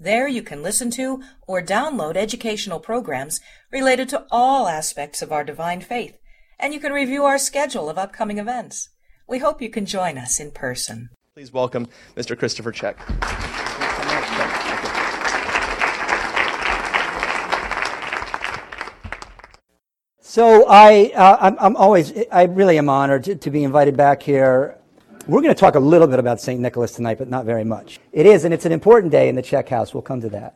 There 0.00 0.26
you 0.26 0.42
can 0.42 0.60
listen 0.60 0.90
to 0.92 1.22
or 1.46 1.62
download 1.62 2.16
educational 2.16 2.80
programs 2.80 3.40
related 3.70 4.08
to 4.08 4.26
all 4.28 4.66
aspects 4.66 5.22
of 5.22 5.30
our 5.30 5.44
divine 5.44 5.80
faith, 5.80 6.18
and 6.58 6.74
you 6.74 6.80
can 6.80 6.92
review 6.92 7.24
our 7.24 7.38
schedule 7.38 7.88
of 7.88 7.96
upcoming 7.96 8.38
events. 8.38 8.88
We 9.28 9.38
hope 9.38 9.62
you 9.62 9.70
can 9.70 9.86
join 9.86 10.18
us 10.18 10.40
in 10.40 10.50
person. 10.50 11.10
Please 11.34 11.52
welcome 11.52 11.86
Mr. 12.16 12.36
Christopher 12.36 12.72
Check. 12.72 12.98
So 20.20 20.66
I, 20.68 21.12
uh, 21.14 21.36
I'm, 21.40 21.56
I'm, 21.60 21.76
always, 21.76 22.12
I 22.32 22.42
really 22.44 22.78
am 22.78 22.88
honored 22.88 23.22
to, 23.24 23.36
to 23.36 23.50
be 23.50 23.62
invited 23.62 23.96
back 23.96 24.24
here 24.24 24.76
we're 25.26 25.40
going 25.40 25.54
to 25.54 25.58
talk 25.58 25.74
a 25.74 25.80
little 25.80 26.06
bit 26.06 26.18
about 26.18 26.40
St. 26.40 26.60
Nicholas 26.60 26.92
tonight, 26.92 27.16
but 27.16 27.28
not 27.28 27.46
very 27.46 27.64
much. 27.64 27.98
It 28.12 28.26
is, 28.26 28.44
and 28.44 28.52
it's 28.52 28.66
an 28.66 28.72
important 28.72 29.10
day 29.10 29.28
in 29.28 29.34
the 29.34 29.42
Check 29.42 29.70
House. 29.70 29.94
We'll 29.94 30.02
come 30.02 30.20
to 30.20 30.28
that. 30.30 30.54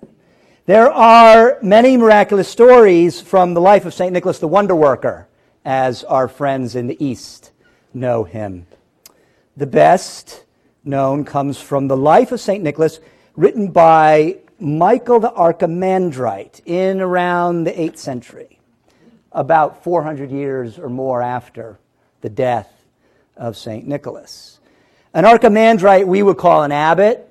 There 0.67 0.93
are 0.93 1.59
many 1.63 1.97
miraculous 1.97 2.49
stories 2.49 3.21
from 3.21 3.55
the 3.55 3.63
life 3.63 3.87
of 3.87 3.95
St. 3.95 4.13
Nicholas 4.13 4.39
the 4.39 4.49
Wonder 4.49 4.75
Worker, 4.75 5.27
as 5.65 6.05
our 6.05 6.29
friends 6.29 6.77
in 6.77 6.87
the 6.87 7.03
East 7.03 7.53
know 7.95 8.25
him. 8.25 8.67
The 9.57 9.67
best 9.67 10.45
known 10.85 11.25
comes 11.25 11.59
from 11.59 11.89
the 11.89 11.97
life 11.97 12.31
of 12.31 12.41
St. 12.41 12.63
Nicholas, 12.63 13.01
written 13.37 13.71
by 13.71 14.37
Michael 14.61 15.21
the 15.21 15.31
Archimandrite 15.31 16.61
in 16.67 17.01
around 17.01 17.65
the 17.65 17.73
8th 17.73 17.99
century, 17.99 18.59
about 19.33 19.83
400 19.83 20.31
years 20.31 20.79
or 20.79 20.91
more 20.91 21.23
after 21.23 21.79
the 22.21 22.29
death 22.29 22.85
of 23.35 23.57
St. 23.57 23.87
Nicholas. 23.87 24.58
An 25.15 25.25
archimandrite 25.25 26.07
we 26.07 26.23
would 26.23 26.37
call 26.37 26.63
an 26.63 26.73
abbot, 26.73 27.29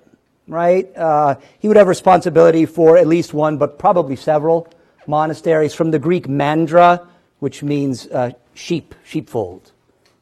right? 0.48 0.96
Uh, 0.96 1.36
he 1.60 1.68
would 1.68 1.78
have 1.78 1.88
responsibility 1.88 2.66
for 2.66 2.98
at 2.98 3.08
least 3.08 3.34
one, 3.34 3.58
but 3.58 3.78
probably 3.78 4.16
several 4.16 4.68
monasteries 5.06 5.74
from 5.74 5.92
the 5.92 6.00
Greek 6.00 6.28
mandra, 6.28 7.06
which 7.40 7.64
means 7.64 8.08
uh, 8.08 8.32
sheep, 8.54 8.96
sheepfold, 9.04 9.72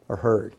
or 0.08 0.18
herd. 0.18 0.56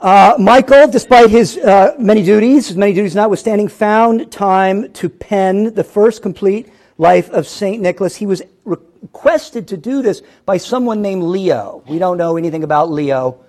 Uh, 0.00 0.34
Michael, 0.38 0.88
despite 0.88 1.30
his 1.30 1.56
uh, 1.58 1.94
many 1.98 2.24
duties, 2.24 2.68
his 2.68 2.76
many 2.76 2.92
duties 2.92 3.14
notwithstanding, 3.14 3.68
found 3.68 4.32
time 4.32 4.92
to 4.92 5.08
pen 5.08 5.74
the 5.74 5.84
first 5.84 6.22
complete 6.22 6.72
life 6.98 7.30
of 7.30 7.46
St. 7.46 7.80
Nicholas. 7.80 8.16
He 8.16 8.26
was 8.26 8.42
requested 8.64 9.68
to 9.68 9.76
do 9.76 10.02
this 10.02 10.22
by 10.44 10.56
someone 10.56 11.02
named 11.02 11.22
Leo. 11.22 11.84
We 11.88 11.98
don't 12.00 12.16
know 12.16 12.36
anything 12.36 12.64
about 12.64 12.90
Leo 12.90 13.44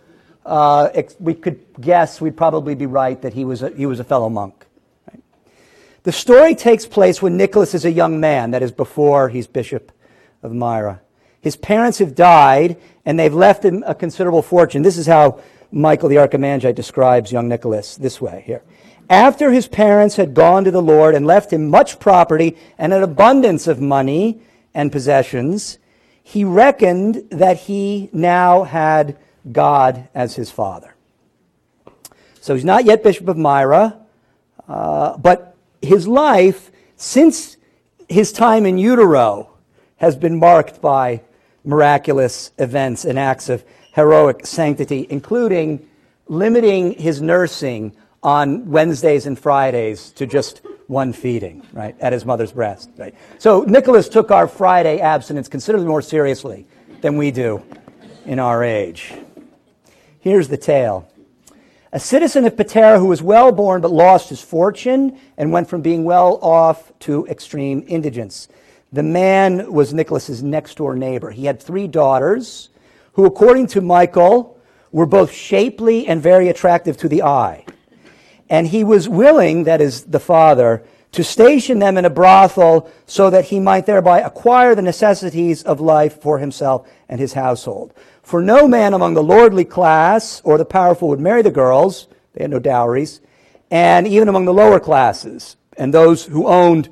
uh, 0.45 0.89
we 1.19 1.33
could 1.33 1.59
guess 1.79 2.19
we'd 2.19 2.37
probably 2.37 2.75
be 2.75 2.85
right 2.85 3.21
that 3.21 3.33
he 3.33 3.45
was 3.45 3.61
a, 3.61 3.69
he 3.69 3.85
was 3.85 3.99
a 3.99 4.03
fellow 4.03 4.29
monk. 4.29 4.65
The 6.03 6.11
story 6.11 6.53
takes 6.53 6.85
place 6.85 7.21
when 7.21 7.37
Nicholas 7.37 7.73
is 7.73 7.85
a 7.85 7.91
young 7.91 8.19
man, 8.19 8.51
that 8.51 8.61
is 8.61 8.73
before 8.73 9.29
he's 9.29 9.47
Bishop 9.47 9.91
of 10.41 10.53
Myra. 10.53 10.99
His 11.39 11.55
parents 11.55 11.99
have 11.99 12.13
died, 12.13 12.77
and 13.05 13.17
they've 13.17 13.33
left 13.33 13.63
him 13.63 13.83
a 13.87 13.95
considerable 13.95 14.41
fortune. 14.41 14.81
This 14.81 14.97
is 14.97 15.07
how 15.07 15.39
Michael 15.71 16.09
the 16.09 16.17
Archimandrite 16.17 16.75
describes 16.75 17.31
young 17.31 17.47
Nicholas 17.47 17.95
this 17.95 18.19
way 18.19 18.43
here. 18.45 18.63
After 19.09 19.51
his 19.51 19.67
parents 19.67 20.15
had 20.15 20.33
gone 20.33 20.63
to 20.65 20.71
the 20.71 20.81
Lord 20.81 21.15
and 21.15 21.25
left 21.25 21.51
him 21.51 21.69
much 21.69 21.99
property 21.99 22.57
and 22.77 22.93
an 22.93 23.03
abundance 23.03 23.67
of 23.67 23.79
money 23.79 24.41
and 24.73 24.91
possessions, 24.91 25.79
he 26.21 26.43
reckoned 26.43 27.29
that 27.29 27.57
he 27.57 28.09
now 28.13 28.63
had 28.63 29.17
God 29.51 30.07
as 30.13 30.35
his 30.35 30.49
father. 30.49 30.95
So 32.41 32.55
he's 32.55 32.65
not 32.65 32.85
yet 32.85 33.03
Bishop 33.03 33.27
of 33.27 33.37
Myra, 33.37 33.97
uh, 34.67 35.17
but 35.17 35.55
his 35.81 36.07
life, 36.07 36.71
since 36.95 37.57
his 38.09 38.31
time 38.31 38.65
in 38.65 38.77
utero, 38.77 39.49
has 39.97 40.15
been 40.15 40.39
marked 40.39 40.81
by 40.81 41.21
miraculous 41.63 42.51
events 42.57 43.05
and 43.05 43.17
acts 43.17 43.49
of 43.49 43.63
heroic 43.93 44.45
sanctity, 44.45 45.07
including 45.09 45.87
limiting 46.27 46.93
his 46.93 47.21
nursing 47.21 47.95
on 48.21 48.69
Wednesdays 48.69 49.25
and 49.25 49.37
Fridays 49.37 50.11
to 50.11 50.25
just 50.25 50.61
one 50.87 51.13
feeding, 51.13 51.65
right, 51.73 51.95
at 51.99 52.13
his 52.13 52.25
mother's 52.25 52.51
breast. 52.51 52.89
Right? 52.97 53.15
So 53.37 53.61
Nicholas 53.61 54.09
took 54.09 54.31
our 54.31 54.47
Friday 54.47 54.99
abstinence 54.99 55.47
considerably 55.47 55.87
more 55.87 56.01
seriously 56.01 56.65
than 57.01 57.17
we 57.17 57.31
do 57.31 57.61
in 58.25 58.39
our 58.39 58.63
age. 58.63 59.13
Here's 60.23 60.47
the 60.47 60.55
tale. 60.55 61.05
A 61.91 61.99
citizen 61.99 62.45
of 62.45 62.55
Patara 62.55 62.97
who 62.97 63.07
was 63.07 63.21
well 63.21 63.51
born 63.51 63.81
but 63.81 63.91
lost 63.91 64.29
his 64.29 64.41
fortune 64.41 65.19
and 65.37 65.51
went 65.51 65.67
from 65.67 65.81
being 65.81 66.05
well 66.05 66.39
off 66.41 66.97
to 66.99 67.27
extreme 67.27 67.83
indigence. 67.89 68.47
The 68.93 69.03
man 69.03 69.73
was 69.73 69.93
Nicholas's 69.93 70.41
next 70.41 70.75
door 70.75 70.95
neighbor. 70.95 71.31
He 71.31 71.43
had 71.43 71.61
three 71.61 71.89
daughters 71.89 72.69
who, 73.15 73.25
according 73.25 73.67
to 73.67 73.81
Michael, 73.81 74.57
were 74.93 75.05
both 75.05 75.29
shapely 75.29 76.07
and 76.07 76.21
very 76.21 76.47
attractive 76.47 76.95
to 76.99 77.09
the 77.09 77.23
eye. 77.23 77.65
And 78.49 78.67
he 78.67 78.85
was 78.85 79.09
willing, 79.09 79.65
that 79.65 79.81
is 79.81 80.03
the 80.03 80.21
father, 80.21 80.85
to 81.11 81.21
station 81.21 81.79
them 81.79 81.97
in 81.97 82.05
a 82.05 82.09
brothel 82.09 82.89
so 83.07 83.29
that 83.29 83.43
he 83.43 83.59
might 83.59 83.87
thereby 83.87 84.21
acquire 84.21 84.73
the 84.73 84.81
necessities 84.81 85.63
of 85.63 85.81
life 85.81 86.21
for 86.21 86.39
himself 86.39 86.87
and 87.09 87.19
his 87.19 87.33
household. 87.33 87.93
For 88.23 88.41
no 88.41 88.67
man 88.67 88.93
among 88.93 89.13
the 89.13 89.23
lordly 89.23 89.65
class 89.65 90.41
or 90.43 90.57
the 90.57 90.65
powerful 90.65 91.09
would 91.09 91.19
marry 91.19 91.41
the 91.41 91.51
girls, 91.51 92.07
they 92.33 92.43
had 92.43 92.51
no 92.51 92.59
dowries, 92.59 93.21
and 93.69 94.07
even 94.07 94.29
among 94.29 94.45
the 94.45 94.53
lower 94.53 94.79
classes 94.79 95.57
and 95.77 95.93
those 95.93 96.25
who 96.25 96.47
owned 96.47 96.89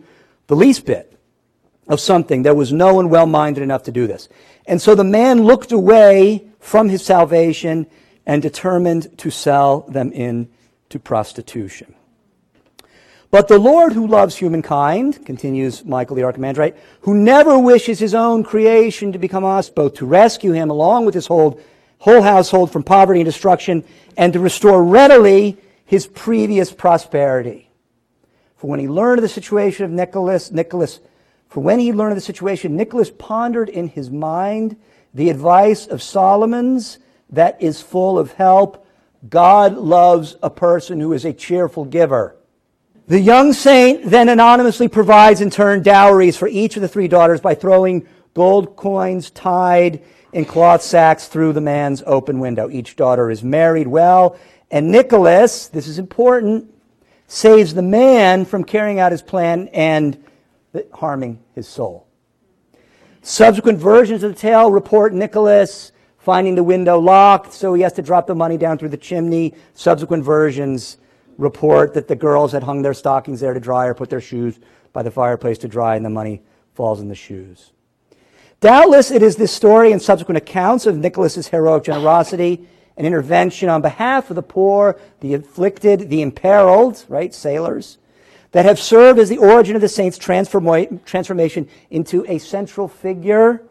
the 0.48 0.56
least 0.56 0.86
bit 0.86 1.18
of 1.88 2.00
something, 2.00 2.44
there 2.44 2.54
was 2.54 2.74
no 2.74 2.94
one 2.94 3.10
well 3.10 3.26
minded 3.26 3.64
enough 3.64 3.84
to 3.84 3.92
do 3.92 4.08
this. 4.08 4.28
And 4.66 4.82
so 4.82 4.94
the 4.94 5.04
man 5.04 5.44
looked 5.44 5.72
away 5.72 6.46
from 6.60 6.90
his 6.90 7.04
salvation 7.04 7.88
and 8.26 8.42
determined 8.42 9.18
to 9.20 9.32
sell 9.32 9.82
them 9.82 10.12
into 10.12 11.00
prostitution. 11.00 11.96
But 13.32 13.48
the 13.48 13.58
Lord 13.58 13.94
who 13.94 14.08
loves 14.08 14.36
humankind, 14.36 15.26
continues 15.26 15.86
Michael 15.86 16.18
the 16.18 16.24
Archimandrite, 16.24 16.76
who 17.02 17.14
never 17.14 17.58
wishes 17.58 17.98
his 17.98 18.14
own 18.14 18.44
creation 18.44 19.14
to 19.14 19.20
become 19.20 19.46
us, 19.46 19.70
both 19.70 19.94
to 19.96 20.06
rescue 20.06 20.52
him 20.52 20.70
along 20.70 21.06
with 21.06 21.16
his 21.16 21.28
whole, 21.28 21.62
whole 22.00 22.22
household 22.22 22.74
from 22.74 22.84
poverty 22.84 23.22
and 23.22 23.26
destruction, 23.26 23.86
and 24.18 24.34
to 24.34 24.40
restore 24.42 24.84
readily 24.84 25.58
his 25.86 26.08
previous 26.08 26.74
prosperity. 26.74 27.70
For 28.58 28.70
when 28.70 28.82
he 28.82 28.90
learned 28.90 29.20
of 29.20 29.24
the 29.24 29.30
situation 29.30 29.86
of 29.86 29.92
Nicholas, 29.92 30.52
Nicholas, 30.52 31.00
for 31.48 31.62
when 31.62 31.80
he 31.80 31.94
learned 31.94 32.12
of 32.12 32.18
the 32.18 32.22
situation, 32.22 32.76
Nicholas 32.76 33.12
pondered 33.18 33.70
in 33.70 33.88
his 33.88 34.10
mind 34.10 34.76
the 35.14 35.30
advice 35.30 35.88
of 35.88 36.02
Solomon's 36.02 37.00
that 37.30 37.62
is 37.62 37.82
full 37.82 38.20
of 38.20 38.34
help. 38.34 38.86
God 39.30 39.78
loves 39.78 40.36
a 40.44 40.50
person 40.50 41.00
who 41.00 41.14
is 41.14 41.24
a 41.24 41.32
cheerful 41.32 41.86
giver. 41.86 42.36
The 43.12 43.20
young 43.20 43.52
saint 43.52 44.06
then 44.06 44.30
anonymously 44.30 44.88
provides 44.88 45.42
in 45.42 45.50
turn 45.50 45.84
dowries 45.84 46.38
for 46.38 46.48
each 46.48 46.78
of 46.78 46.82
the 46.82 46.88
three 46.88 47.10
daughters 47.10 47.42
by 47.42 47.56
throwing 47.56 48.08
gold 48.34 48.78
coins 48.78 49.30
tied 49.32 50.02
in 50.32 50.46
cloth 50.46 50.82
sacks 50.82 51.28
through 51.28 51.52
the 51.52 51.60
man's 51.60 52.02
open 52.08 52.40
window. 52.40 52.70
Each 52.70 52.96
daughter 52.96 53.30
is 53.30 53.44
married 53.44 53.88
well, 53.88 54.38
and 54.72 54.94
Nicholas, 54.94 55.68
this 55.68 55.88
is 55.88 56.00
important, 56.00 56.74
saves 57.28 57.74
the 57.74 57.82
man 57.82 58.46
from 58.46 58.64
carrying 58.64 59.02
out 59.02 59.12
his 59.12 59.22
plan 59.22 59.68
and 59.74 60.18
harming 60.94 61.42
his 61.54 61.68
soul. 61.68 62.08
Subsequent 63.24 63.78
versions 63.78 64.24
of 64.24 64.34
the 64.34 64.40
tale 64.40 64.72
report 64.72 65.12
Nicholas 65.12 65.92
finding 66.18 66.56
the 66.56 66.64
window 66.64 66.98
locked, 66.98 67.52
so 67.52 67.74
he 67.74 67.82
has 67.82 67.92
to 67.92 68.02
drop 68.02 68.26
the 68.26 68.36
money 68.36 68.56
down 68.56 68.78
through 68.78 68.88
the 68.88 68.96
chimney. 68.96 69.54
Subsequent 69.74 70.24
versions 70.24 70.96
report 71.38 71.94
that 71.94 72.08
the 72.08 72.16
girls 72.16 72.52
had 72.52 72.64
hung 72.64 72.82
their 72.82 72.94
stockings 72.94 73.40
there 73.40 73.54
to 73.54 73.60
dry 73.60 73.86
or 73.86 73.94
put 73.94 74.10
their 74.10 74.22
shoes 74.22 74.60
by 74.94 75.04
the 75.04 75.12
fireplace 75.12 75.58
to 75.60 75.68
dry, 75.68 75.96
and 75.96 76.06
the 76.06 76.10
money 76.10 76.42
falls 76.74 77.00
in 77.00 77.08
the 77.08 77.16
shoes. 77.16 77.72
Doubtless, 78.60 79.10
it 79.10 79.24
is 79.24 79.38
this 79.38 79.52
story 79.52 79.92
and 79.92 80.02
subsequent 80.02 80.38
accounts 80.38 80.86
of 80.86 80.98
Nicholas's 80.98 81.48
heroic 81.48 81.84
generosity 81.84 82.68
and 82.96 83.08
intervention 83.08 83.70
on 83.70 83.82
behalf 83.82 84.30
of 84.30 84.36
the 84.36 84.44
poor, 84.44 85.00
the 85.22 85.34
afflicted, 85.34 86.10
the 86.10 86.22
imperiled, 86.22 87.04
right, 87.08 87.34
sailors, 87.34 87.98
that 88.52 88.66
have 88.66 88.80
served 88.80 89.18
as 89.18 89.30
the 89.30 89.38
origin 89.38 89.76
of 89.76 89.82
the 89.82 89.90
saint's 89.90 90.18
transformation 90.18 91.68
into 91.90 92.26
a 92.28 92.38
central 92.38 92.88
figure 92.88 93.64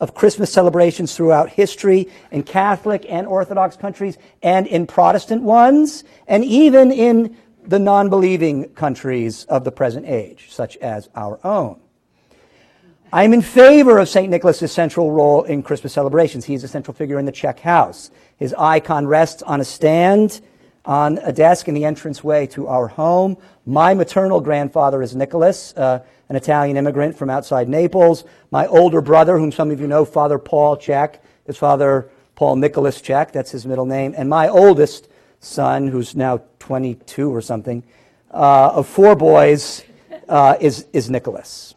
of 0.00 0.14
Christmas 0.14 0.52
celebrations 0.52 1.16
throughout 1.16 1.50
history 1.50 2.08
in 2.30 2.42
Catholic 2.42 3.06
and 3.08 3.26
Orthodox 3.26 3.76
countries 3.76 4.18
and 4.42 4.66
in 4.66 4.86
Protestant 4.86 5.42
ones, 5.42 6.04
and 6.26 6.44
even 6.44 6.92
in 6.92 7.36
the 7.66 7.78
non 7.78 8.08
believing 8.08 8.68
countries 8.70 9.44
of 9.44 9.64
the 9.64 9.72
present 9.72 10.06
age, 10.06 10.48
such 10.50 10.76
as 10.78 11.08
our 11.14 11.40
own. 11.44 11.80
I'm 13.12 13.32
in 13.32 13.42
favor 13.42 13.98
of 13.98 14.08
St. 14.08 14.28
Nicholas' 14.28 14.72
central 14.72 15.12
role 15.12 15.44
in 15.44 15.62
Christmas 15.62 15.92
celebrations. 15.92 16.44
He 16.44 16.54
is 16.54 16.64
a 16.64 16.68
central 16.68 16.94
figure 16.94 17.18
in 17.18 17.24
the 17.24 17.32
Check 17.32 17.60
house. 17.60 18.10
His 18.36 18.52
icon 18.54 19.06
rests 19.06 19.42
on 19.42 19.60
a 19.60 19.64
stand 19.64 20.40
on 20.84 21.18
a 21.18 21.32
desk 21.32 21.68
in 21.68 21.74
the 21.74 21.84
entranceway 21.84 22.46
to 22.46 22.68
our 22.68 22.88
home. 22.88 23.36
My 23.64 23.94
maternal 23.94 24.40
grandfather 24.40 25.02
is 25.02 25.16
Nicholas, 25.16 25.74
uh, 25.76 26.00
an 26.28 26.36
Italian 26.36 26.76
immigrant 26.76 27.16
from 27.16 27.30
outside 27.30 27.68
Naples. 27.68 28.24
My 28.50 28.66
older 28.66 29.00
brother, 29.00 29.38
whom 29.38 29.52
some 29.52 29.70
of 29.70 29.80
you 29.80 29.86
know, 29.86 30.04
Father 30.04 30.38
Paul 30.38 30.76
Check, 30.76 31.22
is 31.46 31.56
Father 31.56 32.10
Paul 32.34 32.56
Nicholas 32.56 33.00
Check, 33.00 33.32
that's 33.32 33.50
his 33.50 33.66
middle 33.66 33.86
name. 33.86 34.14
And 34.16 34.28
my 34.28 34.48
oldest 34.48 35.08
son, 35.40 35.88
who's 35.88 36.14
now 36.14 36.42
22 36.58 37.34
or 37.34 37.40
something, 37.40 37.82
uh, 38.30 38.72
of 38.74 38.86
four 38.86 39.14
boys, 39.14 39.82
uh, 40.28 40.56
is, 40.60 40.86
is 40.92 41.08
Nicholas. 41.08 41.74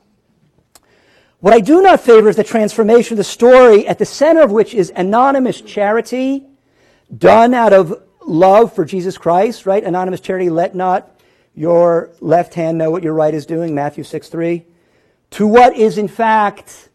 What 1.39 1.53
I 1.53 1.61
do 1.61 1.81
not 1.81 2.01
favor 2.01 2.27
is 2.27 2.35
the 2.35 2.43
transformation 2.43 3.13
of 3.13 3.17
the 3.17 3.23
story, 3.23 3.87
at 3.87 3.97
the 3.97 4.05
center 4.05 4.41
of 4.41 4.51
which 4.51 4.73
is 4.73 4.91
anonymous 4.93 5.61
charity 5.61 6.45
done 7.17 7.53
out 7.53 7.71
of 7.71 8.03
love 8.25 8.73
for 8.73 8.83
Jesus 8.83 9.17
Christ, 9.17 9.65
right? 9.65 9.83
Anonymous 9.83 10.19
charity, 10.19 10.49
let 10.49 10.75
not 10.75 11.18
your 11.55 12.11
left 12.19 12.53
hand 12.53 12.77
know 12.77 12.91
what 12.91 13.03
your 13.03 13.13
right 13.13 13.33
is 13.33 13.45
doing, 13.45 13.75
Matthew 13.75 14.03
6 14.03 14.29
3. 14.29 14.65
To 15.31 15.47
what 15.47 15.75
is 15.75 15.97
in 15.97 16.07
fact 16.07 16.89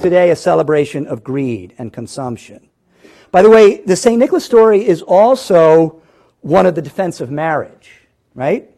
today 0.00 0.30
a 0.30 0.36
celebration 0.36 1.06
of 1.06 1.24
greed 1.24 1.74
and 1.78 1.92
consumption. 1.92 2.68
By 3.30 3.42
the 3.42 3.50
way, 3.50 3.82
the 3.82 3.96
St. 3.96 4.18
Nicholas 4.18 4.44
story 4.44 4.86
is 4.86 5.02
also 5.02 6.02
one 6.40 6.66
of 6.66 6.74
the 6.74 6.82
defense 6.82 7.20
of 7.20 7.30
marriage, 7.30 7.90
right? 8.34 8.70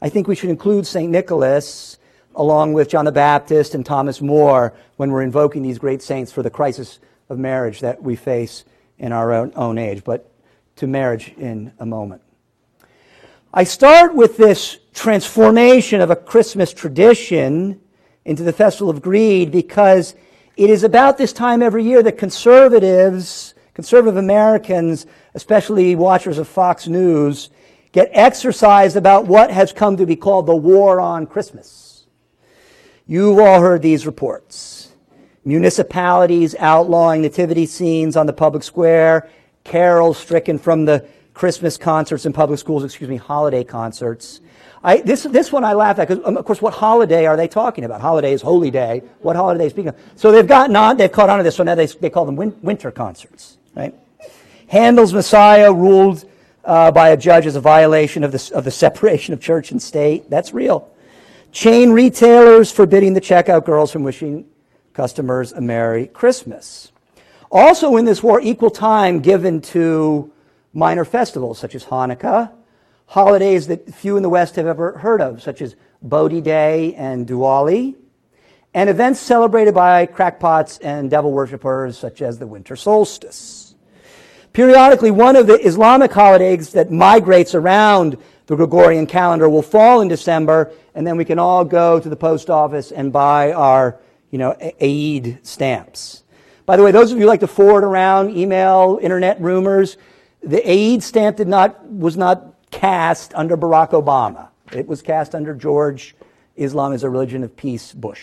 I 0.00 0.08
think 0.08 0.28
we 0.28 0.34
should 0.34 0.50
include 0.50 0.86
St. 0.86 1.10
Nicholas 1.10 1.98
along 2.34 2.74
with 2.74 2.88
John 2.88 3.06
the 3.06 3.12
Baptist 3.12 3.74
and 3.74 3.84
Thomas 3.84 4.20
More 4.20 4.74
when 4.96 5.10
we're 5.10 5.22
invoking 5.22 5.62
these 5.62 5.78
great 5.78 6.02
saints 6.02 6.30
for 6.30 6.42
the 6.42 6.50
crisis 6.50 6.98
of 7.28 7.38
marriage 7.38 7.80
that 7.80 8.02
we 8.02 8.14
face 8.14 8.64
in 8.98 9.12
our 9.12 9.32
own, 9.32 9.52
own 9.56 9.78
age. 9.78 10.04
But 10.04 10.30
to 10.76 10.86
marriage 10.86 11.32
in 11.38 11.72
a 11.78 11.86
moment. 11.86 12.22
I 13.58 13.64
start 13.64 14.14
with 14.14 14.36
this 14.36 14.76
transformation 14.92 16.02
of 16.02 16.10
a 16.10 16.16
Christmas 16.16 16.74
tradition 16.74 17.80
into 18.26 18.42
the 18.42 18.52
Festival 18.52 18.90
of 18.90 19.00
Greed 19.00 19.50
because 19.50 20.14
it 20.58 20.68
is 20.68 20.84
about 20.84 21.16
this 21.16 21.32
time 21.32 21.62
every 21.62 21.82
year 21.82 22.02
that 22.02 22.18
conservatives, 22.18 23.54
conservative 23.72 24.18
Americans, 24.18 25.06
especially 25.32 25.96
watchers 25.96 26.36
of 26.36 26.46
Fox 26.46 26.86
News, 26.86 27.48
get 27.92 28.10
exercised 28.12 28.94
about 28.94 29.26
what 29.26 29.50
has 29.50 29.72
come 29.72 29.96
to 29.96 30.04
be 30.04 30.16
called 30.16 30.44
the 30.44 30.54
war 30.54 31.00
on 31.00 31.26
Christmas. 31.26 32.04
You've 33.06 33.38
all 33.38 33.62
heard 33.62 33.80
these 33.80 34.04
reports. 34.04 34.92
Municipalities 35.46 36.54
outlawing 36.58 37.22
nativity 37.22 37.64
scenes 37.64 38.18
on 38.18 38.26
the 38.26 38.34
public 38.34 38.62
square 38.62 39.30
carols 39.64 40.18
stricken 40.18 40.58
from 40.58 40.84
the 40.84 41.08
Christmas 41.36 41.76
concerts 41.76 42.24
in 42.24 42.32
public 42.32 42.58
schools, 42.58 42.82
excuse 42.82 43.10
me, 43.10 43.16
holiday 43.16 43.62
concerts. 43.62 44.40
I, 44.82 45.02
this, 45.02 45.24
this 45.24 45.52
one 45.52 45.64
I 45.64 45.74
laugh 45.74 45.98
at 45.98 46.08
because, 46.08 46.24
um, 46.24 46.38
of 46.38 46.46
course, 46.46 46.62
what 46.62 46.72
holiday 46.72 47.26
are 47.26 47.36
they 47.36 47.46
talking 47.46 47.84
about? 47.84 48.00
Holiday 48.00 48.32
is 48.32 48.40
Holy 48.40 48.70
Day. 48.70 49.02
What 49.20 49.36
holiday 49.36 49.64
they 49.64 49.68
speaking 49.68 49.88
of? 49.88 49.98
So 50.14 50.32
they've 50.32 50.46
gotten 50.46 50.74
on, 50.76 50.96
they've 50.96 51.12
caught 51.12 51.28
on 51.28 51.36
to 51.36 51.44
this, 51.44 51.56
so 51.56 51.62
now 51.62 51.74
they, 51.74 51.88
they 51.88 52.08
call 52.08 52.24
them 52.24 52.36
win, 52.36 52.56
winter 52.62 52.90
concerts, 52.90 53.58
right? 53.74 53.94
Handel's 54.68 55.12
Messiah 55.12 55.70
ruled 55.70 56.24
uh, 56.64 56.90
by 56.90 57.10
a 57.10 57.18
judge 57.18 57.44
as 57.44 57.54
a 57.54 57.60
violation 57.60 58.24
of 58.24 58.32
the, 58.32 58.52
of 58.54 58.64
the 58.64 58.70
separation 58.70 59.34
of 59.34 59.40
church 59.40 59.72
and 59.72 59.82
state. 59.82 60.30
That's 60.30 60.54
real. 60.54 60.90
Chain 61.52 61.90
retailers 61.90 62.72
forbidding 62.72 63.12
the 63.12 63.20
checkout 63.20 63.66
girls 63.66 63.92
from 63.92 64.04
wishing 64.04 64.46
customers 64.94 65.52
a 65.52 65.60
Merry 65.60 66.06
Christmas. 66.06 66.92
Also 67.50 67.96
in 67.98 68.06
this 68.06 68.22
war, 68.22 68.40
equal 68.40 68.70
time 68.70 69.20
given 69.20 69.60
to 69.60 70.32
minor 70.76 71.06
festivals 71.06 71.58
such 71.58 71.74
as 71.74 71.86
Hanukkah, 71.86 72.52
holidays 73.06 73.66
that 73.68 73.94
few 73.94 74.18
in 74.18 74.22
the 74.22 74.28
West 74.28 74.56
have 74.56 74.66
ever 74.66 74.98
heard 74.98 75.22
of, 75.22 75.42
such 75.42 75.62
as 75.62 75.74
Bodhi 76.02 76.42
Day 76.42 76.94
and 76.94 77.26
Diwali, 77.26 77.94
and 78.74 78.90
events 78.90 79.18
celebrated 79.18 79.72
by 79.72 80.04
crackpots 80.04 80.76
and 80.78 81.10
devil 81.10 81.32
worshippers 81.32 81.96
such 81.96 82.20
as 82.20 82.38
the 82.38 82.46
winter 82.46 82.76
solstice. 82.76 83.74
Periodically, 84.52 85.10
one 85.10 85.34
of 85.34 85.46
the 85.46 85.58
Islamic 85.66 86.12
holidays 86.12 86.72
that 86.72 86.92
migrates 86.92 87.54
around 87.54 88.18
the 88.44 88.54
Gregorian 88.54 89.06
calendar 89.06 89.48
will 89.48 89.62
fall 89.62 90.02
in 90.02 90.08
December, 90.08 90.72
and 90.94 91.06
then 91.06 91.16
we 91.16 91.24
can 91.24 91.38
all 91.38 91.64
go 91.64 91.98
to 91.98 92.08
the 92.08 92.16
post 92.16 92.50
office 92.50 92.92
and 92.92 93.14
buy 93.14 93.52
our, 93.52 93.98
you 94.30 94.38
know, 94.38 94.54
Eid 94.80 95.38
stamps. 95.42 96.22
By 96.66 96.76
the 96.76 96.82
way, 96.82 96.90
those 96.90 97.12
of 97.12 97.16
you 97.16 97.22
who 97.22 97.28
like 97.28 97.40
to 97.40 97.46
forward 97.46 97.82
around 97.82 98.36
email, 98.36 98.98
internet 99.00 99.40
rumors, 99.40 99.96
the 100.46 100.70
Eid 100.70 101.02
stamp 101.02 101.36
did 101.36 101.48
not, 101.48 101.84
was 101.90 102.16
not 102.16 102.54
cast 102.70 103.34
under 103.34 103.56
Barack 103.56 103.90
Obama. 103.90 104.48
It 104.72 104.86
was 104.86 105.02
cast 105.02 105.34
under 105.34 105.54
George, 105.54 106.14
Islam 106.54 106.92
is 106.92 107.02
a 107.02 107.10
religion 107.10 107.42
of 107.42 107.56
peace, 107.56 107.92
Bush. 107.92 108.22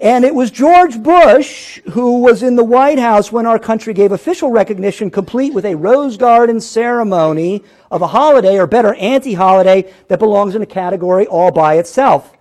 And 0.00 0.26
it 0.26 0.34
was 0.34 0.50
George 0.50 1.02
Bush 1.02 1.80
who 1.92 2.20
was 2.20 2.42
in 2.42 2.54
the 2.56 2.64
White 2.64 2.98
House 2.98 3.32
when 3.32 3.46
our 3.46 3.58
country 3.58 3.94
gave 3.94 4.12
official 4.12 4.50
recognition, 4.50 5.10
complete 5.10 5.54
with 5.54 5.64
a 5.64 5.74
rose 5.74 6.18
garden 6.18 6.60
ceremony 6.60 7.64
of 7.90 8.02
a 8.02 8.06
holiday, 8.06 8.58
or 8.58 8.66
better, 8.66 8.94
anti 8.94 9.32
holiday, 9.32 9.90
that 10.08 10.18
belongs 10.18 10.54
in 10.54 10.60
a 10.60 10.66
category 10.66 11.26
all 11.26 11.50
by 11.50 11.78
itself. 11.78 12.36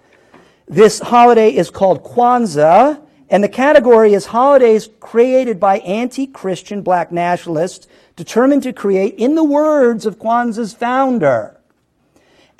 This 0.68 1.00
holiday 1.00 1.56
is 1.56 1.70
called 1.70 2.04
Kwanzaa, 2.04 3.02
and 3.30 3.44
the 3.44 3.50
category 3.50 4.14
is 4.14 4.28
holidays 4.28 4.90
created 5.00 5.60
by 5.60 5.80
anti 5.80 6.28
Christian 6.28 6.82
black 6.82 7.12
nationalists 7.12 7.88
determined 8.16 8.64
to 8.64 8.74
create, 8.74 9.16
in 9.16 9.36
the 9.36 9.44
words 9.44 10.06
of 10.06 10.20
Kwanzaa's 10.20 10.74
founder, 10.74 11.60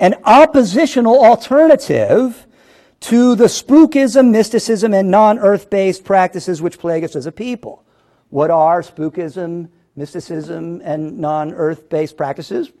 an 0.00 0.14
oppositional 0.24 1.24
alternative 1.24 2.46
to 3.00 3.34
the 3.34 3.44
spookism, 3.44 4.30
mysticism, 4.30 4.92
and 4.92 5.10
non 5.10 5.38
earth 5.38 5.70
based 5.70 6.04
practices 6.04 6.60
which 6.60 6.78
plague 6.78 7.04
us 7.04 7.14
as 7.14 7.26
a 7.26 7.32
people. 7.32 7.84
What 8.30 8.50
are 8.50 8.82
spookism, 8.82 9.68
mysticism, 9.94 10.82
and 10.84 11.18
non 11.18 11.52
earth 11.54 11.88
based 11.88 12.16
practices? 12.16 12.72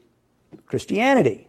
Christianity. 0.66 1.48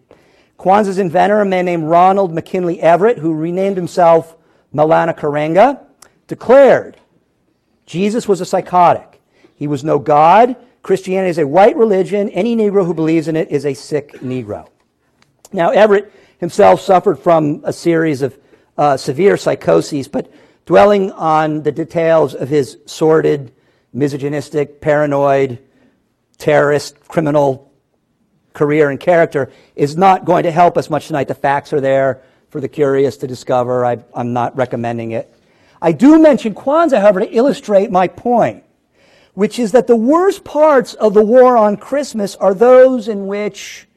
Kwanzaa's 0.60 0.98
inventor, 1.00 1.41
a 1.41 1.46
man 1.46 1.65
named 1.65 1.84
Ronald 1.84 2.34
McKinley 2.34 2.79
Everett, 2.82 3.17
who 3.17 3.34
renamed 3.34 3.77
himself 3.77 4.36
Maulana 4.74 5.17
Karenga, 5.17 5.87
declared 6.27 6.98
Jesus 7.86 8.27
was 8.27 8.41
a 8.41 8.46
psychotic. 8.46 9.22
He 9.55 9.67
was 9.67 9.84
no 9.84 9.98
God. 9.98 10.55
Christianity 10.84 11.29
is 11.29 11.38
a 11.38 11.48
white 11.48 11.75
religion. 11.75 12.29
Any 12.29 12.55
Negro 12.55 12.86
who 12.86 12.93
believes 12.93 13.27
in 13.27 13.36
it 13.36 13.50
is 13.50 13.65
a 13.65 13.74
sick 13.74 14.13
Negro. 14.19 14.67
Now, 15.51 15.72
Everett 15.72 16.12
himself 16.38 16.81
suffered 16.81 17.17
from 17.17 17.62
a 17.63 17.74
series 17.74 18.22
of 18.22 18.38
uh, 18.77 18.98
severe 18.98 19.38
psychoses, 19.38 20.07
but 20.07 20.31
dwelling 20.65 21.12
on 21.13 21.63
the 21.63 21.72
details 21.72 22.36
of 22.36 22.50
his 22.50 22.77
sordid, 22.86 23.53
misogynistic, 23.93 24.81
paranoid, 24.81 25.60
terrorist, 26.38 27.00
criminal 27.07 27.72
career 28.53 28.89
and 28.89 29.00
character 29.00 29.51
is 29.75 29.96
not 29.96 30.25
going 30.25 30.43
to 30.43 30.51
help 30.51 30.77
us 30.77 30.89
much 30.89 31.07
tonight. 31.07 31.27
The 31.27 31.36
facts 31.36 31.72
are 31.74 31.81
there 31.81 32.22
for 32.50 32.60
the 32.60 32.67
curious 32.67 33.17
to 33.17 33.27
discover. 33.27 33.86
I, 33.86 34.03
am 34.15 34.34
not 34.34 34.55
recommending 34.57 35.12
it. 35.12 35.34
I 35.81 35.91
do 35.91 36.19
mention 36.19 36.53
Kwanzaa, 36.53 37.01
however, 37.01 37.22
to 37.22 37.29
illustrate 37.29 37.91
my 37.91 38.07
point, 38.07 38.63
which 39.34 39.60
is 39.60 39.72
that 39.74 39.88
the 39.88 39.96
worst 39.96 40.43
parts 40.43 40.93
of 40.96 41.13
the 41.13 41.24
war 41.24 41.57
on 41.57 41.77
Christmas 41.77 42.36
are 42.36 42.53
those 42.53 43.07
in 43.07 43.27
which 43.27 43.88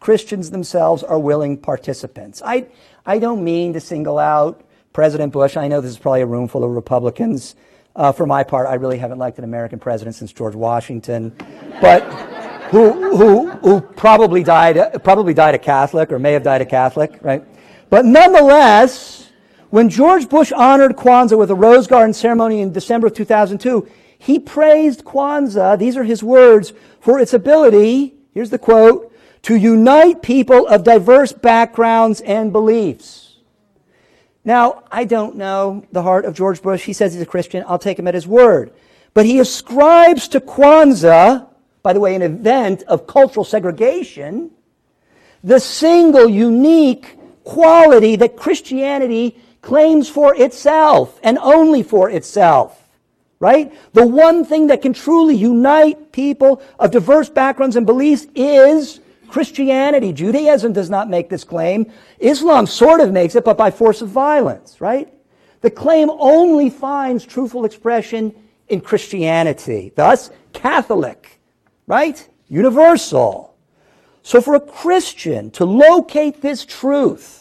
Christians 0.00 0.50
themselves 0.50 1.02
are 1.02 1.18
willing 1.18 1.56
participants. 1.58 2.42
I, 2.44 2.66
I 3.04 3.18
don't 3.18 3.44
mean 3.44 3.72
to 3.74 3.80
single 3.80 4.18
out 4.18 4.62
President 4.92 5.32
Bush. 5.32 5.56
I 5.56 5.68
know 5.68 5.80
this 5.80 5.90
is 5.90 5.98
probably 5.98 6.22
a 6.22 6.26
room 6.26 6.48
full 6.48 6.64
of 6.64 6.70
Republicans. 6.70 7.54
Uh, 7.96 8.12
for 8.12 8.24
my 8.24 8.42
part, 8.44 8.68
I 8.68 8.74
really 8.74 8.98
haven't 8.98 9.18
liked 9.18 9.38
an 9.38 9.44
American 9.44 9.78
president 9.78 10.16
since 10.16 10.32
George 10.32 10.54
Washington, 10.54 11.34
but 11.80 12.02
who, 12.70 13.16
who, 13.16 13.50
who 13.50 13.80
probably 13.80 14.42
died, 14.42 15.02
probably 15.02 15.34
died 15.34 15.54
a 15.54 15.58
Catholic 15.58 16.12
or 16.12 16.18
may 16.18 16.32
have 16.32 16.44
died 16.44 16.62
a 16.62 16.66
Catholic, 16.66 17.18
right? 17.20 17.44
But 17.90 18.04
nonetheless, 18.04 19.19
when 19.70 19.88
George 19.88 20.28
Bush 20.28 20.52
honored 20.52 20.96
Kwanzaa 20.96 21.38
with 21.38 21.50
a 21.50 21.54
Rose 21.54 21.86
Garden 21.86 22.12
ceremony 22.12 22.60
in 22.60 22.72
December 22.72 23.06
of 23.06 23.14
2002, 23.14 23.88
he 24.18 24.38
praised 24.38 25.04
Kwanzaa, 25.04 25.78
these 25.78 25.96
are 25.96 26.04
his 26.04 26.22
words, 26.22 26.72
for 27.00 27.18
its 27.18 27.32
ability, 27.32 28.14
here's 28.34 28.50
the 28.50 28.58
quote, 28.58 29.12
to 29.42 29.56
unite 29.56 30.22
people 30.22 30.66
of 30.66 30.84
diverse 30.84 31.32
backgrounds 31.32 32.20
and 32.20 32.52
beliefs. 32.52 33.38
Now, 34.44 34.84
I 34.90 35.04
don't 35.04 35.36
know 35.36 35.84
the 35.92 36.02
heart 36.02 36.24
of 36.24 36.34
George 36.34 36.62
Bush. 36.62 36.84
He 36.84 36.92
says 36.92 37.12
he's 37.12 37.22
a 37.22 37.26
Christian. 37.26 37.64
I'll 37.66 37.78
take 37.78 37.98
him 37.98 38.08
at 38.08 38.14
his 38.14 38.26
word. 38.26 38.72
But 39.14 39.26
he 39.26 39.38
ascribes 39.38 40.28
to 40.28 40.40
Kwanzaa, 40.40 41.46
by 41.82 41.92
the 41.92 42.00
way, 42.00 42.14
an 42.14 42.22
event 42.22 42.82
of 42.84 43.06
cultural 43.06 43.44
segregation, 43.44 44.50
the 45.42 45.60
single 45.60 46.28
unique 46.28 47.18
quality 47.44 48.16
that 48.16 48.36
Christianity 48.36 49.36
claims 49.62 50.08
for 50.08 50.34
itself 50.34 51.18
and 51.22 51.38
only 51.38 51.82
for 51.82 52.10
itself. 52.10 52.76
Right? 53.38 53.72
The 53.94 54.06
one 54.06 54.44
thing 54.44 54.66
that 54.66 54.82
can 54.82 54.92
truly 54.92 55.34
unite 55.34 56.12
people 56.12 56.62
of 56.78 56.90
diverse 56.90 57.30
backgrounds 57.30 57.76
and 57.76 57.86
beliefs 57.86 58.26
is 58.34 59.00
Christianity. 59.28 60.12
Judaism 60.12 60.74
does 60.74 60.90
not 60.90 61.08
make 61.08 61.30
this 61.30 61.44
claim. 61.44 61.90
Islam 62.18 62.66
sort 62.66 63.00
of 63.00 63.12
makes 63.12 63.34
it, 63.34 63.44
but 63.44 63.56
by 63.56 63.70
force 63.70 64.02
of 64.02 64.08
violence, 64.08 64.80
right? 64.80 65.10
The 65.62 65.70
claim 65.70 66.10
only 66.10 66.68
finds 66.68 67.24
truthful 67.24 67.64
expression 67.64 68.34
in 68.68 68.80
Christianity. 68.80 69.92
Thus, 69.94 70.30
Catholic, 70.52 71.40
right? 71.86 72.28
Universal. 72.48 73.54
So 74.22 74.40
for 74.40 74.54
a 74.54 74.60
Christian 74.60 75.50
to 75.52 75.64
locate 75.64 76.42
this 76.42 76.64
truth 76.64 77.39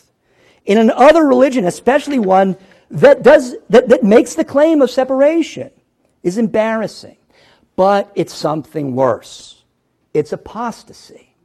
in 0.69 0.77
another 0.77 1.25
religion, 1.25 1.65
especially 1.65 2.19
one 2.19 2.55
that 2.91 3.23
does, 3.23 3.55
that, 3.69 3.89
that 3.89 4.03
makes 4.03 4.35
the 4.35 4.45
claim 4.45 4.83
of 4.83 4.91
separation, 4.91 5.71
is 6.21 6.37
embarrassing. 6.37 7.17
But 7.75 8.11
it's 8.13 8.35
something 8.35 8.95
worse. 8.95 9.63
It's 10.13 10.31
apostasy. 10.31 11.35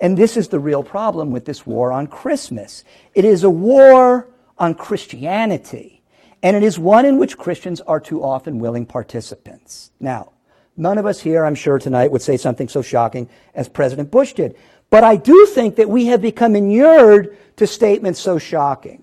And 0.00 0.18
this 0.18 0.36
is 0.36 0.48
the 0.48 0.58
real 0.58 0.82
problem 0.82 1.30
with 1.30 1.44
this 1.44 1.64
war 1.64 1.92
on 1.92 2.08
Christmas. 2.08 2.82
It 3.14 3.24
is 3.24 3.44
a 3.44 3.50
war 3.50 4.28
on 4.58 4.74
Christianity, 4.74 6.02
and 6.42 6.56
it 6.56 6.64
is 6.64 6.80
one 6.80 7.06
in 7.06 7.18
which 7.18 7.38
Christians 7.38 7.80
are 7.82 8.00
too 8.00 8.24
often 8.24 8.58
willing 8.58 8.86
participants. 8.86 9.92
Now, 10.00 10.32
none 10.76 10.98
of 10.98 11.06
us 11.06 11.20
here, 11.20 11.44
I'm 11.44 11.54
sure, 11.54 11.78
tonight 11.78 12.10
would 12.10 12.22
say 12.22 12.36
something 12.36 12.68
so 12.68 12.82
shocking 12.82 13.28
as 13.54 13.68
President 13.68 14.10
Bush 14.10 14.32
did. 14.32 14.56
But 14.92 15.02
I 15.02 15.16
do 15.16 15.46
think 15.46 15.76
that 15.76 15.88
we 15.88 16.06
have 16.06 16.22
become 16.22 16.54
inured 16.54 17.36
to 17.56 17.66
statements 17.66 18.20
so 18.20 18.38
shocking. 18.38 19.02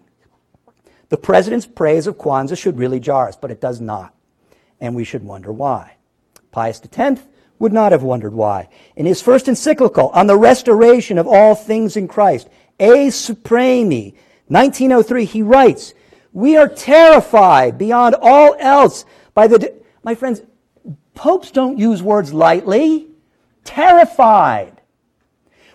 The 1.10 1.17
president's 1.17 1.65
praise 1.65 2.08
of 2.08 2.17
Kwanzaa 2.17 2.58
should 2.58 2.77
really 2.77 3.01
jar 3.01 3.27
us, 3.27 3.36
but 3.36 3.51
it 3.51 3.60
does 3.60 3.81
not 3.81 4.13
and 4.79 4.96
we 4.96 5.03
should 5.03 5.24
wonder 5.24 5.51
why. 5.51 5.96
Pius 6.51 6.81
X 6.96 7.22
would 7.60 7.74
not 7.74 7.91
have 7.91 8.03
wondered 8.03 8.34
why. 8.34 8.69
In 8.96 9.05
his 9.05 9.22
first 9.22 9.48
encyclical 9.48 10.10
on 10.10 10.27
the 10.27 10.38
restoration 10.38 11.17
of 11.17 11.27
all 11.27 11.55
things 11.55 11.98
in 11.98 12.08
Christ, 12.08 12.48
A 12.79 13.08
Supremi, 13.08 14.13
1903, 14.48 15.25
he 15.25 15.41
writes, 15.41 15.93
We 16.31 16.55
are 16.55 16.69
terrified 16.69 17.77
beyond 17.77 18.15
all 18.22 18.55
else 18.60 19.05
by 19.34 19.48
the. 19.48 19.60
De- 19.60 19.74
My 20.03 20.15
friends, 20.15 20.41
popes 21.13 21.51
don't 21.51 21.77
use 21.77 22.01
words 22.01 22.34
lightly. 22.34 23.08
Terrified. 23.65 24.78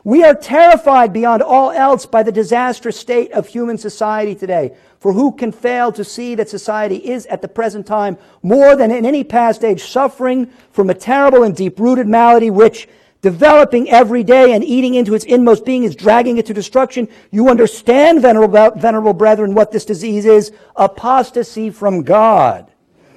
We 0.07 0.23
are 0.23 0.35
terrified 0.35 1.15
beyond 1.15 1.43
all 1.43 1.71
else 1.71 2.05
by 2.05 2.23
the 2.23 2.31
disastrous 2.31 3.01
state 3.01 3.33
of 3.33 3.49
human 3.49 3.79
society 3.79 4.35
today. 4.35 4.77
For 5.01 5.15
who 5.15 5.33
can 5.33 5.51
fail 5.51 5.93
to 5.93 6.05
see 6.05 6.35
that 6.35 6.51
society 6.51 6.97
is 6.97 7.25
at 7.27 7.41
the 7.41 7.49
present 7.49 7.87
time 7.87 8.19
more 8.43 8.77
than 8.77 8.91
in 8.91 9.07
any 9.07 9.25
past 9.25 9.65
age 9.65 9.83
suffering 9.83 10.51
from 10.73 10.91
a 10.91 10.95
terrible 10.95 11.43
and 11.43 11.57
deep 11.57 11.81
rooted 11.81 12.07
malady 12.07 12.51
which, 12.51 12.87
developing 13.23 13.89
every 13.89 14.23
day 14.23 14.53
and 14.53 14.63
eating 14.63 14.93
into 14.93 15.15
its 15.15 15.25
inmost 15.25 15.65
being, 15.65 15.85
is 15.85 15.97
dragging 15.97 16.37
it 16.37 16.45
to 16.47 16.55
destruction? 16.55 17.09
You 17.31 17.49
understand, 17.49 18.21
venerable, 18.21 18.73
venerable 18.73 19.15
brethren, 19.15 19.55
what 19.55 19.73
this 19.73 19.87
disease 19.87 20.27
is 20.27 20.53
apostasy 20.77 21.71
from 21.71 22.03
God. 22.03 22.71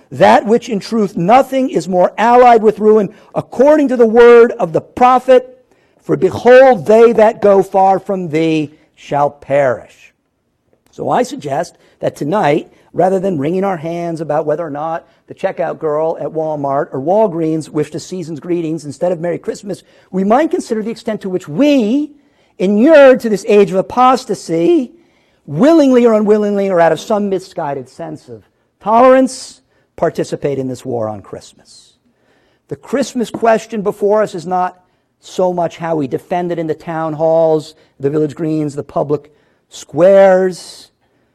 That 0.09 0.45
which 0.45 0.69
in 0.69 0.79
truth 0.79 1.17
nothing 1.17 1.69
is 1.69 1.89
more 1.89 2.13
allied 2.17 2.63
with 2.63 2.79
ruin, 2.79 3.13
according 3.35 3.89
to 3.89 3.97
the 3.97 4.07
word 4.07 4.53
of 4.53 4.71
the 4.71 4.79
prophet 4.79 5.56
for 6.07 6.15
behold, 6.15 6.85
they 6.85 7.11
that 7.11 7.41
go 7.41 7.61
far 7.61 7.99
from 7.99 8.29
thee 8.29 8.71
shall 8.95 9.29
perish. 9.29 10.13
So 10.89 11.09
I 11.09 11.23
suggest 11.23 11.77
that 11.99 12.15
tonight, 12.15 12.71
rather 12.93 13.19
than 13.19 13.37
wringing 13.37 13.65
our 13.65 13.75
hands 13.75 14.21
about 14.21 14.45
whether 14.45 14.65
or 14.65 14.69
not 14.69 15.05
the 15.27 15.35
checkout 15.35 15.79
girl 15.79 16.17
at 16.17 16.29
Walmart 16.29 16.93
or 16.93 17.01
Walgreens 17.01 17.67
wished 17.67 17.93
a 17.93 17.99
season's 17.99 18.39
greetings 18.39 18.85
instead 18.85 19.11
of 19.11 19.19
Merry 19.19 19.37
Christmas, 19.37 19.83
we 20.09 20.23
might 20.23 20.49
consider 20.49 20.81
the 20.81 20.91
extent 20.91 21.19
to 21.23 21.29
which 21.29 21.49
we, 21.49 22.13
inured 22.57 23.19
to 23.19 23.27
this 23.27 23.43
age 23.45 23.71
of 23.71 23.75
apostasy, 23.75 24.93
willingly 25.45 26.05
or 26.05 26.13
unwillingly 26.13 26.69
or 26.69 26.79
out 26.79 26.93
of 26.93 27.01
some 27.01 27.27
misguided 27.27 27.89
sense 27.89 28.29
of 28.29 28.45
tolerance, 28.79 29.59
participate 29.97 30.57
in 30.57 30.69
this 30.69 30.85
war 30.85 31.09
on 31.09 31.21
Christmas. 31.21 31.97
The 32.69 32.77
Christmas 32.77 33.29
question 33.29 33.81
before 33.81 34.23
us 34.23 34.35
is 34.35 34.47
not 34.47 34.86
so 35.19 35.51
much 35.51 35.77
how 35.77 35.95
we 35.95 36.07
defend 36.07 36.51
it 36.51 36.59
in 36.59 36.67
the 36.67 36.75
town 36.75 37.13
halls, 37.13 37.75
the 37.99 38.09
village 38.09 38.35
greens, 38.35 38.75
the 38.75 38.83
public 38.83 39.33
squares, 39.69 40.91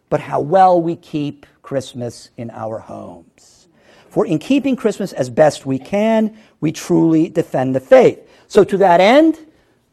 but 0.09 0.21
how 0.21 0.41
well 0.41 0.81
we 0.81 0.97
keep 0.97 1.47
Christmas 1.63 2.31
in 2.37 2.51
our 2.51 2.79
homes. 2.79 3.69
For 4.09 4.27
in 4.27 4.39
keeping 4.39 4.77
Christmas 4.77 5.13
as 5.13 5.31
best 5.31 5.65
we 5.65 5.79
can, 5.79 6.37
we 6.61 6.71
truly 6.71 7.29
defend 7.29 7.75
the 7.75 7.81
faith. 7.81 8.29
So, 8.47 8.63
to 8.65 8.77
that 8.77 9.01
end, 9.01 9.39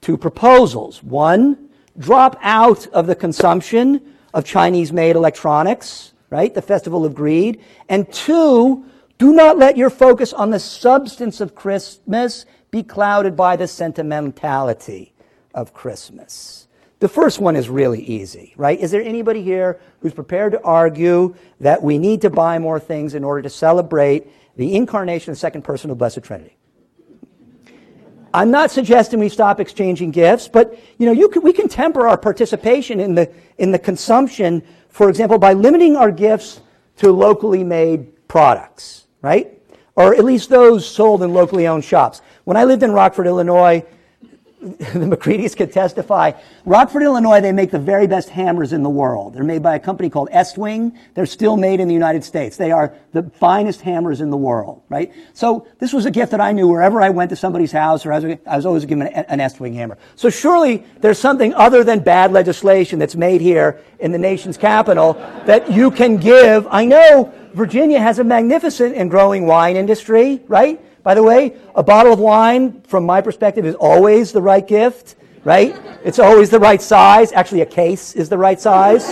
two 0.02 0.18
proposals. 0.18 1.02
One, 1.02 1.70
drop 1.98 2.38
out 2.42 2.88
of 2.88 3.08
the 3.08 3.16
consumption 3.16 4.16
of 4.34 4.44
Chinese 4.44 4.92
made 4.92 5.16
electronics, 5.16 6.14
right? 6.30 6.54
The 6.54 6.62
Festival 6.62 7.06
of 7.06 7.16
Greed. 7.16 7.62
And 7.88 8.12
two, 8.12 8.86
do 9.18 9.34
not 9.34 9.58
let 9.58 9.78
your 9.78 9.90
focus 9.90 10.34
on 10.34 10.50
the 10.50 10.60
substance 10.60 11.42
of 11.42 11.56
Christmas 11.56 12.46
be 12.72 12.84
clouded 12.84 13.36
by 13.36 13.56
the 13.56 13.68
sentimentality 13.68 15.14
of 15.54 15.74
Christmas. 15.74 16.68
The 17.00 17.08
first 17.08 17.40
one 17.40 17.56
is 17.56 17.70
really 17.70 18.02
easy, 18.02 18.54
right? 18.58 18.78
Is 18.78 18.92
there 18.92 19.02
anybody 19.02 19.42
here 19.42 19.80
who's 20.02 20.14
prepared 20.14 20.52
to 20.52 20.62
argue 20.62 21.36
that 21.62 21.82
we 21.82 21.98
need 21.98 22.22
to 22.22 22.30
buy 22.30 22.60
more 22.60 22.80
things 22.80 23.16
in 23.16 23.24
order 23.24 23.42
to 23.42 23.50
celebrate 23.50 24.28
the 24.58 24.76
incarnation 24.76 25.32
of 25.32 25.38
the 25.38 25.40
second 25.40 25.62
person 25.62 25.90
of 25.90 25.98
the 25.98 26.00
Blessed 26.00 26.24
Trinity? 26.24 26.58
I'm 28.34 28.52
not 28.52 28.70
suggesting 28.70 29.20
we 29.20 29.30
stop 29.30 29.60
exchanging 29.60 30.12
gifts, 30.12 30.48
but 30.48 30.78
you 30.98 31.06
know, 31.06 31.14
you 31.14 31.30
can, 31.30 31.42
we 31.42 31.54
can 31.54 31.68
temper 31.68 32.08
our 32.08 32.18
participation 32.18 33.00
in 33.00 33.16
the, 33.16 33.32
in 33.58 33.72
the 33.72 33.80
consumption, 33.80 34.62
for 34.90 35.10
example, 35.10 35.40
by 35.40 35.54
limiting 35.54 35.96
our 35.96 36.12
gifts 36.12 36.62
to 36.98 37.12
locally 37.12 37.64
made 37.64 38.28
products, 38.28 39.08
right? 39.22 39.58
Or 39.96 40.14
at 40.14 40.24
least 40.24 40.50
those 40.50 40.88
sold 40.88 41.24
in 41.24 41.34
locally 41.34 41.66
owned 41.66 41.84
shops. 41.84 42.22
When 42.50 42.58
I 42.58 42.64
lived 42.64 42.82
in 42.82 42.94
Rockford, 42.94 43.28
Illinois, 43.28 43.86
the 44.60 45.06
McCready's 45.06 45.54
could 45.54 45.72
testify. 45.72 46.32
Rockford, 46.66 47.04
Illinois, 47.04 47.42
they 47.42 47.52
make 47.52 47.70
the 47.70 47.78
very 47.78 48.08
best 48.08 48.30
hammers 48.30 48.74
in 48.74 48.82
the 48.82 48.90
world. 48.90 49.36
They're 49.36 49.44
made 49.44 49.62
by 49.62 49.76
a 49.76 49.80
company 49.80 50.10
called 50.10 50.32
Estwing. 50.32 50.98
They're 51.14 51.28
still 51.28 51.58
made 51.58 51.80
in 51.80 51.88
the 51.88 51.94
United 51.94 52.24
States. 52.24 52.58
They 52.58 52.72
are 52.72 52.96
the 53.14 53.22
finest 53.36 53.82
hammers 53.82 54.20
in 54.20 54.32
the 54.32 54.36
world, 54.36 54.82
right? 54.90 55.14
So 55.34 55.68
this 55.78 55.94
was 55.94 56.08
a 56.08 56.12
gift 56.12 56.32
that 56.32 56.42
I 56.42 56.52
knew 56.52 56.68
wherever 56.68 57.04
I 57.04 57.12
went 57.12 57.30
to 57.30 57.36
somebody's 57.36 57.72
house, 57.72 58.04
or 58.04 58.14
I 58.14 58.18
was, 58.18 58.38
I 58.48 58.56
was 58.56 58.66
always 58.66 58.86
given 58.86 59.06
an 59.06 59.38
Estwing 59.38 59.76
hammer. 59.76 60.00
So 60.16 60.32
surely 60.32 60.84
there's 61.02 61.20
something 61.20 61.54
other 61.54 61.84
than 61.84 62.00
bad 62.00 62.32
legislation 62.32 62.98
that's 62.98 63.16
made 63.16 63.42
here 63.42 63.80
in 64.00 64.12
the 64.12 64.18
nation's 64.18 64.58
capital 64.58 65.14
that 65.46 65.72
you 65.72 65.92
can 65.92 66.18
give. 66.18 66.68
I 66.72 66.86
know 66.86 67.32
Virginia 67.54 68.00
has 68.00 68.18
a 68.18 68.24
magnificent 68.24 68.96
and 68.96 69.12
growing 69.12 69.46
wine 69.46 69.76
industry, 69.76 70.42
right? 70.48 70.84
By 71.04 71.16
the 71.16 71.24
way, 71.24 71.56
a 71.76 71.84
bottle 71.84 72.12
of 72.12 72.20
wine, 72.20 72.82
from 72.82 73.06
my 73.06 73.22
perspective, 73.22 73.66
is 73.66 73.76
always 73.76 74.32
the 74.32 74.42
right 74.42 74.68
gift, 74.68 75.16
right? 75.44 75.76
It's 76.04 76.20
always 76.20 76.50
the 76.50 76.60
right 76.60 76.82
size. 76.82 77.32
Actually, 77.32 77.62
a 77.62 77.66
case 77.66 78.16
is 78.16 78.30
the 78.30 78.38
right 78.38 78.60
size. 78.60 79.10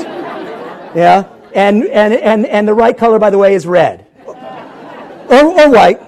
Yeah. 0.95 1.29
And, 1.53 1.85
and, 1.85 2.13
and, 2.13 2.45
and 2.45 2.67
the 2.67 2.73
right 2.73 2.97
color, 2.97 3.19
by 3.19 3.29
the 3.29 3.37
way, 3.37 3.55
is 3.55 3.65
red 3.65 4.05
or, 4.25 5.59
or 5.59 5.69
white. 5.69 6.01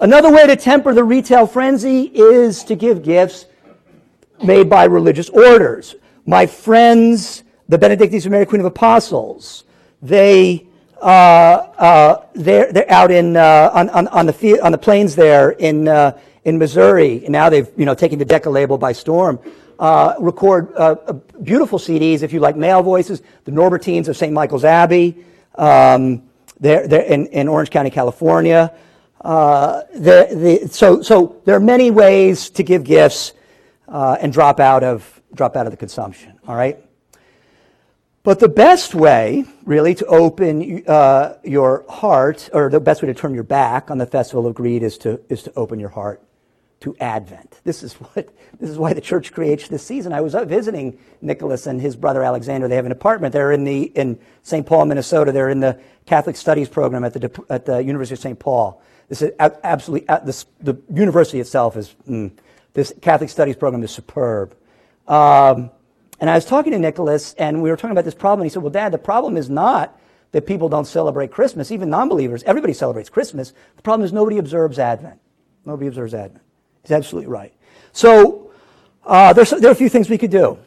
Another 0.00 0.30
way 0.30 0.46
to 0.46 0.56
temper 0.56 0.92
the 0.92 1.04
retail 1.04 1.46
frenzy 1.46 2.02
is 2.14 2.64
to 2.64 2.76
give 2.76 3.02
gifts 3.02 3.46
made 4.42 4.68
by 4.68 4.84
religious 4.84 5.30
orders. 5.30 5.94
My 6.26 6.46
friends, 6.46 7.44
the 7.68 7.78
Benedictines 7.78 8.26
of 8.26 8.32
Mary, 8.32 8.46
Queen 8.46 8.60
of 8.60 8.66
Apostles, 8.66 9.64
they 10.02 10.65
they're, 11.02 12.72
they're 12.72 12.90
out 12.90 13.10
in, 13.10 13.36
uh, 13.36 13.70
on, 13.72 13.88
on, 13.90 14.08
on, 14.08 14.26
the 14.26 14.32
field, 14.32 14.60
on 14.60 14.72
the 14.72 14.78
plains 14.78 15.14
there 15.14 15.50
in, 15.50 15.88
in 16.44 16.58
Missouri. 16.58 17.24
And 17.24 17.32
now 17.32 17.48
they've, 17.48 17.68
you 17.76 17.84
know, 17.84 17.94
taken 17.94 18.18
the 18.18 18.24
Decca 18.24 18.50
label 18.50 18.78
by 18.78 18.92
storm. 18.92 19.38
record 19.78 20.74
beautiful 21.42 21.78
CDs 21.78 22.22
if 22.22 22.32
you 22.32 22.40
like 22.40 22.56
male 22.56 22.82
voices. 22.82 23.22
The 23.44 23.52
Norbertines 23.52 24.08
of 24.08 24.16
St. 24.16 24.32
Michael's 24.32 24.64
Abbey. 24.64 25.24
Um, 25.54 26.22
they're, 26.60 26.86
they're 26.88 27.02
in, 27.02 27.26
in 27.26 27.48
Orange 27.48 27.70
County, 27.70 27.90
California. 27.90 28.72
Uh, 29.20 29.82
so, 30.68 31.02
so 31.02 31.40
there 31.44 31.56
are 31.56 31.60
many 31.60 31.90
ways 31.90 32.50
to 32.50 32.62
give 32.62 32.84
gifts 32.84 33.32
uh, 33.88 34.16
and 34.20 34.32
drop 34.32 34.60
out 34.60 34.84
of 34.84 35.12
drop 35.34 35.56
out 35.56 35.66
of 35.66 35.72
the 35.72 35.76
consumption. 35.76 36.38
All 36.46 36.54
right. 36.54 36.78
But 38.26 38.40
the 38.40 38.48
best 38.48 38.92
way, 38.92 39.44
really, 39.64 39.94
to 39.94 40.06
open 40.06 40.82
uh, 40.88 41.34
your 41.44 41.84
heart, 41.88 42.50
or 42.52 42.68
the 42.68 42.80
best 42.80 43.00
way 43.00 43.06
to 43.06 43.14
turn 43.14 43.34
your 43.34 43.44
back 43.44 43.88
on 43.88 43.98
the 43.98 44.06
festival 44.06 44.48
of 44.48 44.56
greed, 44.56 44.82
is 44.82 44.98
to 44.98 45.20
is 45.28 45.44
to 45.44 45.52
open 45.54 45.78
your 45.78 45.90
heart 45.90 46.20
to 46.80 46.96
Advent. 46.98 47.60
This 47.62 47.84
is 47.84 47.92
what 47.94 48.34
this 48.58 48.68
is 48.68 48.78
why 48.78 48.94
the 48.94 49.00
church 49.00 49.32
creates 49.32 49.68
this 49.68 49.84
season. 49.84 50.12
I 50.12 50.22
was 50.22 50.34
visiting 50.34 50.98
Nicholas 51.20 51.68
and 51.68 51.80
his 51.80 51.94
brother 51.94 52.24
Alexander. 52.24 52.66
They 52.66 52.74
have 52.74 52.84
an 52.84 52.90
apartment. 52.90 53.32
They're 53.32 53.52
in 53.52 53.62
the 53.62 53.82
in 53.94 54.18
St. 54.42 54.66
Paul, 54.66 54.86
Minnesota. 54.86 55.30
They're 55.30 55.50
in 55.50 55.60
the 55.60 55.80
Catholic 56.04 56.34
Studies 56.34 56.68
program 56.68 57.04
at 57.04 57.12
the 57.12 57.44
at 57.48 57.64
the 57.64 57.78
University 57.78 58.14
of 58.14 58.18
St. 58.18 58.38
Paul. 58.40 58.82
This 59.08 59.22
is 59.22 59.30
absolutely 59.38 60.04
this, 60.24 60.46
the 60.60 60.74
university 60.92 61.38
itself 61.38 61.76
is 61.76 61.94
mm, 62.08 62.32
this 62.72 62.92
Catholic 63.00 63.30
Studies 63.30 63.54
program 63.54 63.84
is 63.84 63.92
superb. 63.92 64.56
Um, 65.06 65.70
and 66.20 66.30
I 66.30 66.34
was 66.34 66.44
talking 66.44 66.72
to 66.72 66.78
Nicholas, 66.78 67.34
and 67.34 67.62
we 67.62 67.70
were 67.70 67.76
talking 67.76 67.92
about 67.92 68.04
this 68.04 68.14
problem. 68.14 68.40
And 68.40 68.50
he 68.50 68.52
said, 68.52 68.62
Well, 68.62 68.72
Dad, 68.72 68.92
the 68.92 68.98
problem 68.98 69.36
is 69.36 69.50
not 69.50 69.98
that 70.32 70.46
people 70.46 70.68
don't 70.68 70.86
celebrate 70.86 71.30
Christmas, 71.30 71.70
even 71.70 71.90
non 71.90 72.08
believers. 72.08 72.42
Everybody 72.44 72.72
celebrates 72.72 73.08
Christmas. 73.08 73.52
The 73.76 73.82
problem 73.82 74.04
is 74.04 74.12
nobody 74.12 74.38
observes 74.38 74.78
Advent. 74.78 75.20
Nobody 75.64 75.88
observes 75.88 76.14
Advent. 76.14 76.42
He's 76.82 76.92
absolutely 76.92 77.30
right. 77.30 77.52
So 77.92 78.50
uh, 79.04 79.32
there's, 79.32 79.50
there 79.50 79.68
are 79.68 79.72
a 79.72 79.76
few 79.76 79.88
things 79.88 80.08
we 80.08 80.18
could 80.18 80.30
do. 80.30 80.58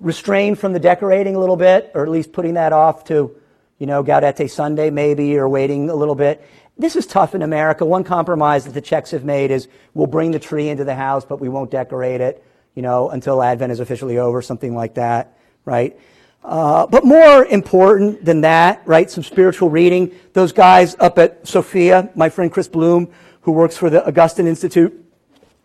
Restrain 0.00 0.54
from 0.54 0.72
the 0.72 0.80
decorating 0.80 1.34
a 1.34 1.38
little 1.38 1.56
bit, 1.56 1.90
or 1.94 2.02
at 2.02 2.10
least 2.10 2.32
putting 2.32 2.54
that 2.54 2.72
off 2.72 3.04
to, 3.04 3.34
you 3.78 3.86
know, 3.86 4.02
Gaudete 4.02 4.50
Sunday 4.50 4.90
maybe, 4.90 5.36
or 5.36 5.48
waiting 5.48 5.90
a 5.90 5.94
little 5.94 6.14
bit. 6.14 6.46
This 6.78 6.96
is 6.96 7.06
tough 7.06 7.34
in 7.34 7.42
America. 7.42 7.84
One 7.84 8.04
compromise 8.04 8.64
that 8.66 8.72
the 8.72 8.82
Checks 8.82 9.10
have 9.12 9.24
made 9.24 9.50
is 9.50 9.68
we'll 9.94 10.06
bring 10.06 10.30
the 10.30 10.38
tree 10.38 10.68
into 10.68 10.84
the 10.84 10.94
house, 10.94 11.24
but 11.24 11.40
we 11.40 11.48
won't 11.48 11.70
decorate 11.70 12.20
it 12.20 12.45
you 12.76 12.82
know, 12.82 13.10
until 13.10 13.42
Advent 13.42 13.72
is 13.72 13.80
officially 13.80 14.18
over, 14.18 14.40
something 14.40 14.76
like 14.76 14.94
that, 14.94 15.36
right? 15.64 15.98
Uh, 16.44 16.86
but 16.86 17.04
more 17.04 17.44
important 17.46 18.24
than 18.24 18.42
that, 18.42 18.80
right, 18.86 19.10
some 19.10 19.24
spiritual 19.24 19.68
reading. 19.68 20.14
Those 20.32 20.52
guys 20.52 20.94
up 21.00 21.18
at 21.18 21.48
Sophia, 21.48 22.10
my 22.14 22.28
friend 22.28 22.52
Chris 22.52 22.68
Blum, 22.68 23.08
who 23.40 23.50
works 23.50 23.76
for 23.76 23.90
the 23.90 24.06
Augustine 24.06 24.46
Institute, 24.46 25.04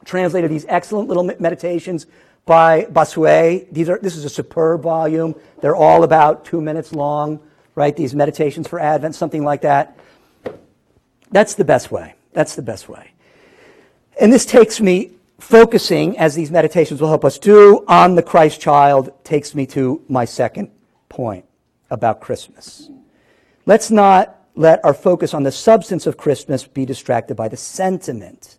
translated 0.06 0.50
these 0.50 0.66
excellent 0.68 1.08
little 1.08 1.24
meditations 1.24 2.08
by 2.46 2.86
Bossuet. 2.86 3.72
These 3.72 3.90
are, 3.90 4.00
this 4.00 4.16
is 4.16 4.26
a 4.26 4.30
superb 4.30 4.82
volume. 4.82 5.36
They're 5.62 5.76
all 5.76 6.04
about 6.04 6.46
two 6.46 6.62
minutes 6.62 6.94
long, 6.94 7.40
right? 7.76 7.96
These 7.96 8.16
meditations 8.16 8.68
for 8.68 8.80
Advent, 8.80 9.14
something 9.14 9.44
like 9.44 9.62
that. 9.62 10.00
That's 11.30 11.56
the 11.56 11.66
best 11.66 11.92
way. 11.92 12.16
That's 12.34 12.56
the 12.56 12.62
best 12.62 12.90
way. 12.90 13.12
And 14.20 14.34
this 14.34 14.46
takes 14.46 14.82
me 14.82 15.12
focusing, 15.42 16.18
as 16.18 16.36
these 16.36 16.52
meditations 16.52 17.02
will 17.02 17.10
help 17.10 17.26
us 17.26 17.40
do, 17.40 17.84
on 17.88 18.16
the 18.16 18.24
Christ 18.24 18.62
child 18.62 19.12
takes 19.24 19.56
me 19.56 19.66
to 19.68 20.04
my 20.08 20.26
second 20.26 20.72
point 21.10 21.46
about 21.90 22.22
Christmas. 22.22 22.90
Let's 23.66 23.92
not 23.92 24.40
let 24.56 24.84
our 24.86 24.94
focus 24.94 25.34
on 25.34 25.44
the 25.44 25.52
substance 25.52 26.08
of 26.08 26.18
Christmas 26.18 26.66
be 26.66 26.86
distracted 26.86 27.36
by 27.36 27.48
the 27.48 27.58
sentiment. 27.58 28.58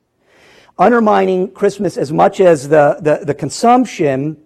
Undermining 0.78 1.52
Christmas 1.52 1.96
as 1.96 2.12
much 2.12 2.40
as 2.40 2.68
the, 2.68 2.98
the, 3.00 3.24
the 3.24 3.34
consumption 3.34 4.42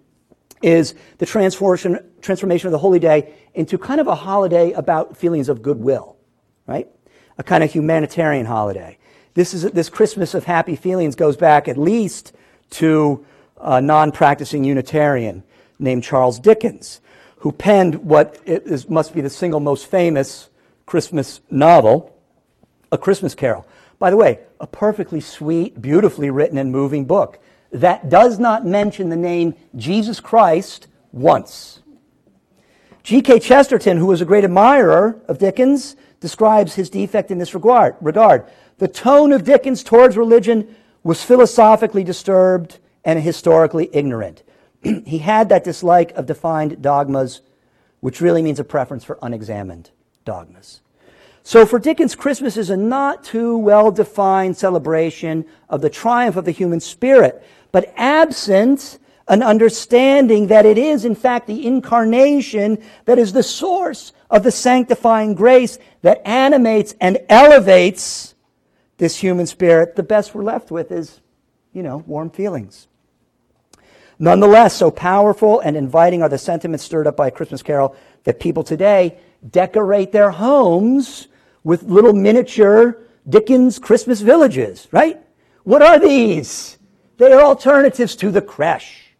is 0.61 0.95
the 1.17 1.25
transformation, 1.25 1.99
transformation 2.21 2.67
of 2.67 2.71
the 2.71 2.77
holy 2.77 2.99
day 2.99 3.33
into 3.53 3.77
kind 3.77 4.01
of 4.01 4.07
a 4.07 4.15
holiday 4.15 4.71
about 4.73 5.15
feelings 5.15 5.49
of 5.49 5.61
goodwill, 5.61 6.17
right? 6.65 6.87
A 7.37 7.43
kind 7.43 7.63
of 7.63 7.71
humanitarian 7.71 8.45
holiday. 8.45 8.97
This, 9.37 9.53
is, 9.53 9.61
this 9.69 9.87
Christmas 9.87 10.33
of 10.33 10.45
happy 10.45 10.75
feelings 10.75 11.15
goes 11.15 11.37
back 11.37 11.67
at 11.67 11.77
least 11.77 12.33
to 12.71 13.23
a 13.61 13.79
non 13.79 14.11
practicing 14.11 14.63
Unitarian 14.63 15.43
named 15.77 16.03
Charles 16.03 16.39
Dickens, 16.39 17.01
who 17.35 17.51
penned 17.51 17.97
what 18.03 18.41
is, 18.47 18.89
must 18.89 19.13
be 19.13 19.21
the 19.21 19.29
single 19.29 19.59
most 19.59 19.85
famous 19.85 20.49
Christmas 20.87 21.39
novel, 21.51 22.17
A 22.91 22.97
Christmas 22.97 23.35
Carol. 23.35 23.67
By 23.99 24.09
the 24.09 24.17
way, 24.17 24.39
a 24.59 24.65
perfectly 24.65 25.21
sweet, 25.21 25.79
beautifully 25.79 26.31
written, 26.31 26.57
and 26.57 26.71
moving 26.71 27.05
book 27.05 27.37
that 27.71 28.09
does 28.09 28.39
not 28.39 28.65
mention 28.65 29.09
the 29.09 29.15
name 29.15 29.53
Jesus 29.75 30.19
Christ 30.19 30.87
once. 31.11 31.83
G.K. 33.03 33.37
Chesterton, 33.41 33.97
who 33.97 34.07
was 34.07 34.19
a 34.19 34.25
great 34.25 34.43
admirer 34.43 35.21
of 35.27 35.37
Dickens, 35.37 35.95
describes 36.21 36.73
his 36.73 36.89
defect 36.89 37.29
in 37.29 37.37
this 37.37 37.53
regard. 37.53 37.95
regard. 38.01 38.47
The 38.77 38.87
tone 38.87 39.31
of 39.31 39.43
Dickens 39.43 39.83
towards 39.83 40.17
religion 40.17 40.75
was 41.03 41.23
philosophically 41.23 42.03
disturbed 42.03 42.79
and 43.03 43.19
historically 43.19 43.89
ignorant. 43.91 44.43
he 44.83 45.17
had 45.17 45.49
that 45.49 45.63
dislike 45.63 46.11
of 46.11 46.27
defined 46.27 46.81
dogmas, 46.81 47.41
which 48.01 48.21
really 48.21 48.41
means 48.41 48.59
a 48.59 48.63
preference 48.63 49.03
for 49.03 49.17
unexamined 49.21 49.89
dogmas. 50.25 50.81
So 51.41 51.65
for 51.65 51.79
Dickens, 51.79 52.13
Christmas 52.13 52.57
is 52.57 52.69
a 52.69 52.77
not 52.77 53.23
too 53.23 53.57
well 53.57 53.89
defined 53.89 54.57
celebration 54.57 55.45
of 55.69 55.81
the 55.81 55.89
triumph 55.89 56.35
of 56.35 56.45
the 56.45 56.51
human 56.51 56.79
spirit, 56.79 57.43
but 57.71 57.93
absent 57.95 58.99
an 59.29 59.41
understanding 59.41 60.47
that 60.47 60.65
it 60.65 60.77
is, 60.77 61.03
in 61.03 61.15
fact, 61.15 61.47
the 61.47 61.65
incarnation 61.65 62.77
that 63.05 63.17
is 63.17 63.33
the 63.33 63.43
source 63.43 64.13
of 64.29 64.43
the 64.43 64.51
sanctifying 64.51 65.33
grace 65.33 65.79
that 66.01 66.21
animates 66.25 66.95
and 67.01 67.17
elevates 67.27 68.35
this 68.97 69.17
human 69.17 69.45
spirit, 69.45 69.95
the 69.95 70.03
best 70.03 70.33
we're 70.33 70.43
left 70.43 70.71
with 70.71 70.91
is, 70.91 71.21
you 71.73 71.83
know, 71.83 71.97
warm 72.07 72.29
feelings. 72.29 72.87
Nonetheless, 74.19 74.75
so 74.75 74.89
powerful 74.89 75.59
and 75.59 75.77
inviting 75.77 76.23
are 76.23 76.29
the 76.29 76.37
sentiments 76.37 76.83
stirred 76.83 77.05
up 77.05 77.15
by 77.15 77.29
Christmas 77.29 77.61
carol 77.61 77.95
that 78.23 78.39
people 78.39 78.63
today 78.63 79.17
decorate 79.51 80.11
their 80.11 80.31
homes 80.31 81.27
with 81.63 81.83
little 81.83 82.13
miniature 82.13 82.97
Dickens 83.29 83.77
Christmas 83.77 84.21
villages, 84.21 84.87
right? 84.91 85.21
What 85.63 85.81
are 85.81 85.99
these? 85.99 86.77
They 87.17 87.31
are 87.31 87.41
alternatives 87.41 88.15
to 88.17 88.31
the 88.31 88.41
creche. 88.41 89.15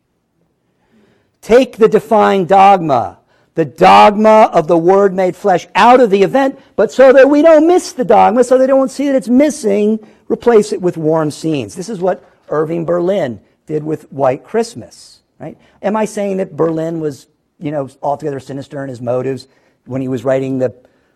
Take 1.42 1.78
the 1.78 1.90
defined 1.90 2.48
dogma 2.48 3.20
the 3.58 3.66
dogma 3.66 4.52
of 4.54 4.68
the 4.68 4.78
Word 4.78 5.16
made 5.16 5.36
flesh 5.36 5.68
out 5.74 6.00
of 6.00 6.12
the 6.12 6.22
event, 6.22 6.60
but 6.76 6.92
so 6.92 7.12
that 7.12 7.28
we 7.28 7.42
don't 7.42 7.66
miss 7.66 7.92
the 7.92 8.06
dogma, 8.06 8.44
so 8.44 8.56
they 8.56 8.68
don't 8.68 8.92
see 8.92 9.08
that 9.08 9.16
it's 9.16 9.30
missing, 9.30 9.98
replace 10.30 10.72
it 10.72 10.80
with 10.80 10.96
warm 10.96 11.32
scenes. 11.32 11.74
This 11.74 11.90
is 11.90 12.00
what 12.00 12.24
Irving 12.50 12.86
Berlin 12.86 13.42
did 13.66 13.84
with 13.84 14.12
White 14.12 14.44
Christmas, 14.44 15.22
right? 15.40 15.58
Am 15.82 15.96
I 15.96 16.06
saying 16.06 16.38
that 16.38 16.56
Berlin 16.56 17.00
was, 17.00 17.30
you 17.58 17.72
know, 17.72 17.90
altogether 18.04 18.40
sinister 18.40 18.84
in 18.84 18.90
his 18.90 19.02
motives 19.02 19.48
when 19.86 20.02
he 20.02 20.08
was 20.08 20.24
writing 20.24 20.60
the 20.60 20.76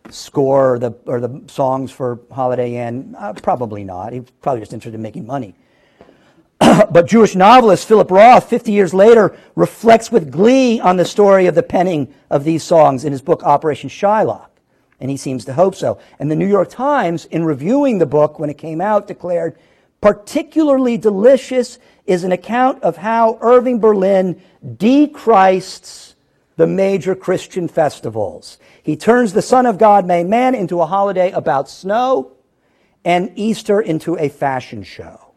score 0.10 0.74
or 0.74 0.80
the, 0.80 0.94
or 1.06 1.20
the 1.20 1.44
songs 1.46 1.92
for 1.92 2.22
Holiday 2.32 2.88
Inn? 2.88 3.14
Uh, 3.20 3.34
probably 3.34 3.84
not. 3.84 4.14
He 4.14 4.22
was 4.22 4.32
probably 4.42 4.62
just 4.62 4.74
interested 4.74 4.96
in 4.96 5.04
making 5.04 5.28
money. 5.28 5.54
but 6.92 7.08
Jewish 7.08 7.36
novelist 7.36 7.88
Philip 7.88 8.12
Roth, 8.12 8.50
50 8.50 8.72
years 8.72 8.94
later, 8.94 9.36
reflects 9.56 10.12
with 10.12 10.32
glee 10.32 10.80
on 10.80 10.98
the 10.98 11.06
story 11.06 11.48
of 11.48 11.56
the 11.56 11.64
penning 11.64 12.14
of 12.30 12.44
these 12.44 12.64
songs 12.64 13.04
in 13.04 13.12
his 13.12 13.22
book 13.22 13.44
Operation 13.44 13.90
Shylock. 13.90 14.48
And 15.00 15.10
he 15.10 15.18
seems 15.18 15.44
to 15.46 15.54
hope 15.54 15.74
so. 15.74 16.00
And 16.20 16.30
the 16.30 16.36
New 16.36 16.48
York 16.48 16.70
Times, 16.70 17.26
in 17.26 17.46
reviewing 17.46 17.98
the 17.98 18.06
book 18.06 18.38
when 18.38 18.52
it 18.52 18.60
came 18.60 18.80
out, 18.80 19.08
declared, 19.08 19.58
particularly 20.02 20.98
delicious 20.98 21.80
is 22.06 22.24
an 22.24 22.32
account 22.32 22.84
of 22.84 22.98
how 22.98 23.40
Irving 23.42 23.80
Berlin 23.80 24.40
dechrists 24.64 26.14
the 26.58 26.68
major 26.68 27.16
Christian 27.16 27.68
festivals. 27.68 28.60
He 28.84 28.96
turns 28.96 29.34
the 29.34 29.42
Son 29.42 29.66
of 29.66 29.80
God 29.80 30.06
made 30.06 30.28
man 30.28 30.54
into 30.54 30.82
a 30.82 30.86
holiday 30.86 31.32
about 31.32 31.70
snow 31.70 32.34
and 33.04 33.32
Easter 33.36 33.82
into 33.82 34.16
a 34.18 34.30
fashion 34.30 34.84
show. 34.84 35.31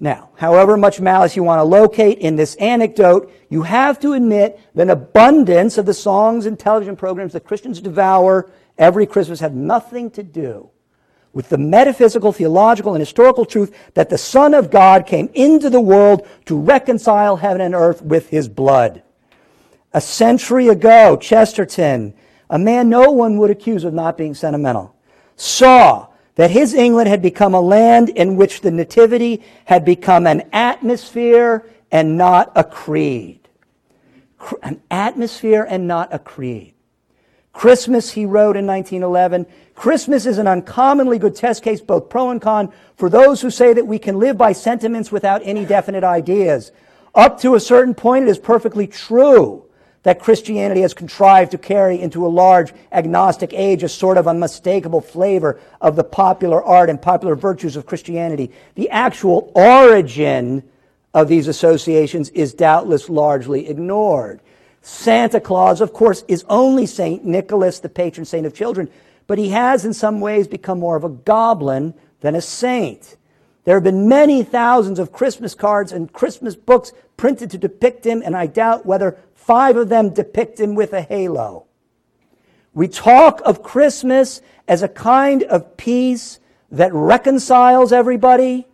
Now, 0.00 0.30
however 0.36 0.76
much 0.76 1.00
malice 1.00 1.36
you 1.36 1.42
want 1.42 1.60
to 1.60 1.64
locate 1.64 2.18
in 2.18 2.36
this 2.36 2.56
anecdote, 2.56 3.32
you 3.48 3.62
have 3.62 4.00
to 4.00 4.12
admit 4.14 4.60
that 4.74 4.82
an 4.82 4.90
abundance 4.90 5.78
of 5.78 5.86
the 5.86 5.94
songs 5.94 6.46
and 6.46 6.58
television 6.58 6.96
programs 6.96 7.32
that 7.32 7.44
Christians 7.44 7.80
devour 7.80 8.50
every 8.76 9.06
Christmas 9.06 9.40
have 9.40 9.54
nothing 9.54 10.10
to 10.12 10.22
do 10.22 10.70
with 11.34 11.48
the 11.48 11.58
metaphysical, 11.58 12.32
theological, 12.32 12.94
and 12.94 13.00
historical 13.00 13.44
truth 13.44 13.76
that 13.94 14.08
the 14.08 14.18
Son 14.18 14.54
of 14.54 14.70
God 14.70 15.06
came 15.06 15.28
into 15.34 15.68
the 15.68 15.80
world 15.80 16.26
to 16.46 16.58
reconcile 16.58 17.36
heaven 17.36 17.60
and 17.60 17.74
earth 17.74 18.00
with 18.02 18.30
his 18.30 18.48
blood. 18.48 19.02
A 19.92 20.00
century 20.00 20.68
ago, 20.68 21.16
Chesterton, 21.16 22.14
a 22.48 22.58
man 22.58 22.88
no 22.88 23.10
one 23.10 23.38
would 23.38 23.50
accuse 23.50 23.84
of 23.84 23.92
not 23.92 24.16
being 24.16 24.34
sentimental, 24.34 24.94
saw 25.36 26.08
that 26.36 26.50
his 26.50 26.74
England 26.74 27.08
had 27.08 27.22
become 27.22 27.54
a 27.54 27.60
land 27.60 28.08
in 28.08 28.36
which 28.36 28.60
the 28.60 28.70
nativity 28.70 29.42
had 29.64 29.84
become 29.84 30.26
an 30.26 30.42
atmosphere 30.52 31.68
and 31.90 32.16
not 32.16 32.50
a 32.56 32.64
creed. 32.64 33.40
An 34.62 34.80
atmosphere 34.90 35.66
and 35.68 35.86
not 35.86 36.12
a 36.12 36.18
creed. 36.18 36.74
Christmas, 37.52 38.10
he 38.10 38.26
wrote 38.26 38.56
in 38.56 38.66
1911, 38.66 39.46
Christmas 39.76 40.26
is 40.26 40.38
an 40.38 40.48
uncommonly 40.48 41.18
good 41.18 41.36
test 41.36 41.62
case, 41.62 41.80
both 41.80 42.08
pro 42.08 42.30
and 42.30 42.42
con, 42.42 42.72
for 42.96 43.08
those 43.08 43.40
who 43.40 43.50
say 43.50 43.72
that 43.72 43.86
we 43.86 43.98
can 43.98 44.18
live 44.18 44.36
by 44.36 44.52
sentiments 44.52 45.12
without 45.12 45.40
any 45.44 45.64
definite 45.64 46.02
ideas. 46.02 46.72
Up 47.14 47.40
to 47.40 47.54
a 47.54 47.60
certain 47.60 47.94
point, 47.94 48.24
it 48.24 48.28
is 48.28 48.40
perfectly 48.40 48.88
true 48.88 49.63
that 50.04 50.20
Christianity 50.20 50.82
has 50.82 50.94
contrived 50.94 51.50
to 51.50 51.58
carry 51.58 52.00
into 52.00 52.24
a 52.24 52.28
large 52.28 52.72
agnostic 52.92 53.52
age 53.52 53.82
a 53.82 53.88
sort 53.88 54.16
of 54.16 54.28
unmistakable 54.28 55.00
flavor 55.00 55.58
of 55.80 55.96
the 55.96 56.04
popular 56.04 56.62
art 56.62 56.88
and 56.88 57.00
popular 57.00 57.34
virtues 57.34 57.74
of 57.74 57.86
Christianity. 57.86 58.52
The 58.76 58.90
actual 58.90 59.50
origin 59.54 60.62
of 61.14 61.28
these 61.28 61.48
associations 61.48 62.28
is 62.30 62.52
doubtless 62.52 63.08
largely 63.08 63.68
ignored. 63.68 64.40
Santa 64.82 65.40
Claus, 65.40 65.80
of 65.80 65.94
course, 65.94 66.22
is 66.28 66.44
only 66.50 66.84
St. 66.84 67.24
Nicholas, 67.24 67.80
the 67.80 67.88
patron 67.88 68.26
saint 68.26 68.44
of 68.44 68.54
children, 68.54 68.90
but 69.26 69.38
he 69.38 69.48
has 69.50 69.86
in 69.86 69.94
some 69.94 70.20
ways 70.20 70.46
become 70.46 70.78
more 70.78 70.96
of 70.96 71.04
a 71.04 71.08
goblin 71.08 71.94
than 72.20 72.34
a 72.34 72.42
saint. 72.42 73.16
There 73.64 73.76
have 73.76 73.84
been 73.84 74.08
many 74.08 74.42
thousands 74.42 74.98
of 74.98 75.12
Christmas 75.12 75.54
cards 75.54 75.92
and 75.92 76.12
Christmas 76.12 76.54
books 76.54 76.92
printed 77.16 77.50
to 77.52 77.58
depict 77.58 78.04
him, 78.04 78.22
and 78.22 78.36
I 78.36 78.46
doubt 78.46 78.84
whether 78.84 79.16
five 79.46 79.76
of 79.76 79.88
them 79.90 80.10
depict 80.10 80.58
him 80.58 80.74
with 80.74 80.92
a 80.92 81.02
halo. 81.02 81.66
We 82.72 82.88
talk 82.88 83.42
of 83.44 83.62
Christmas 83.62 84.40
as 84.66 84.82
a 84.82 84.88
kind 84.88 85.42
of 85.44 85.76
peace 85.76 86.38
that 86.70 86.92
reconciles 86.92 87.92
everybody. 87.92 88.66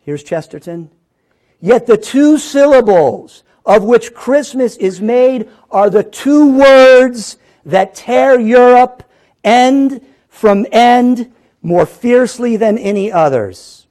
Here's 0.00 0.24
Chesterton. 0.24 0.90
Yet 1.60 1.86
the 1.86 1.98
two 1.98 2.38
syllables 2.38 3.44
of 3.66 3.84
which 3.84 4.14
Christmas 4.14 4.76
is 4.76 5.00
made 5.00 5.48
are 5.70 5.90
the 5.90 6.02
two 6.02 6.58
words 6.58 7.36
that 7.64 7.94
tear 7.94 8.40
Europe 8.40 9.02
end 9.42 10.04
from 10.28 10.66
end 10.72 11.32
more 11.62 11.86
fiercely 11.86 12.56
than 12.56 12.76
any 12.78 13.12
others. 13.12 13.86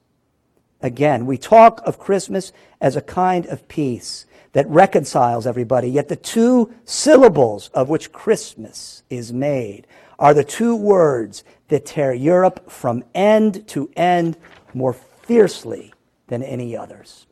Again, 0.81 1.25
we 1.25 1.37
talk 1.37 1.81
of 1.85 1.99
Christmas 1.99 2.51
as 2.81 2.95
a 2.95 3.01
kind 3.01 3.45
of 3.45 3.67
peace 3.67 4.25
that 4.53 4.69
reconciles 4.69 5.45
everybody, 5.45 5.89
yet 5.89 6.07
the 6.07 6.15
two 6.15 6.73
syllables 6.85 7.69
of 7.69 7.89
which 7.89 8.11
Christmas 8.11 9.03
is 9.09 9.33
made 9.33 9.85
are 10.17 10.33
the 10.33 10.43
two 10.43 10.75
words 10.75 11.43
that 11.67 11.85
tear 11.85 12.13
Europe 12.13 12.71
from 12.71 13.03
end 13.13 13.67
to 13.67 13.91
end 13.95 14.37
more 14.73 14.93
fiercely 14.93 15.93
than 16.27 16.43
any 16.43 16.77
others. 16.77 17.25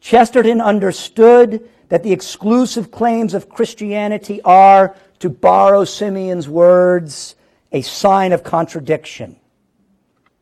Chesterton 0.00 0.60
understood 0.60 1.68
that 1.88 2.02
the 2.02 2.12
exclusive 2.12 2.90
claims 2.90 3.34
of 3.34 3.48
Christianity 3.48 4.40
are, 4.42 4.94
to 5.18 5.28
borrow 5.28 5.84
Simeon's 5.84 6.48
words, 6.48 7.34
a 7.72 7.82
sign 7.82 8.32
of 8.32 8.44
contradiction. 8.44 9.36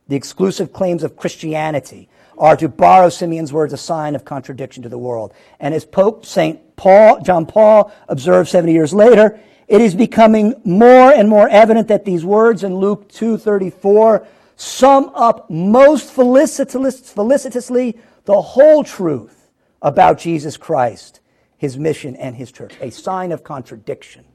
The 0.07 0.15
exclusive 0.15 0.71
claims 0.71 1.03
of 1.03 1.15
Christianity 1.15 2.09
are, 2.37 2.55
to 2.57 2.67
borrow 2.67 3.09
Simeon's 3.09 3.53
words, 3.53 3.73
a 3.73 3.77
sign 3.77 4.15
of 4.15 4.25
contradiction 4.25 4.83
to 4.83 4.89
the 4.89 4.97
world. 4.97 5.33
And 5.59 5.73
as 5.73 5.85
Pope 5.85 6.25
St. 6.25 6.75
Paul, 6.75 7.21
John 7.21 7.45
Paul 7.45 7.91
observed 8.07 8.49
70 8.49 8.73
years 8.73 8.93
later, 8.93 9.39
it 9.67 9.81
is 9.81 9.95
becoming 9.95 10.53
more 10.63 11.11
and 11.11 11.27
more 11.27 11.49
evident 11.49 11.87
that 11.87 12.05
these 12.05 12.23
words 12.23 12.63
in 12.63 12.75
Luke 12.75 13.09
2.34 13.09 14.27
sum 14.57 15.11
up 15.15 15.49
most 15.49 16.11
felicitously 16.11 17.99
the 18.25 18.41
whole 18.41 18.83
truth 18.83 19.49
about 19.81 20.19
Jesus 20.19 20.57
Christ, 20.57 21.19
his 21.57 21.77
mission, 21.77 22.15
and 22.15 22.35
his 22.35 22.51
church. 22.51 22.73
A 22.81 22.91
sign 22.91 23.31
of 23.31 23.43
contradiction. 23.43 24.25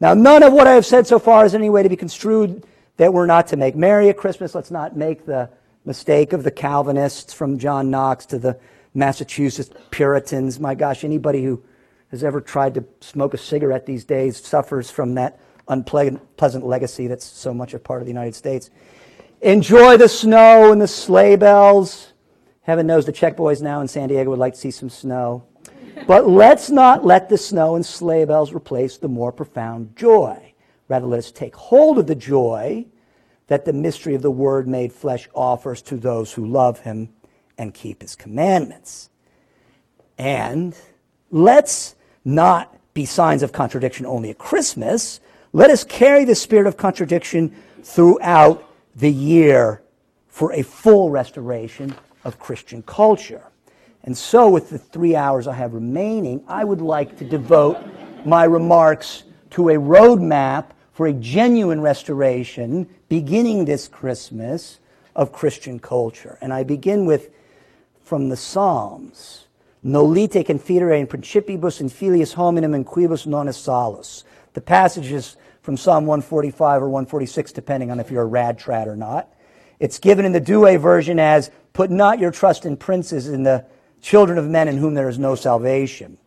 Now, 0.00 0.14
none 0.14 0.42
of 0.42 0.52
what 0.52 0.66
I 0.66 0.72
have 0.72 0.86
said 0.86 1.06
so 1.06 1.18
far 1.18 1.44
is 1.44 1.54
in 1.54 1.60
any 1.60 1.70
way 1.70 1.82
to 1.82 1.88
be 1.88 1.96
construed 1.96 2.64
that 3.00 3.14
we're 3.14 3.24
not 3.24 3.46
to 3.46 3.56
make 3.56 3.74
merry 3.74 4.10
at 4.10 4.18
Christmas. 4.18 4.54
Let's 4.54 4.70
not 4.70 4.94
make 4.94 5.24
the 5.24 5.48
mistake 5.86 6.34
of 6.34 6.44
the 6.44 6.50
Calvinists 6.50 7.32
from 7.32 7.58
John 7.58 7.90
Knox 7.90 8.26
to 8.26 8.38
the 8.38 8.58
Massachusetts 8.92 9.70
Puritans. 9.90 10.60
My 10.60 10.74
gosh, 10.74 11.02
anybody 11.02 11.42
who 11.42 11.62
has 12.10 12.22
ever 12.22 12.42
tried 12.42 12.74
to 12.74 12.84
smoke 13.00 13.32
a 13.32 13.38
cigarette 13.38 13.86
these 13.86 14.04
days 14.04 14.36
suffers 14.36 14.90
from 14.90 15.14
that 15.14 15.40
unpleasant 15.68 16.66
legacy 16.66 17.06
that's 17.06 17.24
so 17.24 17.54
much 17.54 17.72
a 17.72 17.78
part 17.78 18.02
of 18.02 18.06
the 18.06 18.12
United 18.12 18.34
States. 18.34 18.68
Enjoy 19.40 19.96
the 19.96 20.06
snow 20.06 20.70
and 20.70 20.78
the 20.78 20.86
sleigh 20.86 21.36
bells. 21.36 22.12
Heaven 22.60 22.86
knows 22.86 23.06
the 23.06 23.12
Check 23.12 23.34
boys 23.34 23.62
now 23.62 23.80
in 23.80 23.88
San 23.88 24.10
Diego 24.10 24.28
would 24.28 24.38
like 24.38 24.52
to 24.52 24.60
see 24.60 24.70
some 24.70 24.90
snow. 24.90 25.42
But 26.06 26.28
let's 26.28 26.68
not 26.68 27.02
let 27.02 27.30
the 27.30 27.38
snow 27.38 27.76
and 27.76 27.86
sleigh 27.86 28.26
bells 28.26 28.52
replace 28.52 28.98
the 28.98 29.08
more 29.08 29.32
profound 29.32 29.96
joy. 29.96 30.49
Rather, 30.90 31.06
let 31.06 31.20
us 31.20 31.30
take 31.30 31.54
hold 31.54 32.00
of 32.00 32.08
the 32.08 32.16
joy 32.16 32.84
that 33.46 33.64
the 33.64 33.72
mystery 33.72 34.16
of 34.16 34.22
the 34.22 34.30
Word 34.30 34.66
made 34.66 34.92
flesh 34.92 35.28
offers 35.32 35.82
to 35.82 35.96
those 35.96 36.32
who 36.32 36.44
love 36.44 36.80
Him 36.80 37.10
and 37.56 37.72
keep 37.72 38.02
His 38.02 38.16
commandments. 38.16 39.08
And 40.18 40.76
let's 41.30 41.94
not 42.24 42.76
be 42.92 43.04
signs 43.04 43.44
of 43.44 43.52
contradiction 43.52 44.04
only 44.04 44.30
at 44.30 44.38
Christmas. 44.38 45.20
Let 45.52 45.70
us 45.70 45.84
carry 45.84 46.24
the 46.24 46.34
spirit 46.34 46.66
of 46.66 46.76
contradiction 46.76 47.54
throughout 47.84 48.68
the 48.96 49.12
year 49.12 49.82
for 50.26 50.52
a 50.52 50.62
full 50.62 51.10
restoration 51.10 51.94
of 52.24 52.40
Christian 52.40 52.82
culture. 52.82 53.44
And 54.02 54.18
so, 54.18 54.50
with 54.50 54.70
the 54.70 54.78
three 54.78 55.14
hours 55.14 55.46
I 55.46 55.54
have 55.54 55.72
remaining, 55.72 56.42
I 56.48 56.64
would 56.64 56.80
like 56.80 57.16
to 57.18 57.24
devote 57.24 57.78
my 58.26 58.42
remarks 58.42 59.22
to 59.50 59.68
a 59.68 59.74
roadmap 59.74 60.70
for 61.00 61.06
a 61.06 61.14
genuine 61.14 61.80
restoration 61.80 62.86
beginning 63.08 63.64
this 63.64 63.88
Christmas 63.88 64.80
of 65.16 65.32
Christian 65.32 65.78
culture. 65.78 66.36
And 66.42 66.52
I 66.52 66.62
begin 66.62 67.06
with 67.06 67.30
from 68.04 68.28
the 68.28 68.36
Psalms. 68.36 69.46
Nolite 69.82 70.44
confidere 70.44 71.00
in 71.00 71.06
principibus 71.06 71.80
in 71.80 71.88
filius 71.88 72.34
hominum 72.34 72.74
in 72.74 72.84
quibus 72.84 73.26
non 73.26 73.48
est 73.48 73.64
salus. 73.64 74.24
The 74.52 74.60
passage 74.60 75.10
is 75.10 75.38
from 75.62 75.78
Psalm 75.78 76.04
145 76.04 76.82
or 76.82 76.90
146, 76.90 77.52
depending 77.52 77.90
on 77.90 77.98
if 77.98 78.10
you're 78.10 78.20
a 78.20 78.26
rad 78.26 78.58
trad 78.58 78.86
or 78.86 78.94
not. 78.94 79.32
It's 79.78 79.98
given 79.98 80.26
in 80.26 80.32
the 80.32 80.38
Douay 80.38 80.78
version 80.78 81.18
as, 81.18 81.50
Put 81.72 81.90
not 81.90 82.18
your 82.18 82.30
trust 82.30 82.66
in 82.66 82.76
princes, 82.76 83.26
in 83.26 83.42
the 83.42 83.64
children 84.02 84.36
of 84.36 84.46
men 84.46 84.68
in 84.68 84.76
whom 84.76 84.92
there 84.92 85.08
is 85.08 85.18
no 85.18 85.34
salvation. 85.34 86.18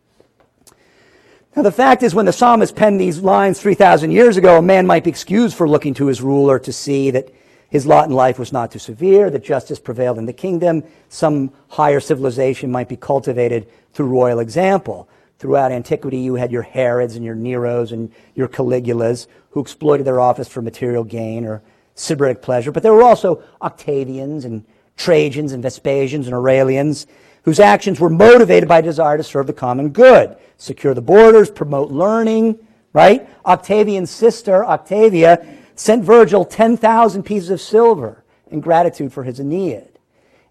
Now, 1.56 1.62
the 1.62 1.70
fact 1.70 2.02
is, 2.02 2.16
when 2.16 2.26
the 2.26 2.32
psalmist 2.32 2.74
penned 2.74 3.00
these 3.00 3.20
lines 3.20 3.60
3,000 3.60 4.10
years 4.10 4.36
ago, 4.36 4.58
a 4.58 4.62
man 4.62 4.88
might 4.88 5.04
be 5.04 5.10
excused 5.10 5.56
for 5.56 5.68
looking 5.68 5.94
to 5.94 6.06
his 6.06 6.20
ruler 6.20 6.58
to 6.58 6.72
see 6.72 7.12
that 7.12 7.32
his 7.70 7.86
lot 7.86 8.08
in 8.08 8.14
life 8.14 8.40
was 8.40 8.52
not 8.52 8.72
too 8.72 8.80
severe, 8.80 9.30
that 9.30 9.44
justice 9.44 9.78
prevailed 9.78 10.18
in 10.18 10.26
the 10.26 10.32
kingdom, 10.32 10.82
some 11.08 11.52
higher 11.68 12.00
civilization 12.00 12.72
might 12.72 12.88
be 12.88 12.96
cultivated 12.96 13.68
through 13.92 14.06
royal 14.06 14.40
example. 14.40 15.08
Throughout 15.38 15.70
antiquity, 15.70 16.18
you 16.18 16.34
had 16.34 16.50
your 16.50 16.62
Herods 16.62 17.14
and 17.14 17.24
your 17.24 17.36
Neros 17.36 17.92
and 17.92 18.12
your 18.34 18.48
Caligulas 18.48 19.28
who 19.50 19.60
exploited 19.60 20.06
their 20.06 20.20
office 20.20 20.48
for 20.48 20.60
material 20.60 21.04
gain 21.04 21.44
or 21.44 21.62
sybaritic 21.94 22.42
pleasure, 22.42 22.72
but 22.72 22.82
there 22.82 22.92
were 22.92 23.04
also 23.04 23.44
Octavians 23.62 24.44
and 24.44 24.64
Trajans 24.96 25.52
and 25.52 25.62
Vespasians 25.62 26.26
and 26.26 26.34
Aurelians 26.34 27.06
whose 27.44 27.60
actions 27.60 28.00
were 28.00 28.10
motivated 28.10 28.68
by 28.68 28.78
a 28.78 28.82
desire 28.82 29.16
to 29.16 29.22
serve 29.22 29.46
the 29.46 29.52
common 29.52 29.90
good, 29.90 30.36
secure 30.56 30.94
the 30.94 31.02
borders, 31.02 31.50
promote 31.50 31.90
learning, 31.90 32.58
right? 32.92 33.28
Octavian's 33.44 34.10
sister, 34.10 34.64
Octavia, 34.64 35.46
sent 35.74 36.04
Virgil 36.04 36.44
10,000 36.44 37.22
pieces 37.22 37.50
of 37.50 37.60
silver 37.60 38.24
in 38.50 38.60
gratitude 38.60 39.12
for 39.12 39.24
his 39.24 39.40
Aeneid. 39.40 39.90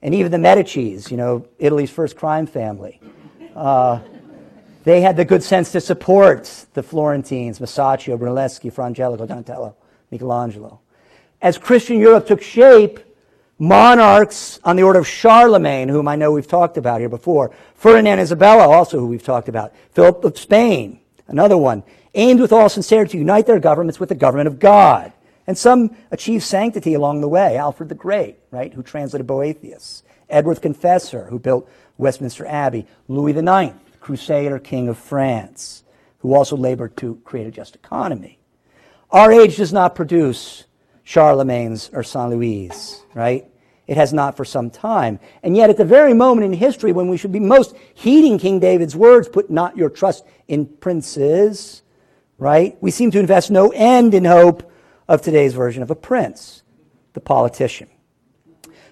And 0.02 0.14
even 0.14 0.32
the 0.32 0.38
Medicis, 0.38 1.10
you 1.10 1.18
know, 1.18 1.48
Italy's 1.58 1.90
first 1.90 2.16
crime 2.16 2.46
family, 2.46 3.00
uh, 3.56 4.00
they 4.84 5.02
had 5.02 5.16
the 5.16 5.26
good 5.26 5.42
sense 5.42 5.72
to 5.72 5.82
support 5.82 6.66
the 6.74 6.84
Florentines, 6.84 7.60
Masaccio, 7.60 8.18
Brunelleschi, 8.18 8.72
Fra 8.72 8.86
Angelico, 8.86 9.26
Donatello, 9.26 9.76
Michelangelo. 10.12 10.82
As 11.42 11.58
Christian 11.58 12.00
Europe 12.00 12.28
took 12.28 12.42
shape, 12.42 13.00
monarchs 13.60 14.60
on 14.64 14.76
the 14.76 14.84
order 14.84 15.00
of 15.00 15.08
Charlemagne, 15.08 15.90
whom 15.90 16.08
I 16.08 16.16
know 16.16 16.32
we've 16.32 16.48
talked 16.48 16.78
about 16.78 17.00
here 17.00 17.10
before, 17.10 17.52
Ferdinand 17.76 18.20
Isabella, 18.20 18.68
also 18.68 19.00
who 19.00 19.08
we've 19.08 19.24
talked 19.24 19.50
about, 19.50 19.74
Philip 19.92 20.24
of 20.24 20.38
Spain, 20.38 21.00
another 21.28 21.58
one, 21.58 21.84
aimed 22.16 22.40
with 22.40 22.52
all 22.52 22.70
sincerity 22.70 23.14
to 23.14 23.18
unite 23.18 23.46
their 23.46 23.60
governments 23.60 24.00
with 24.00 24.10
the 24.10 24.16
government 24.16 24.48
of 24.48 24.60
God. 24.60 25.14
And 25.46 25.58
some 25.58 25.96
achieved 26.12 26.44
sanctity 26.44 26.94
along 26.94 27.22
the 27.22 27.28
way. 27.28 27.58
Alfred 27.58 27.90
the 27.90 27.96
Great, 27.96 28.38
right, 28.52 28.74
who 28.74 28.82
translated 28.82 29.28
Boethius. 29.28 30.04
Edward 30.30 30.58
the 30.58 30.62
Confessor, 30.62 31.26
who 31.26 31.40
built 31.40 31.70
Westminster 31.98 32.46
Abbey. 32.46 32.88
Louis 33.08 33.36
IX, 33.36 33.76
Crusader 34.00 34.60
King 34.60 34.88
of 34.88 34.98
France, 34.98 35.84
who 36.20 36.34
also 36.34 36.56
labored 36.56 36.96
to 36.98 37.20
create 37.26 37.48
a 37.48 37.52
just 37.52 37.76
economy. 37.76 38.40
Our 39.12 39.32
age 39.32 39.58
does 39.58 39.74
not 39.74 39.96
produce 39.96 40.64
Charlemagne's 41.04 41.90
or 41.94 42.04
Saint 42.04 42.30
Louis, 42.30 43.04
right? 43.14 43.46
It 43.86 43.98
has 43.98 44.14
not 44.14 44.38
for 44.38 44.46
some 44.46 44.70
time. 44.70 45.20
And 45.44 45.58
yet, 45.58 45.70
at 45.70 45.78
the 45.78 45.86
very 45.86 46.14
moment 46.14 46.46
in 46.46 46.54
history 46.54 46.94
when 46.94 47.10
we 47.10 47.18
should 47.18 47.34
be 47.34 47.40
most 47.40 47.76
heeding 47.94 48.40
King 48.40 48.60
David's 48.60 48.96
words, 48.96 49.28
put 49.28 49.50
not 49.50 49.76
your 49.76 49.90
trust 49.90 50.24
in 50.48 50.66
princes, 50.66 51.82
right? 52.38 52.78
We 52.80 52.92
seem 52.92 53.12
to 53.12 53.20
invest 53.20 53.52
no 53.52 53.70
end 53.70 54.14
in 54.14 54.24
hope 54.26 54.72
of 55.08 55.22
today's 55.22 55.54
version 55.54 55.84
of 55.84 55.92
a 55.92 55.96
prince, 55.96 56.64
the 57.14 57.20
politician. 57.20 57.90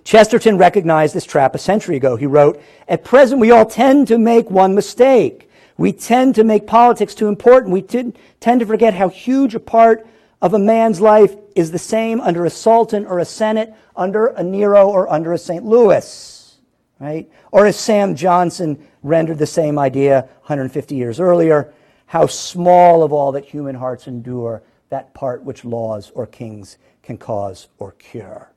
Chesterton 0.03 0.57
recognized 0.57 1.13
this 1.13 1.25
trap 1.25 1.55
a 1.55 1.59
century 1.59 1.95
ago. 1.95 2.15
He 2.15 2.25
wrote, 2.25 2.61
At 2.87 3.05
present, 3.05 3.39
we 3.39 3.51
all 3.51 3.65
tend 3.65 4.07
to 4.09 4.17
make 4.17 4.49
one 4.49 4.75
mistake. 4.75 5.49
We 5.77 5.93
tend 5.93 6.35
to 6.35 6.43
make 6.43 6.67
politics 6.67 7.15
too 7.15 7.27
important. 7.27 7.71
We 7.71 7.81
tend 7.81 8.59
to 8.59 8.65
forget 8.65 8.93
how 8.93 9.09
huge 9.09 9.55
a 9.55 9.59
part 9.59 10.05
of 10.41 10.53
a 10.53 10.59
man's 10.59 10.99
life 10.99 11.35
is 11.55 11.71
the 11.71 11.79
same 11.79 12.21
under 12.21 12.45
a 12.45 12.49
sultan 12.49 13.05
or 13.05 13.19
a 13.19 13.25
senate, 13.25 13.73
under 13.95 14.27
a 14.27 14.43
Nero 14.43 14.89
or 14.89 15.09
under 15.09 15.33
a 15.33 15.37
St. 15.37 15.63
Louis, 15.63 16.57
right? 16.99 17.29
Or 17.51 17.65
as 17.65 17.79
Sam 17.79 18.15
Johnson 18.15 18.87
rendered 19.03 19.37
the 19.37 19.47
same 19.47 19.79
idea 19.79 20.21
150 20.41 20.95
years 20.95 21.19
earlier, 21.19 21.73
how 22.05 22.27
small 22.27 23.03
of 23.03 23.13
all 23.13 23.31
that 23.33 23.45
human 23.45 23.75
hearts 23.75 24.07
endure, 24.07 24.63
that 24.89 25.13
part 25.13 25.43
which 25.43 25.63
laws 25.63 26.11
or 26.13 26.27
kings 26.27 26.77
can 27.01 27.17
cause 27.17 27.67
or 27.77 27.93
cure. 27.93 28.51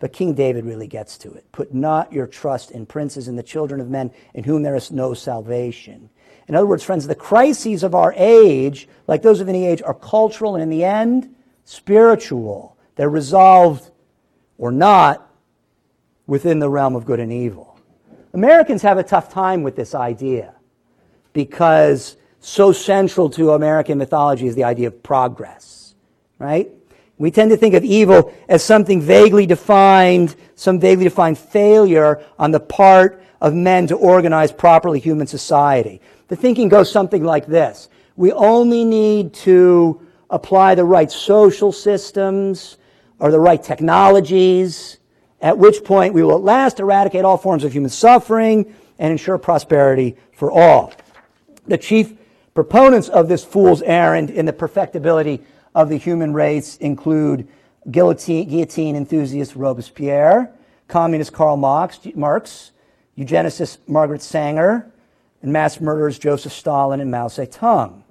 But 0.00 0.12
King 0.12 0.34
David 0.34 0.64
really 0.64 0.86
gets 0.86 1.18
to 1.18 1.32
it. 1.32 1.50
Put 1.52 1.74
not 1.74 2.12
your 2.12 2.26
trust 2.26 2.70
in 2.70 2.86
princes 2.86 3.28
and 3.28 3.38
the 3.38 3.42
children 3.42 3.80
of 3.80 3.90
men 3.90 4.12
in 4.32 4.44
whom 4.44 4.62
there 4.62 4.76
is 4.76 4.92
no 4.92 5.12
salvation. 5.12 6.08
In 6.46 6.54
other 6.54 6.66
words, 6.66 6.84
friends, 6.84 7.06
the 7.06 7.14
crises 7.14 7.82
of 7.82 7.94
our 7.94 8.14
age, 8.16 8.88
like 9.06 9.22
those 9.22 9.40
of 9.40 9.48
any 9.48 9.66
age, 9.66 9.82
are 9.82 9.94
cultural 9.94 10.54
and 10.54 10.62
in 10.62 10.70
the 10.70 10.84
end, 10.84 11.34
spiritual. 11.68 12.78
They're 12.96 13.10
resolved 13.10 13.90
or 14.56 14.72
not 14.72 15.30
within 16.26 16.60
the 16.60 16.70
realm 16.70 16.96
of 16.96 17.04
good 17.04 17.20
and 17.20 17.30
evil. 17.30 17.78
Americans 18.32 18.80
have 18.80 18.96
a 18.96 19.02
tough 19.02 19.30
time 19.30 19.62
with 19.62 19.76
this 19.76 19.94
idea 19.94 20.54
because 21.34 22.16
so 22.40 22.72
central 22.72 23.28
to 23.28 23.52
American 23.52 23.98
mythology 23.98 24.46
is 24.46 24.54
the 24.54 24.64
idea 24.64 24.86
of 24.86 25.02
progress, 25.02 25.94
right? 26.38 26.70
We 27.18 27.30
tend 27.30 27.50
to 27.50 27.56
think 27.58 27.74
of 27.74 27.84
evil 27.84 28.32
as 28.48 28.64
something 28.64 29.02
vaguely 29.02 29.44
defined, 29.44 30.36
some 30.54 30.80
vaguely 30.80 31.04
defined 31.04 31.36
failure 31.36 32.24
on 32.38 32.50
the 32.50 32.60
part 32.60 33.22
of 33.42 33.52
men 33.52 33.86
to 33.88 33.94
organize 33.94 34.52
properly 34.52 35.00
human 35.00 35.26
society. 35.26 36.00
The 36.28 36.36
thinking 36.36 36.70
goes 36.70 36.90
something 36.90 37.24
like 37.24 37.46
this. 37.46 37.90
We 38.16 38.32
only 38.32 38.84
need 38.86 39.34
to 39.34 40.00
apply 40.30 40.74
the 40.74 40.84
right 40.84 41.10
social 41.10 41.72
systems 41.72 42.76
or 43.18 43.30
the 43.30 43.40
right 43.40 43.62
technologies, 43.62 44.98
at 45.40 45.56
which 45.56 45.84
point 45.84 46.14
we 46.14 46.22
will 46.22 46.36
at 46.36 46.42
last 46.42 46.80
eradicate 46.80 47.24
all 47.24 47.36
forms 47.36 47.64
of 47.64 47.72
human 47.72 47.90
suffering 47.90 48.74
and 48.98 49.12
ensure 49.12 49.38
prosperity 49.38 50.16
for 50.32 50.50
all. 50.50 50.92
The 51.66 51.78
chief 51.78 52.14
proponents 52.54 53.08
of 53.08 53.28
this 53.28 53.44
fool's 53.44 53.82
errand 53.82 54.30
in 54.30 54.46
the 54.46 54.52
perfectibility 54.52 55.42
of 55.74 55.88
the 55.88 55.96
human 55.96 56.32
race 56.32 56.76
include 56.78 57.46
guillotine, 57.90 58.48
guillotine 58.48 58.96
enthusiast 58.96 59.54
Robespierre, 59.54 60.50
communist 60.88 61.32
Karl 61.32 61.56
Marx, 61.56 62.00
Marx, 62.14 62.72
eugenicist 63.16 63.78
Margaret 63.86 64.22
Sanger, 64.22 64.90
and 65.42 65.52
mass 65.52 65.80
murderers 65.80 66.18
Joseph 66.18 66.52
Stalin 66.52 67.00
and 67.00 67.10
Mao 67.10 67.28
Zedong. 67.28 68.02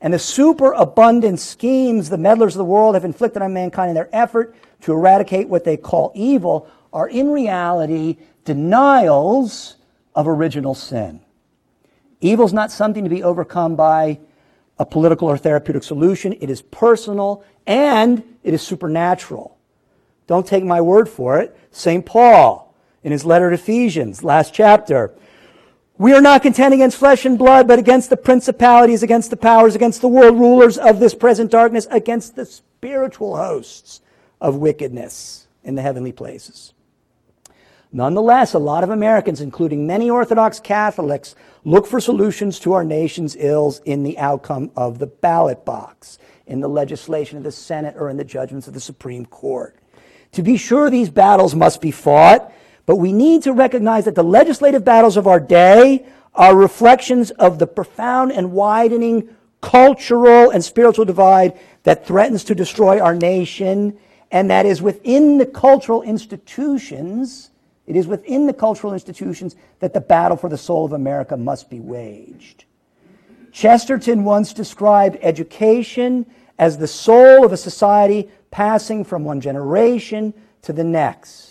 And 0.00 0.14
the 0.14 0.18
superabundant 0.18 1.40
schemes 1.40 2.08
the 2.08 2.18
meddlers 2.18 2.54
of 2.54 2.58
the 2.58 2.64
world 2.64 2.94
have 2.94 3.04
inflicted 3.04 3.42
on 3.42 3.52
mankind 3.52 3.90
in 3.90 3.94
their 3.94 4.08
effort 4.12 4.54
to 4.82 4.92
eradicate 4.92 5.48
what 5.48 5.64
they 5.64 5.76
call 5.76 6.12
evil 6.14 6.68
are 6.92 7.08
in 7.08 7.30
reality 7.30 8.16
denials 8.44 9.76
of 10.14 10.26
original 10.26 10.74
sin. 10.74 11.20
Evil 12.20 12.46
is 12.46 12.52
not 12.52 12.72
something 12.72 13.04
to 13.04 13.10
be 13.10 13.22
overcome 13.22 13.76
by 13.76 14.18
a 14.78 14.86
political 14.86 15.28
or 15.28 15.36
therapeutic 15.36 15.82
solution. 15.82 16.32
It 16.40 16.50
is 16.50 16.62
personal 16.62 17.44
and 17.66 18.22
it 18.42 18.54
is 18.54 18.62
supernatural. 18.62 19.58
Don't 20.26 20.46
take 20.46 20.64
my 20.64 20.80
word 20.80 21.08
for 21.08 21.38
it. 21.40 21.56
St. 21.70 22.04
Paul, 22.04 22.74
in 23.02 23.12
his 23.12 23.24
letter 23.24 23.50
to 23.50 23.54
Ephesians, 23.54 24.24
last 24.24 24.54
chapter, 24.54 25.12
we 26.00 26.14
are 26.14 26.22
not 26.22 26.40
contending 26.40 26.80
against 26.80 26.96
flesh 26.96 27.26
and 27.26 27.36
blood, 27.36 27.68
but 27.68 27.78
against 27.78 28.08
the 28.08 28.16
principalities, 28.16 29.02
against 29.02 29.28
the 29.28 29.36
powers, 29.36 29.74
against 29.74 30.00
the 30.00 30.08
world 30.08 30.38
rulers 30.38 30.78
of 30.78 30.98
this 30.98 31.14
present 31.14 31.50
darkness, 31.50 31.86
against 31.90 32.36
the 32.36 32.46
spiritual 32.46 33.36
hosts 33.36 34.00
of 34.40 34.56
wickedness 34.56 35.46
in 35.62 35.74
the 35.74 35.82
heavenly 35.82 36.10
places. 36.10 36.72
Nonetheless, 37.92 38.54
a 38.54 38.58
lot 38.58 38.82
of 38.82 38.88
Americans, 38.88 39.42
including 39.42 39.86
many 39.86 40.08
Orthodox 40.08 40.58
Catholics, 40.58 41.34
look 41.64 41.86
for 41.86 42.00
solutions 42.00 42.58
to 42.60 42.72
our 42.72 42.82
nation's 42.82 43.36
ills 43.36 43.80
in 43.80 44.02
the 44.02 44.16
outcome 44.16 44.70
of 44.74 45.00
the 45.00 45.06
ballot 45.06 45.66
box, 45.66 46.18
in 46.46 46.60
the 46.60 46.68
legislation 46.68 47.36
of 47.36 47.44
the 47.44 47.52
Senate, 47.52 47.94
or 47.98 48.08
in 48.08 48.16
the 48.16 48.24
judgments 48.24 48.66
of 48.66 48.72
the 48.72 48.80
Supreme 48.80 49.26
Court. 49.26 49.76
To 50.32 50.42
be 50.42 50.56
sure, 50.56 50.88
these 50.88 51.10
battles 51.10 51.54
must 51.54 51.82
be 51.82 51.90
fought, 51.90 52.50
but 52.90 52.96
we 52.96 53.12
need 53.12 53.40
to 53.44 53.52
recognize 53.52 54.06
that 54.06 54.16
the 54.16 54.24
legislative 54.24 54.84
battles 54.84 55.16
of 55.16 55.28
our 55.28 55.38
day 55.38 56.04
are 56.34 56.56
reflections 56.56 57.30
of 57.30 57.60
the 57.60 57.66
profound 57.68 58.32
and 58.32 58.50
widening 58.50 59.28
cultural 59.60 60.50
and 60.50 60.64
spiritual 60.64 61.04
divide 61.04 61.56
that 61.84 62.04
threatens 62.04 62.42
to 62.42 62.52
destroy 62.52 62.98
our 62.98 63.14
nation, 63.14 63.96
and 64.32 64.50
that 64.50 64.66
is 64.66 64.82
within 64.82 65.38
the 65.38 65.46
cultural 65.46 66.02
institutions. 66.02 67.50
It 67.86 67.94
is 67.94 68.08
within 68.08 68.48
the 68.48 68.52
cultural 68.52 68.92
institutions 68.92 69.54
that 69.78 69.94
the 69.94 70.00
battle 70.00 70.36
for 70.36 70.48
the 70.48 70.58
soul 70.58 70.84
of 70.84 70.92
America 70.92 71.36
must 71.36 71.70
be 71.70 71.78
waged. 71.78 72.64
Chesterton 73.52 74.24
once 74.24 74.52
described 74.52 75.16
education 75.22 76.26
as 76.58 76.76
the 76.76 76.88
soul 76.88 77.44
of 77.46 77.52
a 77.52 77.56
society 77.56 78.28
passing 78.50 79.04
from 79.04 79.22
one 79.22 79.40
generation 79.40 80.34
to 80.62 80.72
the 80.72 80.82
next. 80.82 81.49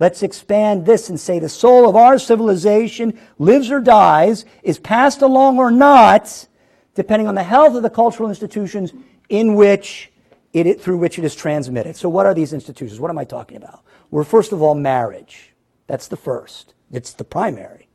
Let's 0.00 0.22
expand 0.22 0.86
this 0.86 1.10
and 1.10 1.20
say 1.20 1.38
the 1.38 1.48
soul 1.50 1.86
of 1.88 1.94
our 1.94 2.18
civilization 2.18 3.18
lives 3.38 3.70
or 3.70 3.80
dies, 3.80 4.46
is 4.62 4.78
passed 4.78 5.20
along 5.20 5.58
or 5.58 5.70
not, 5.70 6.48
depending 6.94 7.28
on 7.28 7.34
the 7.34 7.42
health 7.42 7.76
of 7.76 7.82
the 7.82 7.90
cultural 7.90 8.30
institutions 8.30 8.94
in 9.28 9.54
which 9.54 10.10
it, 10.54 10.80
through 10.80 10.96
which 10.96 11.18
it 11.18 11.24
is 11.24 11.34
transmitted. 11.34 11.96
So 11.96 12.08
what 12.08 12.24
are 12.24 12.32
these 12.32 12.54
institutions? 12.54 12.98
What 12.98 13.10
am 13.10 13.18
I 13.18 13.24
talking 13.24 13.58
about? 13.58 13.84
Well, 14.10 14.24
first 14.24 14.52
of 14.52 14.62
all, 14.62 14.74
marriage. 14.74 15.52
That's 15.86 16.08
the 16.08 16.16
first. 16.16 16.72
It's 16.90 17.12
the 17.12 17.24
primary. 17.24 17.88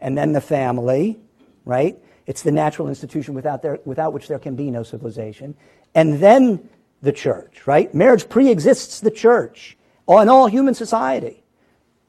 And 0.00 0.16
then 0.16 0.32
the 0.32 0.40
family, 0.40 1.20
right? 1.66 1.98
It's 2.26 2.42
the 2.42 2.52
natural 2.52 2.88
institution 2.88 3.34
without, 3.34 3.60
there, 3.60 3.78
without 3.84 4.14
which 4.14 4.28
there 4.28 4.38
can 4.38 4.56
be 4.56 4.70
no 4.70 4.82
civilization. 4.82 5.54
And 5.94 6.20
then 6.20 6.70
the 7.02 7.12
church, 7.12 7.66
right? 7.66 7.92
Marriage 7.94 8.28
pre-exists 8.30 9.00
the 9.00 9.10
church 9.10 9.76
in 10.08 10.28
all 10.28 10.46
human 10.46 10.74
society. 10.74 11.39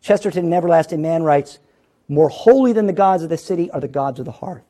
Chesterton 0.02 0.46
in 0.46 0.54
Everlasting 0.54 1.02
Man 1.02 1.24
writes, 1.24 1.60
More 2.08 2.30
holy 2.30 2.74
than 2.74 2.88
the 2.88 2.94
gods 2.94 3.24
of 3.24 3.30
the 3.30 3.38
city 3.38 3.70
are 3.72 3.80
the 3.80 3.88
gods 3.88 4.20
of 4.20 4.26
the 4.26 4.32
hearth. 4.32 4.64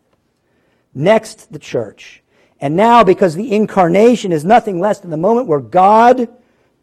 Next, 0.94 1.52
the 1.52 1.60
church. 1.60 2.22
And 2.60 2.76
now, 2.76 3.04
because 3.04 3.34
the 3.34 3.52
incarnation 3.52 4.32
is 4.32 4.46
nothing 4.46 4.80
less 4.80 5.00
than 5.00 5.10
the 5.10 5.18
moment 5.18 5.48
where 5.48 5.60
God 5.60 6.30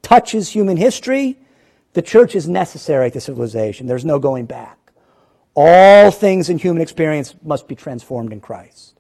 touches 0.03 0.49
human 0.49 0.77
history, 0.77 1.39
the 1.93 2.03
church 2.03 2.35
is 2.35 2.49
necessary 2.49 3.11
to 3.11 3.21
civilization. 3.21 3.87
There's 3.87 4.05
no 4.05 4.19
going 4.19 4.47
back. 4.47 4.79
All 5.55 6.11
things 6.11 6.49
in 6.49 6.59
human 6.59 6.83
experience 6.83 7.35
must 7.43 7.69
be 7.69 7.75
transformed 7.75 8.33
in 8.33 8.41
Christ. 8.41 8.99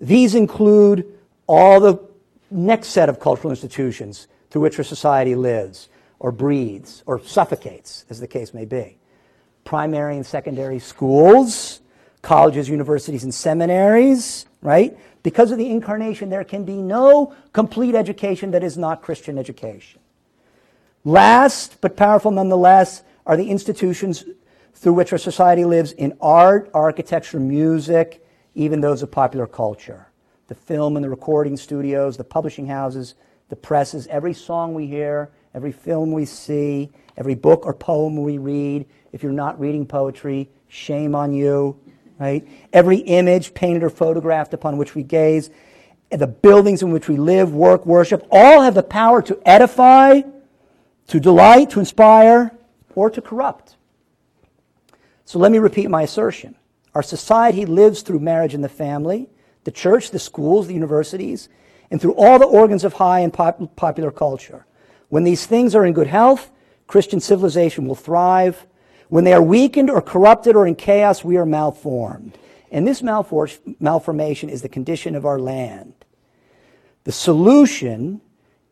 These 0.00 0.34
include 0.34 1.06
all 1.46 1.80
the 1.80 1.98
next 2.50 2.88
set 2.88 3.08
of 3.08 3.20
cultural 3.20 3.50
institutions 3.50 4.28
through 4.50 4.62
which 4.62 4.78
our 4.78 4.84
society 4.84 5.34
lives 5.34 5.88
or 6.18 6.32
breathes 6.32 7.02
or 7.06 7.20
suffocates, 7.20 8.04
as 8.10 8.20
the 8.20 8.26
case 8.26 8.54
may 8.54 8.64
be. 8.64 8.98
Primary 9.64 10.16
and 10.16 10.24
secondary 10.24 10.78
schools, 10.78 11.80
colleges, 12.22 12.68
universities, 12.68 13.24
and 13.24 13.34
seminaries, 13.34 14.46
right? 14.62 14.96
Because 15.22 15.50
of 15.50 15.58
the 15.58 15.70
incarnation, 15.70 16.30
there 16.30 16.44
can 16.44 16.64
be 16.64 16.76
no 16.76 17.34
complete 17.52 17.94
education 17.94 18.52
that 18.52 18.62
is 18.62 18.76
not 18.76 19.02
Christian 19.02 19.38
education. 19.38 20.00
Last, 21.04 21.80
but 21.80 21.96
powerful 21.96 22.30
nonetheless, 22.30 23.02
are 23.26 23.36
the 23.36 23.50
institutions 23.50 24.24
through 24.74 24.92
which 24.92 25.12
our 25.12 25.18
society 25.18 25.64
lives 25.64 25.92
in 25.92 26.16
art, 26.20 26.70
architecture, 26.74 27.40
music, 27.40 28.24
even 28.54 28.80
those 28.80 29.02
of 29.02 29.10
popular 29.10 29.46
culture. 29.46 30.08
The 30.48 30.54
film 30.54 30.96
and 30.96 31.04
the 31.04 31.10
recording 31.10 31.56
studios, 31.56 32.16
the 32.16 32.24
publishing 32.24 32.66
houses, 32.66 33.14
the 33.48 33.56
presses, 33.56 34.06
every 34.08 34.34
song 34.34 34.74
we 34.74 34.86
hear, 34.86 35.30
every 35.56 35.72
film 35.72 36.12
we 36.12 36.26
see, 36.26 36.90
every 37.16 37.34
book 37.34 37.64
or 37.64 37.72
poem 37.72 38.22
we 38.22 38.36
read. 38.36 38.84
If 39.12 39.22
you're 39.22 39.32
not 39.32 39.58
reading 39.58 39.86
poetry, 39.86 40.50
shame 40.68 41.14
on 41.14 41.32
you, 41.32 41.80
right? 42.20 42.46
Every 42.74 42.98
image 42.98 43.54
painted 43.54 43.82
or 43.82 43.88
photographed 43.88 44.52
upon 44.52 44.76
which 44.76 44.94
we 44.94 45.02
gaze, 45.02 45.48
the 46.10 46.26
buildings 46.26 46.82
in 46.82 46.90
which 46.90 47.08
we 47.08 47.16
live, 47.16 47.54
work, 47.54 47.86
worship, 47.86 48.26
all 48.30 48.60
have 48.60 48.74
the 48.74 48.82
power 48.82 49.22
to 49.22 49.40
edify, 49.46 50.20
to 51.06 51.18
delight, 51.18 51.70
to 51.70 51.80
inspire, 51.80 52.54
or 52.94 53.08
to 53.08 53.22
corrupt. 53.22 53.76
So 55.24 55.38
let 55.38 55.50
me 55.50 55.58
repeat 55.58 55.88
my 55.88 56.02
assertion. 56.02 56.54
Our 56.94 57.02
society 57.02 57.64
lives 57.64 58.02
through 58.02 58.20
marriage 58.20 58.52
and 58.52 58.62
the 58.62 58.68
family, 58.68 59.30
the 59.64 59.70
church, 59.70 60.10
the 60.10 60.18
schools, 60.18 60.66
the 60.66 60.74
universities, 60.74 61.48
and 61.90 61.98
through 61.98 62.14
all 62.14 62.38
the 62.38 62.44
organs 62.44 62.84
of 62.84 62.92
high 62.92 63.20
and 63.20 63.32
pop- 63.32 63.74
popular 63.74 64.10
culture. 64.10 64.66
When 65.08 65.24
these 65.24 65.46
things 65.46 65.74
are 65.74 65.84
in 65.84 65.92
good 65.92 66.06
health, 66.06 66.50
Christian 66.86 67.20
civilization 67.20 67.86
will 67.86 67.94
thrive. 67.94 68.66
When 69.08 69.24
they 69.24 69.32
are 69.32 69.42
weakened 69.42 69.90
or 69.90 70.02
corrupted 70.02 70.56
or 70.56 70.66
in 70.66 70.74
chaos, 70.74 71.24
we 71.24 71.36
are 71.36 71.46
malformed. 71.46 72.38
And 72.70 72.86
this 72.86 73.02
malformation 73.02 74.48
is 74.50 74.62
the 74.62 74.68
condition 74.68 75.14
of 75.14 75.24
our 75.24 75.38
land. 75.38 75.94
The 77.04 77.12
solution 77.12 78.20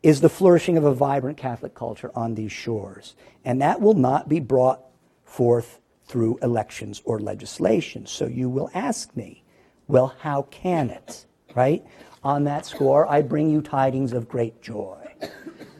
is 0.03 0.21
the 0.21 0.29
flourishing 0.29 0.77
of 0.77 0.83
a 0.83 0.93
vibrant 0.93 1.37
Catholic 1.37 1.73
culture 1.73 2.11
on 2.13 2.35
these 2.35 2.51
shores. 2.51 3.15
And 3.43 3.61
that 3.61 3.81
will 3.81 3.93
not 3.93 4.27
be 4.27 4.39
brought 4.39 4.81
forth 5.23 5.79
through 6.05 6.37
elections 6.41 7.01
or 7.05 7.19
legislation. 7.19 8.05
So 8.05 8.27
you 8.27 8.49
will 8.49 8.69
ask 8.73 9.15
me, 9.15 9.43
well, 9.87 10.13
how 10.19 10.43
can 10.43 10.89
it? 10.89 11.25
Right? 11.55 11.85
On 12.23 12.43
that 12.43 12.65
score, 12.65 13.07
I 13.07 13.21
bring 13.21 13.49
you 13.49 13.61
tidings 13.61 14.11
of 14.13 14.27
great 14.27 14.61
joy. 14.61 15.04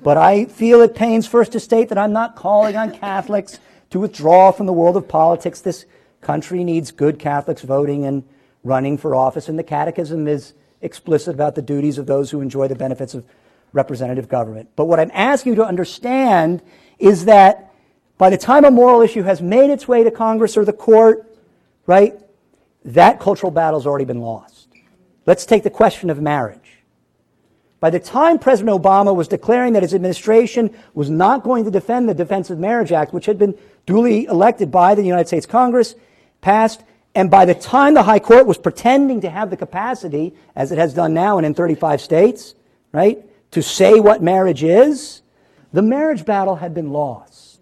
But 0.05 0.17
I 0.17 0.45
feel 0.45 0.81
it 0.81 0.93
pains 0.93 1.25
first 1.25 1.53
to 1.53 1.59
state 1.59 1.89
that 1.89 1.97
I'm 1.97 2.13
not 2.13 2.35
calling 2.35 2.77
on 2.77 2.91
Catholics 2.91 3.59
to 3.89 3.99
withdraw 3.99 4.51
from 4.51 4.67
the 4.67 4.71
world 4.71 4.97
of 4.97 5.07
politics. 5.07 5.61
This 5.61 5.87
country 6.21 6.63
needs 6.63 6.91
good 6.91 7.17
Catholics 7.17 7.63
voting 7.63 8.05
and 8.05 8.23
running 8.63 8.99
for 8.99 9.15
office, 9.15 9.49
and 9.49 9.57
the 9.57 9.63
Catechism 9.63 10.27
is 10.27 10.53
explicit 10.79 11.33
about 11.33 11.55
the 11.55 11.63
duties 11.63 11.97
of 11.97 12.05
those 12.05 12.29
who 12.29 12.41
enjoy 12.41 12.67
the 12.67 12.75
benefits 12.75 13.15
of 13.15 13.25
representative 13.73 14.29
government. 14.29 14.69
But 14.75 14.85
what 14.85 14.99
I'm 14.99 15.09
asking 15.11 15.53
you 15.53 15.55
to 15.55 15.65
understand 15.65 16.61
is 16.99 17.25
that 17.25 17.73
by 18.19 18.29
the 18.29 18.37
time 18.37 18.63
a 18.63 18.69
moral 18.69 19.01
issue 19.01 19.23
has 19.23 19.41
made 19.41 19.71
its 19.71 19.87
way 19.87 20.03
to 20.03 20.11
Congress 20.11 20.55
or 20.55 20.65
the 20.65 20.71
court, 20.71 21.35
right, 21.87 22.13
that 22.83 23.19
cultural 23.19 23.51
battle's 23.51 23.87
already 23.87 24.05
been 24.05 24.21
lost. 24.21 24.67
Let's 25.25 25.47
take 25.47 25.63
the 25.63 25.71
question 25.71 26.11
of 26.11 26.21
marriage. 26.21 26.64
By 27.85 27.91
the 27.91 27.99
time 27.99 28.39
President 28.39 28.75
Obama 28.81 29.15
was 29.15 29.27
declaring 29.27 29.73
that 29.73 29.83
his 29.83 29.93
administration 29.93 30.75
was 30.95 31.11
not 31.11 31.43
going 31.43 31.65
to 31.65 31.69
defend 31.69 32.09
the 32.09 32.15
Defense 32.15 32.49
of 32.49 32.57
Marriage 32.57 32.91
Act, 32.91 33.13
which 33.13 33.27
had 33.27 33.37
been 33.37 33.53
duly 33.85 34.25
elected 34.25 34.71
by 34.71 34.95
the 34.95 35.03
United 35.03 35.27
States 35.27 35.45
Congress, 35.45 35.93
passed, 36.41 36.81
and 37.13 37.29
by 37.29 37.45
the 37.45 37.53
time 37.53 37.93
the 37.93 38.01
High 38.01 38.17
Court 38.17 38.47
was 38.47 38.57
pretending 38.57 39.21
to 39.21 39.29
have 39.29 39.51
the 39.51 39.55
capacity, 39.55 40.33
as 40.55 40.71
it 40.71 40.79
has 40.79 40.95
done 40.95 41.13
now 41.13 41.37
and 41.37 41.45
in 41.45 41.53
35 41.53 42.01
states, 42.01 42.55
right, 42.91 43.23
to 43.51 43.61
say 43.61 43.99
what 43.99 44.19
marriage 44.19 44.63
is, 44.63 45.21
the 45.71 45.83
marriage 45.83 46.25
battle 46.25 46.55
had 46.55 46.73
been 46.73 46.91
lost. 46.91 47.59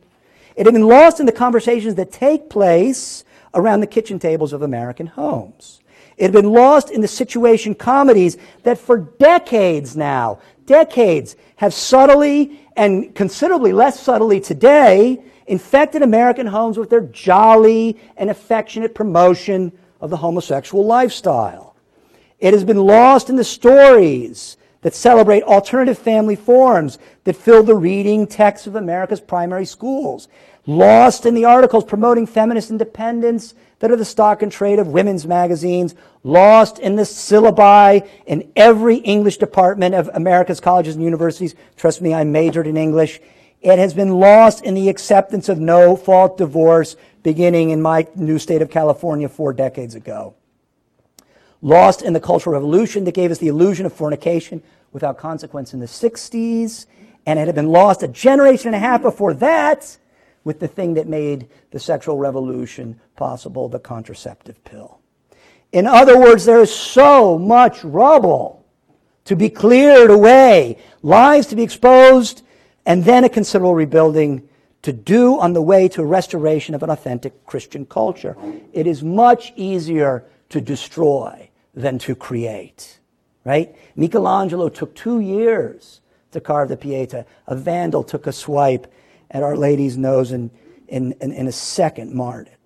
It 0.55 0.65
had 0.65 0.73
been 0.73 0.87
lost 0.87 1.19
in 1.19 1.25
the 1.25 1.33
conversations 1.33 1.95
that 1.95 2.13
take 2.13 2.49
place 2.49 3.25
around 3.53 3.81
the 3.81 3.87
kitchen 3.87 4.19
tables 4.19 4.53
of 4.53 4.61
American 4.61 5.07
homes. 5.07 5.81
It 6.17 6.23
had 6.23 6.31
been 6.31 6.51
lost 6.51 6.91
in 6.91 7.01
the 7.01 7.07
situation 7.07 7.75
comedies 7.75 8.37
that 8.63 8.77
for 8.77 8.97
decades 8.97 9.95
now, 9.95 10.39
decades, 10.65 11.35
have 11.57 11.73
subtly 11.73 12.61
and 12.75 13.13
considerably 13.15 13.73
less 13.73 13.99
subtly 13.99 14.39
today 14.39 15.23
infected 15.47 16.01
American 16.01 16.47
homes 16.47 16.77
with 16.77 16.89
their 16.89 17.01
jolly 17.01 17.99
and 18.17 18.29
affectionate 18.29 18.95
promotion 18.95 19.71
of 19.99 20.09
the 20.09 20.17
homosexual 20.17 20.85
lifestyle. 20.85 21.75
It 22.39 22.53
has 22.53 22.63
been 22.63 22.77
lost 22.77 23.29
in 23.29 23.35
the 23.35 23.43
stories 23.43 24.57
that 24.81 24.93
celebrate 24.93 25.43
alternative 25.43 25.97
family 25.97 26.35
forms 26.35 26.99
that 27.23 27.35
fill 27.35 27.63
the 27.63 27.75
reading 27.75 28.27
texts 28.27 28.67
of 28.67 28.75
America's 28.75 29.21
primary 29.21 29.65
schools. 29.65 30.27
Lost 30.65 31.25
in 31.25 31.35
the 31.35 31.45
articles 31.45 31.85
promoting 31.85 32.25
feminist 32.25 32.69
independence 32.69 33.53
that 33.83 33.91
are 33.91 33.97
the 33.97 34.05
stock 34.05 34.41
and 34.41 34.49
trade 34.49 34.79
of 34.79 34.87
women's 34.87 35.27
magazines. 35.27 35.93
Lost 36.23 36.79
in 36.79 36.95
the 36.95 37.01
syllabi 37.01 38.07
in 38.25 38.49
every 38.55 38.95
English 38.95 39.39
department 39.39 39.93
of 39.93 40.09
America's 40.13 40.61
colleges 40.61 40.95
and 40.95 41.03
universities. 41.03 41.53
Trust 41.75 42.01
me, 42.01 42.13
I 42.13 42.23
majored 42.23 42.65
in 42.65 42.77
English. 42.77 43.19
It 43.59 43.79
has 43.79 43.93
been 43.93 44.21
lost 44.21 44.63
in 44.63 44.73
the 44.73 44.87
acceptance 44.87 45.49
of 45.49 45.59
no 45.59 45.97
fault 45.97 46.37
divorce 46.37 46.95
beginning 47.23 47.71
in 47.71 47.81
my 47.81 48.07
new 48.15 48.39
state 48.39 48.61
of 48.61 48.69
California 48.69 49.27
four 49.27 49.51
decades 49.51 49.95
ago. 49.95 50.33
Lost 51.61 52.03
in 52.03 52.13
the 52.13 52.21
Cultural 52.21 52.53
Revolution 52.53 53.03
that 53.03 53.13
gave 53.13 53.31
us 53.31 53.39
the 53.39 53.49
illusion 53.49 53.85
of 53.85 53.91
fornication 53.91 54.63
without 54.93 55.17
consequence 55.17 55.73
in 55.73 55.81
the 55.81 55.87
60s. 55.87 56.85
And 57.25 57.37
it 57.37 57.47
had 57.47 57.55
been 57.55 57.67
lost 57.67 58.01
a 58.01 58.07
generation 58.07 58.67
and 58.67 58.77
a 58.77 58.79
half 58.79 59.01
before 59.01 59.33
that 59.33 59.97
with 60.43 60.59
the 60.59 60.67
thing 60.67 60.93
that 60.95 61.07
made 61.07 61.47
the 61.71 61.79
sexual 61.79 62.17
revolution 62.17 62.99
possible 63.15 63.69
the 63.69 63.79
contraceptive 63.79 64.63
pill. 64.63 64.99
In 65.71 65.87
other 65.87 66.19
words, 66.19 66.45
there 66.45 66.61
is 66.61 66.73
so 66.73 67.37
much 67.37 67.83
rubble 67.83 68.65
to 69.25 69.35
be 69.35 69.49
cleared 69.49 70.11
away, 70.11 70.77
lies 71.01 71.47
to 71.47 71.55
be 71.55 71.63
exposed 71.63 72.43
and 72.85 73.05
then 73.05 73.23
a 73.23 73.29
considerable 73.29 73.75
rebuilding 73.75 74.47
to 74.81 74.91
do 74.91 75.39
on 75.39 75.53
the 75.53 75.61
way 75.61 75.87
to 75.87 76.01
a 76.01 76.05
restoration 76.05 76.75
of 76.75 76.83
an 76.83 76.89
authentic 76.89 77.45
Christian 77.45 77.85
culture. 77.85 78.35
It 78.73 78.85
is 78.85 79.01
much 79.01 79.53
easier 79.55 80.25
to 80.49 80.59
destroy 80.59 81.49
than 81.73 81.97
to 81.99 82.15
create, 82.15 82.99
right? 83.45 83.75
Michelangelo 83.95 84.69
took 84.69 84.93
two 84.93 85.21
years 85.21 86.01
to 86.31 86.41
carve 86.41 86.69
the 86.69 86.77
Pieta. 86.77 87.25
A 87.47 87.55
vandal 87.55 88.03
took 88.03 88.27
a 88.27 88.33
swipe 88.33 88.91
at 89.33 89.43
Our 89.43 89.57
Lady's 89.57 89.97
nose 89.97 90.31
in, 90.31 90.51
in, 90.87 91.13
in 91.19 91.47
a 91.47 91.51
second 91.51 92.13
marred 92.13 92.47
it. 92.47 92.57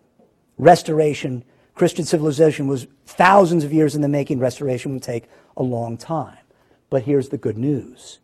Restoration, 0.58 1.43
Christian 1.73 2.06
civilization 2.06 2.67
was 2.67 2.88
thousands 3.06 3.63
of 3.63 3.73
years 3.73 3.95
in 3.95 4.01
the 4.01 4.08
making. 4.08 4.39
Restoration 4.39 4.93
would 4.93 5.03
take 5.03 5.25
a 5.56 5.63
long 5.63 5.97
time. 5.97 6.38
But 6.89 7.03
here's 7.03 7.30
the 7.30 7.38
good 7.38 7.58
news 7.58 8.19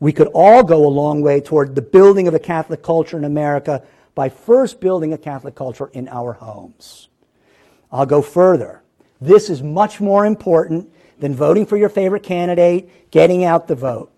we 0.00 0.12
could 0.12 0.28
all 0.28 0.64
go 0.64 0.84
a 0.84 0.88
long 0.88 1.22
way 1.22 1.40
toward 1.40 1.76
the 1.76 1.82
building 1.82 2.26
of 2.26 2.34
a 2.34 2.38
Catholic 2.38 2.82
culture 2.82 3.16
in 3.16 3.24
America 3.24 3.84
by 4.14 4.28
first 4.28 4.80
building 4.80 5.12
a 5.12 5.18
Catholic 5.18 5.54
culture 5.54 5.90
in 5.92 6.08
our 6.08 6.32
homes. 6.32 7.08
I'll 7.90 8.06
go 8.06 8.22
further. 8.22 8.82
This 9.20 9.48
is 9.48 9.62
much 9.62 10.00
more 10.00 10.26
important 10.26 10.92
than 11.20 11.34
voting 11.34 11.66
for 11.66 11.76
your 11.76 11.88
favorite 11.88 12.24
candidate, 12.24 13.10
getting 13.12 13.44
out 13.44 13.68
the 13.68 13.76
vote. 13.76 14.11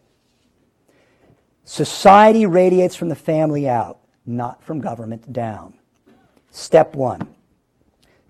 Society 1.65 2.47
radiates 2.47 2.95
from 2.95 3.09
the 3.09 3.15
family 3.15 3.69
out, 3.69 3.99
not 4.27 4.63
from 4.63 4.81
government 4.81 5.33
down. 5.33 5.75
Step 6.51 6.95
one 6.95 7.29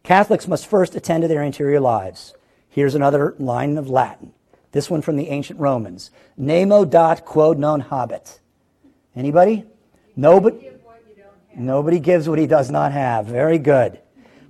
Catholics 0.03 0.47
must 0.47 0.67
first 0.67 0.95
attend 0.95 1.23
to 1.23 1.29
their 1.29 1.43
interior 1.43 1.81
lives. 1.81 2.35
Here's 2.69 2.95
another 2.95 3.35
line 3.39 3.77
of 3.79 3.89
Latin 3.89 4.33
this 4.73 4.91
one 4.91 5.03
from 5.03 5.15
the 5.17 5.29
ancient 5.29 5.61
Romans. 5.61 6.11
Nemo 6.37 6.85
dat 6.85 7.25
quod 7.25 7.59
non 7.59 7.81
habet. 7.81 8.41
Anybody? 9.15 9.65
Nobody, 10.17 10.69
nobody 11.57 12.01
gives 12.01 12.29
what 12.29 12.41
he 12.41 12.49
does 12.49 12.73
not 12.73 12.91
have. 12.91 13.27
Very 13.27 13.59
good. 13.59 14.01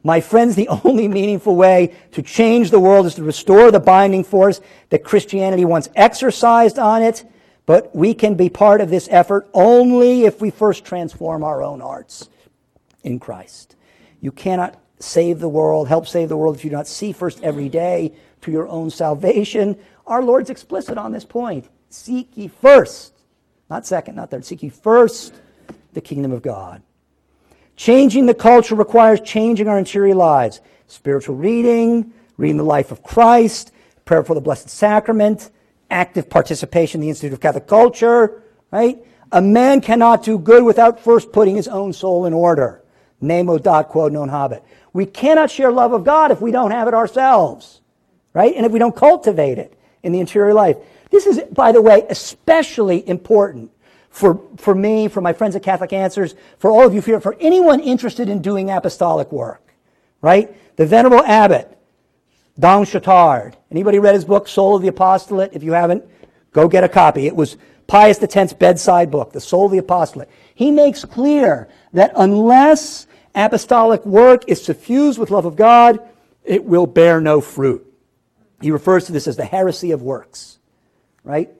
My 0.03 0.20
friends, 0.23 0.55
the 0.55 0.68
only 0.85 1.09
meaningful 1.09 1.57
way 1.57 1.94
to 2.12 2.23
change 2.23 2.70
the 2.70 2.81
world 2.81 3.05
is 3.05 3.14
to 3.16 3.23
restore 3.23 3.70
the 3.70 3.81
binding 3.81 4.25
force 4.25 4.62
that 4.88 5.05
Christianity 5.05 5.66
once 5.66 5.90
exercised 5.94 6.79
on 6.79 7.03
it, 7.03 7.25
but 7.66 7.94
we 7.94 8.14
can 8.14 8.35
be 8.35 8.48
part 8.48 8.81
of 8.81 8.90
this 8.90 9.09
effort 9.11 9.48
only 9.55 10.24
if 10.24 10.40
we 10.40 10.50
first 10.50 10.85
transform 10.85 11.42
our 11.42 11.62
own 11.62 11.81
hearts 11.81 12.29
in 13.03 13.18
Christ. 13.18 13.77
You 14.20 14.33
cannot 14.33 14.79
save 14.98 15.38
the 15.38 15.48
world, 15.48 15.88
help 15.88 16.07
save 16.07 16.29
the 16.29 16.37
world, 16.37 16.57
if 16.57 16.64
you 16.64 16.70
do 16.70 16.77
not 16.77 16.87
see 16.87 17.12
first 17.12 17.42
every 17.42 17.68
day 17.68 18.14
to 18.42 18.50
your 18.50 18.68
own 18.68 18.90
salvation 18.90 19.77
our 20.07 20.22
Lord's 20.22 20.50
explicit 20.50 20.98
on 20.98 21.12
this 21.12 21.24
point. 21.24 21.68
Seek 21.88 22.37
ye 22.37 22.48
first, 22.48 23.14
not 23.70 23.87
second, 23.87 24.16
not 24.16 24.31
third, 24.31 24.44
seek 24.44 24.62
ye 24.62 24.68
first 24.68 25.35
the 25.92 26.00
kingdom 26.00 26.33
of 26.33 26.42
God. 26.42 26.83
Changing 27.77 28.27
the 28.27 28.35
culture 28.35 28.74
requires 28.74 29.20
changing 29.20 29.68
our 29.68 29.79
interior 29.79 30.14
lives. 30.14 30.61
Spiritual 30.87 31.37
reading, 31.37 32.12
reading 32.37 32.57
the 32.57 32.64
life 32.64 32.92
of 32.92 33.03
Christ, 33.03 33.72
prayer 34.05 34.22
for 34.22 34.35
the 34.35 34.40
Blessed 34.40 34.68
Sacrament, 34.68 35.50
active 35.90 36.29
participation 36.29 37.01
in 37.01 37.03
the 37.03 37.09
Institute 37.11 37.33
of 37.33 37.40
Catholic 37.40 37.66
Culture, 37.66 38.42
right? 38.70 38.99
A 39.33 39.42
man 39.42 39.81
cannot 39.81 40.23
do 40.23 40.38
good 40.38 40.64
without 40.64 41.01
first 41.01 41.33
putting 41.33 41.57
his 41.57 41.68
own 41.68 41.92
soul 41.92 42.27
in 42.27 42.33
order. 42.33 42.83
Nemo 43.20 43.59
dat 43.59 43.88
quod 43.88 44.12
non 44.12 44.29
habet. 44.29 44.62
We 44.92 45.07
cannot 45.07 45.51
share 45.51 45.73
love 45.73 45.92
of 45.92 46.05
God 46.05 46.31
if 46.31 46.40
we 46.40 46.51
don't 46.53 46.70
have 46.70 46.88
it 46.88 46.94
ourselves, 46.94 47.81
right? 48.33 48.54
And 48.54 48.65
if 48.65 48.73
we 48.73 48.79
don't 48.79 48.94
cultivate 48.94 49.58
it 49.58 49.77
in 50.02 50.13
the 50.13 50.21
interior 50.21 50.54
life. 50.54 50.77
This 51.11 51.27
is, 51.27 51.40
by 51.52 51.73
the 51.73 51.83
way, 51.83 52.04
especially 52.08 53.08
important 53.08 53.71
for, 54.11 54.40
for 54.56 54.75
me, 54.75 55.08
for 55.08 55.21
my 55.21 55.33
friends 55.33 55.56
at 55.56 55.63
Catholic 55.65 55.92
Answers, 55.92 56.37
for 56.58 56.71
all 56.71 56.87
of 56.87 56.94
you, 56.94 57.00
here, 57.00 57.21
for 57.21 57.37
anyone 57.40 57.81
interested 57.81 58.29
in 58.29 58.42
doing 58.42 58.71
apostolic 58.71 59.33
work, 59.33 59.75
right? 60.21 60.54
The 60.77 60.87
Venerable 60.87 61.25
Abbot, 61.25 61.77
Dom 62.59 62.85
Chautard. 62.85 63.55
Anybody 63.71 63.98
read 63.98 64.15
his 64.15 64.25
book, 64.25 64.46
Soul 64.46 64.77
of 64.77 64.83
the 64.83 64.88
Apostolate? 64.88 65.52
If 65.52 65.63
you 65.63 65.73
haven't, 65.73 66.05
go 66.52 66.69
get 66.69 66.85
a 66.85 66.88
copy. 66.88 67.27
It 67.27 67.35
was 67.35 67.57
Pius 67.87 68.23
X's 68.23 68.52
bedside 68.52 69.11
book, 69.11 69.33
The 69.33 69.40
Soul 69.40 69.67
of 69.67 69.73
the 69.73 69.79
Apostolate. 69.79 70.31
He 70.55 70.71
makes 70.71 71.05
clear 71.05 71.69
that 71.92 72.13
unless 72.17 73.07
apostolic 73.35 74.07
work 74.07 74.44
is 74.46 74.65
suffused 74.65 75.19
with 75.19 75.31
love 75.31 75.44
of 75.44 75.57
God, 75.57 75.98
it 76.44 76.65
will 76.65 76.87
bear 76.87 77.21
no 77.21 77.40
fruit. 77.40 77.85
He 78.61 78.71
refers 78.71 79.07
to 79.07 79.13
this 79.13 79.27
as 79.27 79.37
the 79.37 79.44
heresy 79.44 79.90
of 79.90 80.02
works, 80.02 80.59
right? 81.25 81.50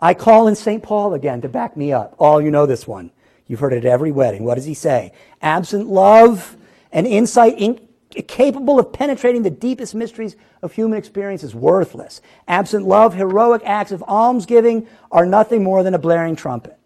I 0.00 0.14
call 0.14 0.46
in 0.46 0.54
St. 0.54 0.82
Paul 0.82 1.14
again 1.14 1.40
to 1.40 1.48
back 1.48 1.76
me 1.76 1.92
up. 1.92 2.14
All 2.18 2.40
you 2.40 2.50
know 2.50 2.66
this 2.66 2.86
one. 2.86 3.10
You've 3.46 3.60
heard 3.60 3.72
it 3.72 3.78
at 3.78 3.84
every 3.86 4.12
wedding. 4.12 4.44
What 4.44 4.56
does 4.56 4.64
he 4.66 4.74
say? 4.74 5.12
Absent 5.40 5.86
love 5.86 6.56
and 6.92 7.06
insight 7.06 7.58
in, 7.58 7.85
capable 8.22 8.78
of 8.78 8.92
penetrating 8.92 9.42
the 9.42 9.50
deepest 9.50 9.94
mysteries 9.94 10.36
of 10.62 10.72
human 10.72 10.98
experience 10.98 11.42
is 11.42 11.54
worthless. 11.54 12.20
Absent 12.48 12.86
love, 12.86 13.14
heroic 13.14 13.62
acts 13.64 13.92
of 13.92 14.02
almsgiving 14.04 14.86
are 15.10 15.26
nothing 15.26 15.62
more 15.62 15.82
than 15.82 15.94
a 15.94 15.98
blaring 15.98 16.36
trumpet. 16.36 16.78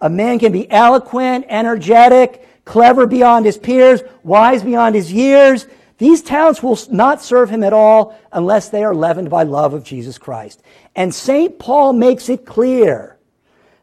A 0.00 0.08
man 0.08 0.38
can 0.38 0.52
be 0.52 0.70
eloquent, 0.70 1.46
energetic, 1.48 2.64
clever 2.64 3.06
beyond 3.06 3.46
his 3.46 3.58
peers, 3.58 4.02
wise 4.22 4.62
beyond 4.62 4.94
his 4.94 5.12
years. 5.12 5.66
These 5.98 6.22
talents 6.22 6.62
will 6.62 6.78
not 6.90 7.20
serve 7.20 7.50
him 7.50 7.64
at 7.64 7.72
all 7.72 8.16
unless 8.32 8.68
they 8.68 8.84
are 8.84 8.94
leavened 8.94 9.30
by 9.30 9.42
love 9.42 9.74
of 9.74 9.82
Jesus 9.82 10.16
Christ. 10.16 10.62
And 10.94 11.12
St. 11.12 11.58
Paul 11.58 11.92
makes 11.92 12.28
it 12.28 12.46
clear 12.46 13.18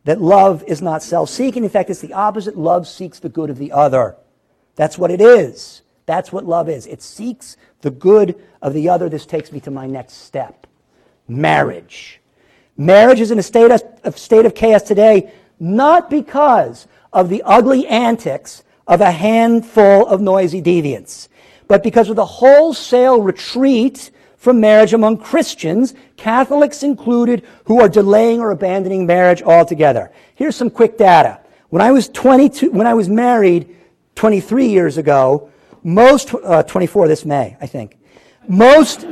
that 0.06 0.22
love 0.22 0.64
is 0.68 0.82
not 0.82 1.04
self 1.04 1.30
seeking. 1.30 1.64
In 1.64 1.70
fact, 1.70 1.90
it's 1.90 2.00
the 2.00 2.14
opposite. 2.14 2.58
Love 2.58 2.88
seeks 2.88 3.20
the 3.20 3.30
good 3.30 3.50
of 3.50 3.58
the 3.58 3.72
other. 3.72 4.16
That's 4.76 4.98
what 4.98 5.12
it 5.12 5.20
is. 5.20 5.82
That's 6.06 6.32
what 6.32 6.46
love 6.46 6.70
is. 6.70 6.86
It 6.86 7.02
seeks 7.02 7.58
the 7.82 7.92
good 7.92 8.42
of 8.62 8.74
the 8.74 8.90
other. 8.90 9.10
This 9.10 9.26
takes 9.26 9.52
me 9.52 9.60
to 9.62 9.72
my 9.72 9.88
next 9.88 10.14
step 10.14 10.68
marriage. 11.28 12.22
Marriage 12.78 13.20
is 13.20 13.32
in 13.32 13.40
a 13.40 13.44
state 13.44 13.72
of, 13.72 13.82
a 14.04 14.12
state 14.12 14.46
of 14.46 14.54
chaos 14.54 14.84
today, 14.84 15.32
not 15.60 16.10
because 16.10 16.88
of 17.14 17.30
the 17.30 17.42
ugly 17.44 17.88
antics 17.88 18.64
of 18.86 19.02
a 19.02 19.12
handful 19.12 20.06
of 20.06 20.22
noisy 20.22 20.62
deviants, 20.62 21.30
but 21.68 21.82
because 21.82 22.10
of 22.10 22.16
the 22.16 22.26
wholesale 22.26 23.22
retreat 23.22 24.12
from 24.38 24.60
marriage 24.60 24.94
among 24.94 25.18
Christians, 25.18 25.96
Catholics 26.18 26.84
included, 26.84 27.44
who 27.64 27.80
are 27.80 27.90
delaying 27.90 28.40
or 28.40 28.52
abandoning 28.52 29.08
marriage 29.08 29.42
altogether. 29.42 30.12
Here's 30.36 30.56
some 30.56 30.70
quick 30.70 30.98
data. 30.98 31.40
When 31.70 31.82
I 31.82 31.92
was 31.92 32.10
22, 32.10 32.72
when 32.72 32.86
I 32.86 32.94
was 32.94 33.10
married 33.10 33.76
23 34.16 34.68
years 34.68 34.98
ago, 34.98 35.50
most, 35.86 36.34
uh, 36.34 36.64
24 36.64 37.08
this 37.08 37.26
May, 37.26 37.56
I 37.62 37.68
think, 37.68 38.00
most, 38.48 39.06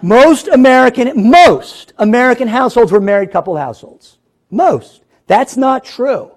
most 0.00 0.48
American, 0.48 1.30
most 1.30 1.92
American 1.98 2.48
households 2.48 2.90
were 2.90 3.00
married 3.00 3.30
couple 3.30 3.54
households. 3.54 4.16
Most. 4.50 5.02
That's 5.26 5.58
not 5.58 5.84
true 5.84 6.32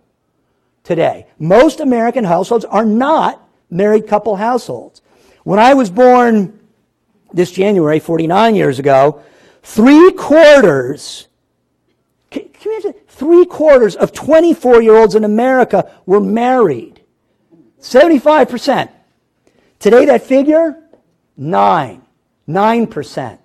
today. 0.84 1.28
Most 1.40 1.80
American 1.80 2.26
households 2.26 2.66
are 2.66 2.84
not 2.86 3.42
married 3.70 4.06
couple 4.06 4.36
households. 4.36 5.02
When 5.44 5.60
I 5.60 5.74
was 5.74 5.90
born 5.90 6.60
this 7.32 7.50
January, 7.50 8.00
49 8.00 8.56
years 8.56 8.80
ago, 8.80 9.24
three 9.64 10.12
quarters, 10.12 11.30
can, 12.30 12.50
you 12.66 12.72
imagine? 12.72 12.94
Three 13.08 13.46
quarters 13.46 13.96
of 13.96 14.12
24 14.12 14.82
year 14.82 14.98
olds 14.98 15.16
in 15.16 15.24
America 15.24 15.90
were 16.06 16.20
married. 16.20 17.02
75%. 17.80 18.90
Today, 19.84 20.06
that 20.06 20.24
figure, 20.24 20.82
nine. 21.36 22.04
9%. 22.48 23.40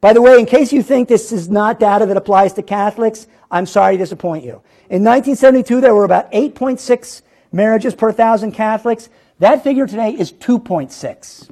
By 0.00 0.14
the 0.14 0.22
way, 0.22 0.38
in 0.38 0.46
case 0.46 0.72
you 0.72 0.82
think 0.82 1.06
this 1.06 1.32
is 1.32 1.50
not 1.50 1.78
data 1.78 2.06
that 2.06 2.16
applies 2.16 2.54
to 2.54 2.62
Catholics, 2.62 3.26
I'm 3.50 3.66
sorry 3.66 3.98
to 3.98 4.02
disappoint 4.02 4.42
you. 4.42 4.62
In 4.88 5.04
1972, 5.04 5.82
there 5.82 5.94
were 5.94 6.04
about 6.04 6.32
8.6 6.32 7.20
marriages 7.52 7.94
per 7.94 8.10
thousand 8.10 8.52
Catholics. 8.52 9.10
That 9.38 9.62
figure 9.62 9.86
today 9.86 10.12
is 10.12 10.32
2.6. 10.32 11.50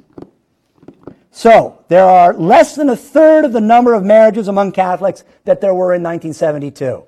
So, 1.29 1.85
there 1.87 2.05
are 2.05 2.33
less 2.33 2.73
than 2.73 2.89
a 2.89 2.95
third 2.95 3.45
of 3.45 3.53
the 3.53 3.61
number 3.61 3.93
of 3.93 4.03
marriages 4.03 4.47
among 4.47 4.71
Catholics 4.71 5.23
that 5.45 5.61
there 5.61 5.75
were 5.75 5.93
in 5.93 6.01
1972. 6.01 7.03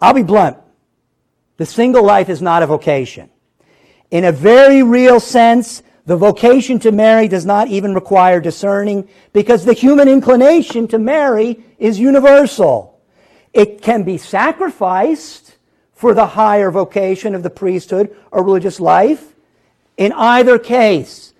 I'll 0.00 0.14
be 0.14 0.22
blunt. 0.22 0.56
The 1.58 1.66
single 1.66 2.02
life 2.02 2.30
is 2.30 2.40
not 2.40 2.62
a 2.62 2.66
vocation. 2.66 3.28
In 4.14 4.24
a 4.24 4.30
very 4.32 4.82
real 4.82 5.18
sense, 5.18 5.82
the 6.06 6.16
vocation 6.16 6.78
to 6.78 6.92
marry 6.92 7.26
does 7.26 7.44
not 7.44 7.68
even 7.68 7.94
require 7.94 8.40
discerning 8.40 9.08
because 9.32 9.64
the 9.64 9.72
human 9.74 10.08
inclination 10.08 10.86
to 10.88 10.98
marry 10.98 11.62
is 11.78 11.98
universal. 11.98 12.98
It 13.52 13.82
can 13.82 14.04
be 14.04 14.16
sacrificed 14.16 15.56
for 15.92 16.14
the 16.14 16.26
higher 16.26 16.70
vocation 16.70 17.34
of 17.34 17.42
the 17.42 17.50
priesthood 17.50 18.16
or 18.30 18.44
religious 18.44 18.78
life. 18.78 19.34
In 19.96 20.12
either 20.12 20.58
case, 20.58 21.34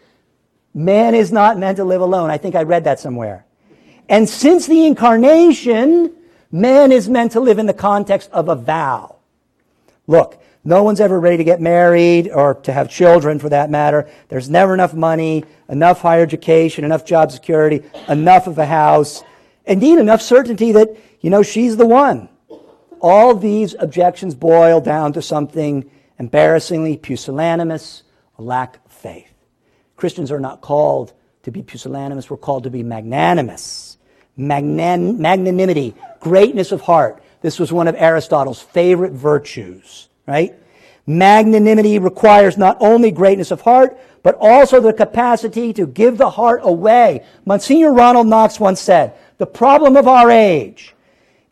Man 0.75 1.15
is 1.15 1.31
not 1.31 1.57
meant 1.57 1.77
to 1.77 1.85
live 1.85 2.01
alone. 2.01 2.31
I 2.31 2.39
think 2.39 2.57
I 2.57 2.65
read 2.65 2.85
that 2.85 2.99
somewhere. 2.99 3.47
And 4.09 4.29
since 4.29 4.67
the 4.67 4.85
incarnation, 4.87 6.13
man 6.51 6.91
is 6.91 7.09
meant 7.09 7.33
to 7.33 7.41
live 7.41 7.59
in 7.59 7.67
the 7.67 7.73
context 7.73 8.29
of 8.33 8.49
a 8.49 8.57
vow. 8.57 9.17
Look, 10.09 10.43
no 10.65 10.83
one's 10.83 11.01
ever 11.01 11.21
ready 11.21 11.37
to 11.37 11.45
get 11.45 11.61
married 11.61 12.31
or 12.31 12.55
to 12.55 12.73
have 12.73 12.89
children 12.89 13.39
for 13.39 13.51
that 13.51 13.71
matter. 13.71 14.09
There's 14.29 14.49
never 14.49 14.73
enough 14.73 14.95
money, 14.95 15.45
enough 15.69 16.01
higher 16.01 16.23
education, 16.23 16.85
enough 16.85 17.05
job 17.05 17.31
security, 17.31 17.83
enough 18.09 18.47
of 18.47 18.59
a 18.59 18.65
house, 18.65 19.23
indeed 19.67 19.99
enough 19.99 20.23
certainty 20.23 20.73
that, 20.73 20.97
you 21.21 21.31
know, 21.31 21.43
she's 21.43 21.77
the 21.77 21.87
one. 21.87 22.29
All 23.01 23.35
these 23.35 23.75
objections 23.79 24.35
boil 24.35 24.81
down 24.81 25.13
to 25.13 25.23
something 25.23 25.91
embarrassingly 26.19 26.97
pusillanimous, 26.97 28.03
a 28.39 28.43
lack 28.43 28.85
of 28.87 28.93
faith. 28.93 29.33
Christians 29.97 30.33
are 30.33 30.41
not 30.41 30.63
called 30.63 31.13
to 31.43 31.51
be 31.51 31.63
pusillanimous, 31.63 32.31
we're 32.31 32.39
called 32.39 32.65
to 32.65 32.71
be 32.71 32.83
magnanimous. 32.83 33.99
Magnan- 34.37 35.21
magnanimity, 35.21 35.95
greatness 36.21 36.73
of 36.73 36.81
heart. 36.81 37.23
This 37.43 37.59
was 37.59 37.73
one 37.73 37.87
of 37.87 37.95
Aristotle's 37.95 38.61
favorite 38.61 39.13
virtues, 39.13 40.09
right? 40.27 40.55
Magnanimity 41.07 41.99
requires 41.99 42.57
not 42.57 42.77
only 42.81 43.11
greatness 43.11 43.51
of 43.51 43.61
heart, 43.61 43.99
but 44.23 44.37
also 44.41 44.81
the 44.81 44.93
capacity 44.93 45.73
to 45.75 45.87
give 45.87 46.17
the 46.17 46.31
heart 46.31 46.61
away. 46.63 47.25
Monsignor 47.45 47.93
Ronald 47.93 48.27
Knox 48.27 48.59
once 48.59 48.81
said, 48.81 49.15
the 49.37 49.47
problem 49.47 49.97
of 49.97 50.09
our 50.09 50.31
age 50.31 50.95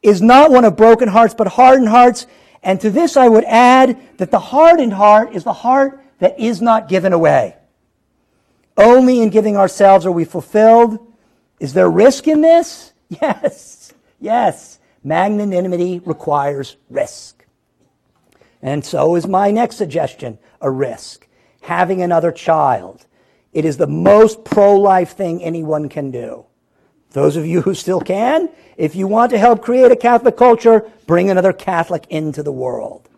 is 0.02 0.22
not 0.22 0.50
one 0.50 0.64
of 0.64 0.76
broken 0.76 1.08
hearts, 1.08 1.34
but 1.34 1.48
hardened 1.48 1.88
hearts. 1.88 2.26
And 2.62 2.80
to 2.80 2.90
this 2.90 3.16
I 3.16 3.28
would 3.28 3.44
add 3.44 4.00
that 4.18 4.30
the 4.30 4.38
hardened 4.38 4.94
heart 4.94 5.34
is 5.34 5.44
the 5.44 5.52
heart 5.52 6.02
that 6.18 6.38
is 6.40 6.62
not 6.62 6.88
given 6.88 7.12
away. 7.12 7.56
Only 8.76 9.20
in 9.20 9.30
giving 9.30 9.56
ourselves 9.56 10.06
are 10.06 10.12
we 10.12 10.24
fulfilled. 10.24 10.98
Is 11.60 11.74
there 11.74 11.90
risk 11.90 12.26
in 12.26 12.40
this? 12.40 12.90
Yes. 13.20 13.92
Yes. 14.20 14.78
Magnanimity 15.04 15.98
requires 16.06 16.76
risk. 16.88 17.41
And 18.62 18.84
so 18.84 19.16
is 19.16 19.26
my 19.26 19.50
next 19.50 19.76
suggestion 19.76 20.38
a 20.60 20.70
risk. 20.70 21.26
Having 21.62 22.02
another 22.02 22.32
child. 22.32 23.06
It 23.52 23.64
is 23.64 23.76
the 23.76 23.86
most 23.86 24.44
pro 24.44 24.78
life 24.78 25.16
thing 25.16 25.42
anyone 25.42 25.88
can 25.88 26.10
do. 26.10 26.46
Those 27.10 27.36
of 27.36 27.46
you 27.46 27.60
who 27.60 27.74
still 27.74 28.00
can, 28.00 28.48
if 28.76 28.96
you 28.96 29.06
want 29.06 29.30
to 29.32 29.38
help 29.38 29.62
create 29.62 29.92
a 29.92 29.96
Catholic 29.96 30.36
culture, 30.36 30.90
bring 31.06 31.28
another 31.28 31.52
Catholic 31.52 32.06
into 32.08 32.42
the 32.42 32.52
world. 32.52 33.08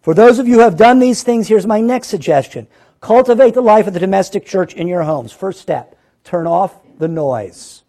For 0.00 0.14
those 0.14 0.38
of 0.38 0.48
you 0.48 0.54
who 0.54 0.60
have 0.60 0.78
done 0.78 0.98
these 0.98 1.22
things, 1.22 1.48
here's 1.48 1.66
my 1.66 1.80
next 1.80 2.08
suggestion. 2.08 2.66
Cultivate 3.00 3.52
the 3.52 3.60
life 3.60 3.86
of 3.86 3.92
the 3.92 4.00
domestic 4.00 4.46
church 4.46 4.74
in 4.74 4.88
your 4.88 5.02
homes. 5.02 5.32
First 5.32 5.60
step 5.60 5.96
turn 6.24 6.46
off 6.46 6.80
the 6.98 7.08
noise, 7.08 7.82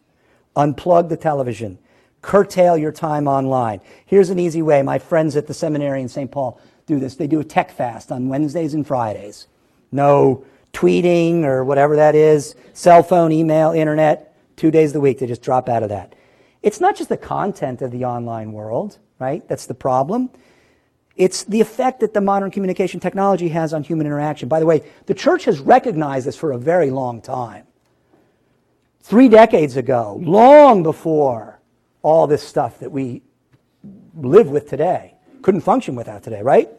unplug 0.56 1.10
the 1.10 1.18
television, 1.18 1.78
curtail 2.22 2.78
your 2.78 2.92
time 2.92 3.28
online. 3.28 3.82
Here's 4.06 4.30
an 4.30 4.40
easy 4.40 4.62
way. 4.62 4.82
My 4.82 5.00
friends 5.00 5.36
at 5.36 5.48
the 5.48 5.54
seminary 5.54 6.02
in 6.02 6.10
St. 6.10 6.32
Paul 6.32 6.60
do 6.86 7.00
this. 7.00 7.16
They 7.16 7.28
do 7.28 7.40
a 7.40 7.44
tech 7.44 7.72
fast 7.72 8.12
on 8.12 8.30
Wednesdays 8.30 8.74
and 8.74 8.86
Fridays. 8.86 9.48
No 9.92 10.46
tweeting 10.74 11.44
or 11.44 11.64
whatever 11.64 11.96
that 11.98 12.16
is, 12.16 12.56
cell 12.74 13.04
phone, 13.04 13.32
email, 13.32 13.72
internet, 13.72 14.36
two 14.56 14.72
days 14.72 14.96
a 14.96 15.00
week. 15.00 15.20
They 15.20 15.28
just 15.28 15.42
drop 15.42 15.68
out 15.68 15.84
of 15.84 15.90
that. 15.90 16.16
It's 16.64 16.80
not 16.80 16.96
just 16.96 17.10
the 17.10 17.18
content 17.18 17.82
of 17.82 17.92
the 17.92 18.06
online 18.06 18.54
world, 18.54 18.98
right? 19.20 19.46
That's 19.48 19.66
the 19.66 19.74
problem. 19.74 20.30
It's 21.16 21.44
the 21.44 21.60
effect 21.60 22.00
that 22.00 22.14
the 22.14 22.22
modern 22.22 22.52
communication 22.52 23.00
technology 23.00 23.50
has 23.50 23.74
on 23.74 23.84
human 23.84 24.06
interaction. 24.06 24.48
By 24.48 24.60
the 24.60 24.66
way, 24.66 24.84
the 25.08 25.14
church 25.14 25.46
has 25.46 25.60
recognized 25.60 26.26
this 26.26 26.38
for 26.38 26.52
a 26.52 26.58
very 26.58 26.90
long 26.90 27.22
time. 27.22 27.66
Three 29.02 29.28
decades 29.28 29.78
ago, 29.78 30.20
long 30.22 30.84
before 30.84 31.60
all 32.04 32.28
this 32.28 32.44
stuff 32.44 32.80
that 32.80 32.92
we 32.92 33.22
live 34.16 34.50
with 34.50 34.70
today, 34.70 35.16
couldn't 35.42 35.62
function 35.62 35.96
without 35.96 36.24
today, 36.24 36.42
right? 36.42 36.70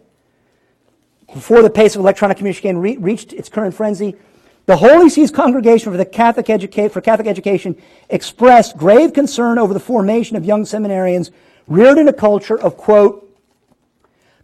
Before 1.32 1.62
the 1.62 1.70
pace 1.70 1.94
of 1.94 2.00
electronic 2.00 2.36
communication 2.36 2.78
re- 2.78 2.96
reached 2.96 3.32
its 3.32 3.48
current 3.48 3.74
frenzy, 3.74 4.16
the 4.66 4.76
Holy 4.76 5.08
See's 5.08 5.30
Congregation 5.30 5.90
for 5.90 5.98
the 5.98 6.04
Catholic 6.04 6.46
Educa- 6.46 6.90
for 6.90 7.00
Catholic 7.00 7.26
Education 7.26 7.80
expressed 8.08 8.76
grave 8.76 9.12
concern 9.12 9.58
over 9.58 9.74
the 9.74 9.80
formation 9.80 10.36
of 10.36 10.44
young 10.44 10.62
seminarians 10.64 11.30
reared 11.66 11.98
in 11.98 12.06
a 12.08 12.12
culture 12.12 12.58
of 12.58 12.76
quote 12.76 13.28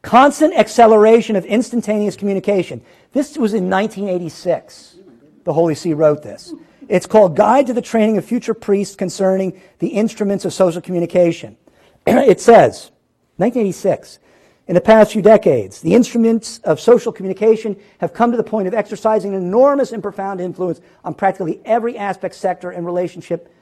Constant 0.02 0.54
acceleration 0.54 1.34
of 1.36 1.44
instantaneous 1.44 2.16
communication. 2.16 2.80
This 3.12 3.36
was 3.36 3.52
in 3.52 3.68
1986. 3.68 4.96
The 5.44 5.52
Holy 5.52 5.74
See 5.74 5.92
wrote 5.92 6.22
this. 6.22 6.54
It's 6.88 7.06
called 7.06 7.36
Guide 7.36 7.66
to 7.66 7.74
the 7.74 7.82
Training 7.82 8.16
of 8.16 8.24
Future 8.24 8.54
Priests 8.54 8.96
Concerning 8.96 9.60
the 9.78 9.88
Instruments 9.88 10.46
of 10.46 10.54
Social 10.54 10.80
Communication. 10.80 11.58
it 12.06 12.40
says, 12.40 12.90
1986, 13.36 14.18
in 14.66 14.74
the 14.74 14.80
past 14.80 15.12
few 15.12 15.20
decades. 15.20 15.82
The 15.82 15.94
instruments 15.94 16.58
of 16.64 16.80
social 16.80 17.12
communication 17.12 17.76
have 17.98 18.14
come 18.14 18.30
to 18.30 18.36
the 18.38 18.44
point 18.44 18.68
of 18.68 18.74
exercising 18.74 19.34
an 19.34 19.42
enormous 19.42 19.92
and 19.92 20.02
profound 20.02 20.40
influence 20.40 20.80
on 21.04 21.14
practically 21.14 21.60
every 21.66 21.98
aspect, 21.98 22.34
sector, 22.34 22.70
and 22.70 22.86
relationship 22.86 23.52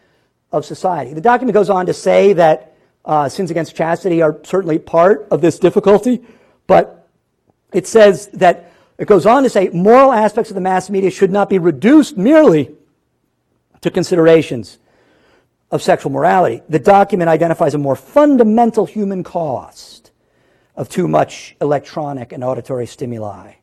of 0.52 0.64
society. 0.64 1.12
The 1.12 1.20
document 1.20 1.54
goes 1.54 1.70
on 1.70 1.86
to 1.86 1.94
say 1.94 2.32
that 2.34 2.76
uh, 3.04 3.28
sins 3.28 3.50
against 3.50 3.74
chastity 3.74 4.22
are 4.22 4.38
certainly 4.44 4.78
part 4.78 5.26
of 5.32 5.40
this 5.40 5.58
difficulty, 5.58 6.22
but 6.66 7.08
it 7.72 7.86
says 7.88 8.28
that 8.28 8.72
it 8.98 9.06
goes 9.06 9.26
on 9.26 9.42
to 9.42 9.50
say 9.50 9.68
moral 9.70 10.12
aspects 10.12 10.50
of 10.50 10.54
the 10.54 10.60
mass 10.60 10.90
media 10.90 11.10
should 11.10 11.30
not 11.30 11.48
be 11.48 11.58
reduced 11.58 12.16
merely 12.16 12.75
to 13.80 13.90
considerations 13.90 14.78
of 15.70 15.82
sexual 15.82 16.12
morality. 16.12 16.62
The 16.68 16.78
document 16.78 17.28
identifies 17.28 17.74
a 17.74 17.78
more 17.78 17.96
fundamental 17.96 18.86
human 18.86 19.24
cost 19.24 20.10
of 20.74 20.88
too 20.88 21.08
much 21.08 21.56
electronic 21.60 22.32
and 22.32 22.44
auditory 22.44 22.86
stimuli 22.86 23.54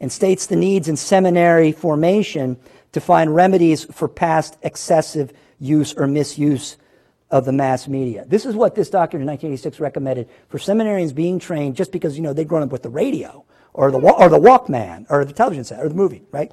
and 0.00 0.12
states 0.12 0.46
the 0.46 0.56
needs 0.56 0.88
in 0.88 0.96
seminary 0.96 1.72
formation 1.72 2.56
to 2.92 3.00
find 3.00 3.34
remedies 3.34 3.84
for 3.84 4.08
past 4.08 4.56
excessive 4.62 5.32
use 5.58 5.94
or 5.94 6.06
misuse 6.06 6.76
of 7.30 7.44
the 7.44 7.52
mass 7.52 7.88
media. 7.88 8.24
This 8.26 8.46
is 8.46 8.54
what 8.54 8.74
this 8.74 8.88
document 8.88 9.22
in 9.22 9.32
1986 9.32 9.80
recommended 9.80 10.28
for 10.48 10.58
seminarians 10.58 11.14
being 11.14 11.38
trained 11.38 11.76
just 11.76 11.92
because, 11.92 12.16
you 12.16 12.22
know, 12.22 12.32
they'd 12.32 12.48
grown 12.48 12.62
up 12.62 12.70
with 12.70 12.82
the 12.82 12.88
radio 12.88 13.44
or 13.74 13.90
the, 13.90 13.98
or 13.98 14.28
the 14.28 14.38
Walkman 14.38 15.06
or 15.10 15.24
the 15.24 15.32
television 15.32 15.64
set 15.64 15.80
or 15.80 15.88
the 15.88 15.94
movie, 15.94 16.22
right? 16.30 16.52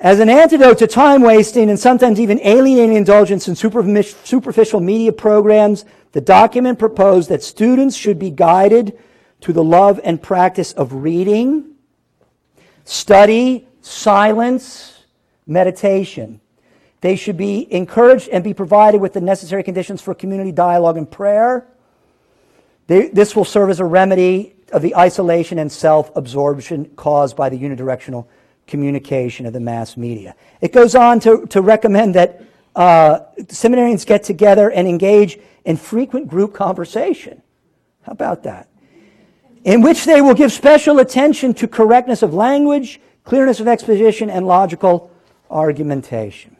As 0.00 0.20
an 0.20 0.28
antidote 0.28 0.78
to 0.78 0.86
time 0.86 1.22
wasting 1.22 1.68
and 1.68 1.78
sometimes 1.78 2.20
even 2.20 2.38
alienating 2.44 2.94
indulgence 2.94 3.48
in 3.48 3.56
superficial 3.56 4.78
media 4.78 5.12
programs, 5.12 5.84
the 6.12 6.20
document 6.20 6.78
proposed 6.78 7.28
that 7.30 7.42
students 7.42 7.96
should 7.96 8.16
be 8.16 8.30
guided 8.30 8.96
to 9.40 9.52
the 9.52 9.64
love 9.64 10.00
and 10.04 10.22
practice 10.22 10.72
of 10.72 10.92
reading, 10.92 11.74
study, 12.84 13.66
silence, 13.80 15.04
meditation. 15.48 16.40
They 17.00 17.16
should 17.16 17.36
be 17.36 17.72
encouraged 17.72 18.28
and 18.28 18.44
be 18.44 18.54
provided 18.54 19.00
with 19.00 19.14
the 19.14 19.20
necessary 19.20 19.64
conditions 19.64 20.00
for 20.00 20.14
community 20.14 20.52
dialogue 20.52 20.96
and 20.96 21.10
prayer. 21.10 21.66
They, 22.86 23.08
this 23.08 23.34
will 23.34 23.44
serve 23.44 23.68
as 23.68 23.80
a 23.80 23.84
remedy 23.84 24.54
of 24.72 24.82
the 24.82 24.94
isolation 24.94 25.58
and 25.58 25.72
self 25.72 26.14
absorption 26.16 26.86
caused 26.96 27.36
by 27.36 27.48
the 27.48 27.58
unidirectional 27.58 28.26
communication 28.68 29.46
of 29.46 29.52
the 29.52 29.60
mass 29.60 29.96
media. 29.96 30.36
It 30.60 30.72
goes 30.72 30.94
on 30.94 31.18
to, 31.20 31.46
to 31.46 31.60
recommend 31.60 32.14
that 32.14 32.42
uh, 32.76 33.20
seminarians 33.44 34.06
get 34.06 34.22
together 34.22 34.70
and 34.70 34.86
engage 34.86 35.38
in 35.64 35.76
frequent 35.76 36.28
group 36.28 36.54
conversation. 36.54 37.42
How 38.02 38.12
about 38.12 38.44
that? 38.44 38.68
In 39.64 39.82
which 39.82 40.04
they 40.04 40.20
will 40.20 40.34
give 40.34 40.52
special 40.52 41.00
attention 41.00 41.54
to 41.54 41.66
correctness 41.66 42.22
of 42.22 42.32
language, 42.32 43.00
clearness 43.24 43.58
of 43.58 43.66
exposition, 43.66 44.30
and 44.30 44.46
logical 44.46 45.10
argumentation. 45.50 46.56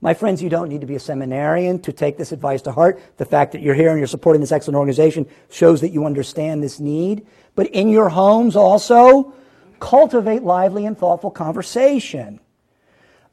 My 0.00 0.14
friends, 0.14 0.42
you 0.42 0.48
don't 0.48 0.68
need 0.68 0.82
to 0.82 0.86
be 0.86 0.94
a 0.94 1.00
seminarian 1.00 1.80
to 1.80 1.92
take 1.92 2.16
this 2.16 2.32
advice 2.32 2.62
to 2.62 2.72
heart. 2.72 3.00
The 3.16 3.24
fact 3.24 3.52
that 3.52 3.62
you're 3.62 3.74
here 3.74 3.90
and 3.90 3.98
you're 3.98 4.06
supporting 4.06 4.40
this 4.40 4.52
excellent 4.52 4.76
organization 4.76 5.26
shows 5.50 5.80
that 5.80 5.90
you 5.90 6.04
understand 6.06 6.62
this 6.62 6.80
need. 6.80 7.26
But 7.54 7.68
in 7.68 7.88
your 7.88 8.08
homes 8.08 8.56
also, 8.56 9.32
cultivate 9.80 10.42
lively 10.42 10.86
and 10.86 10.96
thoughtful 10.96 11.30
conversation. 11.30 12.40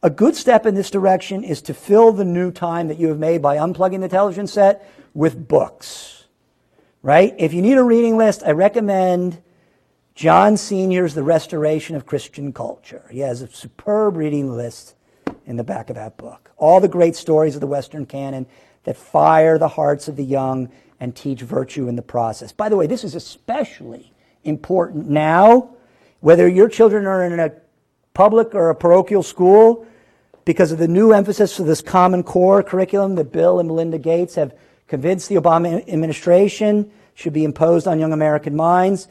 A 0.02 0.10
good 0.10 0.36
step 0.36 0.66
in 0.66 0.76
this 0.76 0.92
direction 0.92 1.44
is 1.44 1.62
to 1.64 1.74
fill 1.74 2.12
the 2.12 2.26
new 2.26 2.52
time 2.52 2.90
that 2.90 3.00
you 3.00 3.08
have 3.08 3.20
made 3.20 3.42
by 3.42 3.58
unplugging 3.58 4.02
the 4.02 4.10
television 4.10 4.48
set 4.48 4.90
with 5.14 5.48
books. 5.48 6.26
Right? 7.02 7.34
If 7.38 7.54
you 7.54 7.62
need 7.62 7.78
a 7.78 7.84
reading 7.84 8.18
list, 8.18 8.44
I 8.46 8.52
recommend 8.52 9.42
John 10.16 10.58
Senior's 10.58 11.16
The 11.16 11.24
Restoration 11.24 11.96
of 11.96 12.06
Christian 12.06 12.54
Culture. 12.54 13.06
He 13.12 13.20
has 13.20 13.42
a 13.42 13.48
superb 13.48 14.16
reading 14.16 14.56
list 14.56 14.96
in 15.46 15.58
the 15.58 15.64
back 15.64 15.90
of 15.90 15.96
that 15.96 16.18
book. 16.18 16.52
All 16.58 16.80
the 16.80 16.88
great 16.88 17.16
stories 17.16 17.56
of 17.56 17.62
the 17.62 17.68
Western 17.68 18.06
canon 18.06 18.46
that 18.84 18.98
fire 18.98 19.58
the 19.58 19.68
hearts 19.68 20.08
of 20.08 20.16
the 20.16 20.24
young 20.24 20.70
and 21.00 21.16
teach 21.16 21.42
virtue 21.42 21.88
in 21.88 21.96
the 21.96 22.02
process. 22.02 22.52
By 22.52 22.70
the 22.70 22.78
way, 22.78 22.88
this 22.88 23.04
is 23.04 23.16
especially 23.16 24.14
important 24.44 25.10
now, 25.10 25.73
whether 26.24 26.48
your 26.48 26.70
children 26.70 27.06
are 27.06 27.22
in 27.26 27.38
a 27.38 27.52
public 28.14 28.56
or 28.56 28.70
a 28.70 28.76
parochial 28.76 29.22
school, 29.22 29.86
because 30.46 30.72
of 30.72 30.78
the 30.78 30.88
new 30.88 31.12
emphasis 31.12 31.60
of 31.60 31.66
this 31.66 31.82
Common 31.82 32.24
Core 32.24 32.64
curriculum 32.64 33.16
that 33.16 33.34
Bill 33.34 33.60
and 33.60 33.68
Melinda 33.68 33.98
Gates 33.98 34.36
have 34.36 34.56
convinced 34.88 35.28
the 35.28 35.36
Obama 35.36 35.86
administration 35.90 36.90
should 37.14 37.34
be 37.34 37.44
imposed 37.44 37.90
on 37.90 38.00
young 38.00 38.14
American 38.14 38.56
minds, 38.56 39.10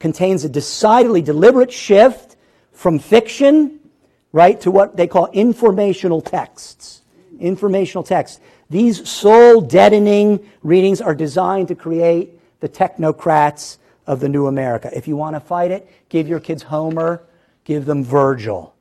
contains 0.00 0.44
a 0.44 0.48
decidedly 0.48 1.22
deliberate 1.22 1.70
shift 1.72 2.34
from 2.72 2.98
fiction 2.98 3.78
right, 4.32 4.60
to 4.60 4.72
what 4.72 4.96
they 4.96 5.06
call 5.06 5.28
informational 5.28 6.20
texts. 6.20 7.02
Informational 7.38 8.02
texts. 8.02 8.40
These 8.68 9.08
soul 9.08 9.60
deadening 9.60 10.44
readings 10.64 11.00
are 11.00 11.14
designed 11.14 11.68
to 11.68 11.76
create 11.76 12.32
the 12.58 12.68
technocrats 12.68 13.78
of 14.08 14.20
the 14.20 14.28
new 14.28 14.46
America. 14.46 14.90
If 14.92 15.06
you 15.06 15.16
want 15.16 15.36
to 15.36 15.40
fight 15.40 15.70
it, 15.70 15.88
give 16.08 16.26
your 16.26 16.40
kids 16.40 16.64
Homer, 16.64 17.22
give 17.64 17.84
them 17.84 18.02
Virgil. 18.02 18.74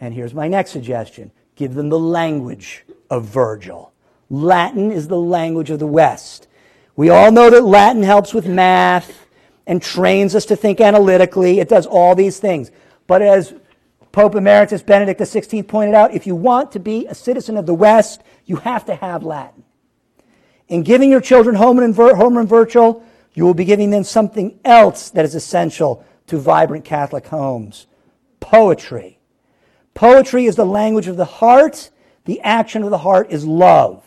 And 0.00 0.12
here's 0.12 0.34
my 0.34 0.48
next 0.48 0.72
suggestion 0.72 1.30
give 1.54 1.74
them 1.74 1.88
the 1.88 1.98
language 1.98 2.84
of 3.08 3.24
Virgil. 3.24 3.92
Latin 4.28 4.92
is 4.92 5.08
the 5.08 5.18
language 5.18 5.70
of 5.70 5.78
the 5.78 5.86
West. 5.86 6.46
We 6.94 7.08
all 7.08 7.32
know 7.32 7.48
that 7.50 7.64
Latin 7.64 8.02
helps 8.02 8.34
with 8.34 8.46
math 8.46 9.26
and 9.66 9.80
trains 9.80 10.34
us 10.34 10.44
to 10.46 10.56
think 10.56 10.80
analytically. 10.80 11.60
It 11.60 11.68
does 11.68 11.86
all 11.86 12.14
these 12.14 12.38
things. 12.38 12.70
But 13.06 13.22
as 13.22 13.54
Pope 14.12 14.34
Emeritus 14.34 14.82
Benedict 14.82 15.20
XVI 15.20 15.66
pointed 15.66 15.94
out 15.94 16.14
if 16.14 16.26
you 16.26 16.34
want 16.34 16.72
to 16.72 16.80
be 16.80 17.06
a 17.06 17.14
citizen 17.14 17.56
of 17.56 17.66
the 17.66 17.74
West, 17.74 18.22
you 18.46 18.56
have 18.56 18.84
to 18.86 18.94
have 18.94 19.22
Latin. 19.22 19.64
In 20.68 20.82
giving 20.82 21.10
your 21.10 21.20
children 21.20 21.56
Homer 21.56 21.84
and, 21.84 21.94
Vir- 21.94 22.16
Homer 22.16 22.40
and 22.40 22.48
Virgil, 22.48 23.04
you 23.38 23.44
will 23.44 23.54
be 23.54 23.64
giving 23.64 23.90
them 23.90 24.02
something 24.02 24.58
else 24.64 25.10
that 25.10 25.24
is 25.24 25.36
essential 25.36 26.04
to 26.26 26.38
vibrant 26.38 26.84
Catholic 26.84 27.28
homes 27.28 27.86
poetry. 28.40 29.20
Poetry 29.94 30.46
is 30.46 30.56
the 30.56 30.66
language 30.66 31.06
of 31.06 31.16
the 31.16 31.24
heart, 31.24 31.90
the 32.24 32.40
action 32.40 32.82
of 32.82 32.90
the 32.90 32.98
heart 32.98 33.30
is 33.30 33.46
love. 33.46 34.04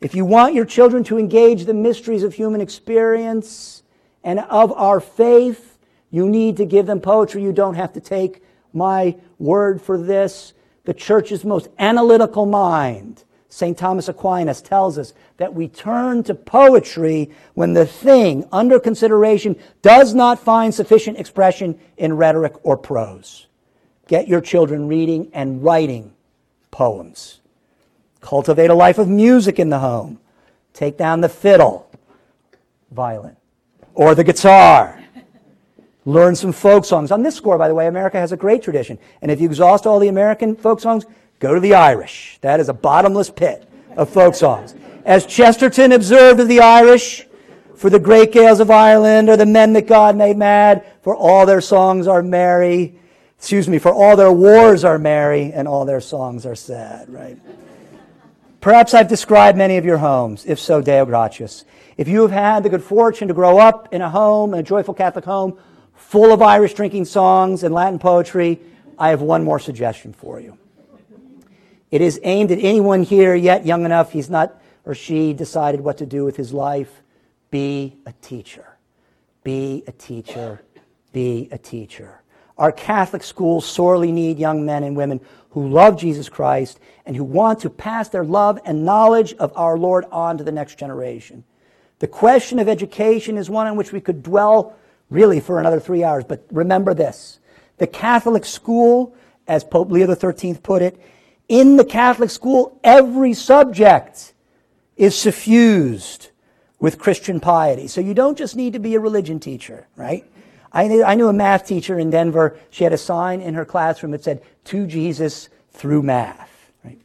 If 0.00 0.16
you 0.16 0.24
want 0.24 0.52
your 0.52 0.64
children 0.64 1.04
to 1.04 1.16
engage 1.16 1.64
the 1.64 1.74
mysteries 1.74 2.24
of 2.24 2.34
human 2.34 2.60
experience 2.60 3.84
and 4.24 4.40
of 4.40 4.72
our 4.72 4.98
faith, 4.98 5.78
you 6.10 6.28
need 6.28 6.56
to 6.56 6.64
give 6.64 6.86
them 6.86 7.00
poetry. 7.00 7.44
You 7.44 7.52
don't 7.52 7.74
have 7.74 7.92
to 7.92 8.00
take 8.00 8.42
my 8.72 9.14
word 9.38 9.80
for 9.80 9.96
this. 9.96 10.54
The 10.86 10.94
church's 10.94 11.44
most 11.44 11.68
analytical 11.78 12.46
mind, 12.46 13.22
St. 13.56 13.78
Thomas 13.78 14.06
Aquinas, 14.06 14.60
tells 14.60 14.98
us 14.98 15.14
that 15.38 15.54
we 15.54 15.66
turn 15.66 16.22
to 16.24 16.34
poetry 16.34 17.30
when 17.54 17.72
the 17.72 17.86
thing 17.86 18.46
under 18.52 18.78
consideration 18.78 19.56
does 19.80 20.12
not 20.12 20.38
find 20.38 20.74
sufficient 20.74 21.16
expression 21.16 21.80
in 21.96 22.18
rhetoric 22.18 22.52
or 22.64 22.76
prose. 22.76 23.46
Get 24.08 24.28
your 24.28 24.42
children 24.42 24.88
reading 24.88 25.30
and 25.32 25.64
writing 25.64 26.12
poems. 26.70 27.40
Cultivate 28.20 28.68
a 28.68 28.74
life 28.74 28.98
of 28.98 29.08
music 29.08 29.58
in 29.58 29.70
the 29.70 29.78
home. 29.78 30.20
Take 30.74 30.98
down 30.98 31.22
the 31.22 31.30
fiddle, 31.30 31.88
violin, 32.90 33.38
or 33.94 34.14
the 34.14 34.22
guitar. 34.22 35.02
Learn 36.04 36.36
some 36.36 36.52
folk 36.52 36.84
songs. 36.84 37.10
On 37.10 37.22
this 37.22 37.36
score, 37.36 37.56
by 37.56 37.68
the 37.68 37.74
way, 37.74 37.86
America 37.86 38.18
has 38.18 38.32
a 38.32 38.36
great 38.36 38.62
tradition. 38.62 38.98
And 39.22 39.30
if 39.30 39.40
you 39.40 39.48
exhaust 39.48 39.86
all 39.86 39.98
the 39.98 40.08
American 40.08 40.54
folk 40.56 40.78
songs, 40.78 41.06
go 41.38 41.54
to 41.54 41.60
the 41.60 41.74
Irish. 41.74 42.38
That 42.40 42.60
is 42.60 42.68
a 42.68 42.74
bottomless 42.74 43.30
pit 43.30 43.68
of 43.96 44.10
folk 44.10 44.34
songs. 44.34 44.74
As 45.04 45.26
Chesterton 45.26 45.92
observed 45.92 46.40
of 46.40 46.48
the 46.48 46.60
Irish, 46.60 47.26
for 47.76 47.90
the 47.90 47.98
great 47.98 48.32
Gaels 48.32 48.60
of 48.60 48.70
Ireland 48.70 49.28
are 49.28 49.36
the 49.36 49.46
men 49.46 49.74
that 49.74 49.86
God 49.86 50.16
made 50.16 50.36
mad, 50.36 50.84
for 51.02 51.14
all 51.14 51.46
their 51.46 51.60
songs 51.60 52.06
are 52.06 52.22
merry. 52.22 52.98
Excuse 53.38 53.68
me, 53.68 53.78
for 53.78 53.92
all 53.92 54.16
their 54.16 54.32
wars 54.32 54.82
are 54.82 54.98
merry 54.98 55.52
and 55.52 55.68
all 55.68 55.84
their 55.84 56.00
songs 56.00 56.46
are 56.46 56.54
sad, 56.54 57.08
right? 57.10 57.38
Perhaps 58.60 58.94
I've 58.94 59.08
described 59.08 59.56
many 59.56 59.76
of 59.76 59.84
your 59.84 59.98
homes. 59.98 60.44
If 60.46 60.58
so, 60.58 60.80
Deo 60.80 61.04
gratias. 61.04 61.64
If 61.96 62.08
you 62.08 62.22
have 62.22 62.30
had 62.30 62.62
the 62.62 62.68
good 62.68 62.82
fortune 62.82 63.28
to 63.28 63.34
grow 63.34 63.58
up 63.58 63.92
in 63.92 64.02
a 64.02 64.10
home, 64.10 64.54
in 64.54 64.60
a 64.60 64.62
joyful 64.62 64.94
Catholic 64.94 65.24
home, 65.24 65.58
full 65.94 66.32
of 66.32 66.42
Irish 66.42 66.74
drinking 66.74 67.04
songs 67.04 67.62
and 67.62 67.74
Latin 67.74 67.98
poetry, 67.98 68.58
I 68.98 69.10
have 69.10 69.20
one 69.20 69.44
more 69.44 69.60
suggestion 69.60 70.12
for 70.12 70.40
you. 70.40 70.58
It 71.96 72.02
is 72.02 72.20
aimed 72.24 72.50
at 72.50 72.58
anyone 72.58 73.04
here 73.04 73.34
yet 73.34 73.64
young 73.64 73.86
enough 73.86 74.12
he's 74.12 74.28
not 74.28 74.60
or 74.84 74.94
she 74.94 75.32
decided 75.32 75.80
what 75.80 75.96
to 75.96 76.04
do 76.04 76.26
with 76.26 76.36
his 76.36 76.52
life. 76.52 77.00
Be 77.50 77.96
a 78.04 78.12
teacher. 78.20 78.76
Be 79.42 79.82
a 79.86 79.92
teacher. 79.92 80.60
Be 81.14 81.48
a 81.50 81.56
teacher. 81.56 82.20
Our 82.58 82.70
Catholic 82.70 83.22
schools 83.22 83.64
sorely 83.64 84.12
need 84.12 84.38
young 84.38 84.66
men 84.66 84.84
and 84.84 84.94
women 84.94 85.22
who 85.52 85.70
love 85.70 85.96
Jesus 85.96 86.28
Christ 86.28 86.80
and 87.06 87.16
who 87.16 87.24
want 87.24 87.60
to 87.60 87.70
pass 87.70 88.10
their 88.10 88.24
love 88.24 88.60
and 88.66 88.84
knowledge 88.84 89.32
of 89.32 89.50
our 89.56 89.78
Lord 89.78 90.04
on 90.12 90.36
to 90.36 90.44
the 90.44 90.52
next 90.52 90.78
generation. 90.78 91.44
The 92.00 92.08
question 92.08 92.58
of 92.58 92.68
education 92.68 93.38
is 93.38 93.48
one 93.48 93.68
on 93.68 93.76
which 93.76 93.92
we 93.92 94.02
could 94.02 94.22
dwell 94.22 94.76
really 95.08 95.40
for 95.40 95.58
another 95.58 95.80
three 95.80 96.04
hours. 96.04 96.24
But 96.24 96.44
remember 96.50 96.92
this 96.92 97.38
the 97.78 97.86
Catholic 97.86 98.44
school, 98.44 99.16
as 99.48 99.64
Pope 99.64 99.90
Leo 99.90 100.14
XIII 100.14 100.58
put 100.62 100.82
it, 100.82 101.00
in 101.48 101.76
the 101.76 101.84
Catholic 101.84 102.30
school, 102.30 102.78
every 102.82 103.34
subject 103.34 104.32
is 104.96 105.16
suffused 105.16 106.30
with 106.78 106.98
Christian 106.98 107.40
piety. 107.40 107.86
So 107.86 108.00
you 108.00 108.14
don't 108.14 108.36
just 108.36 108.56
need 108.56 108.72
to 108.72 108.78
be 108.78 108.94
a 108.94 109.00
religion 109.00 109.40
teacher, 109.40 109.86
right? 109.96 110.24
I 110.72 110.88
knew, 110.88 111.04
I 111.04 111.14
knew 111.14 111.28
a 111.28 111.32
math 111.32 111.66
teacher 111.66 111.98
in 111.98 112.10
Denver. 112.10 112.58
She 112.70 112.84
had 112.84 112.92
a 112.92 112.98
sign 112.98 113.40
in 113.40 113.54
her 113.54 113.64
classroom 113.64 114.12
that 114.12 114.24
said, 114.24 114.42
To 114.66 114.86
Jesus 114.86 115.48
through 115.70 116.02
math. 116.02 116.70
Right? 116.84 116.98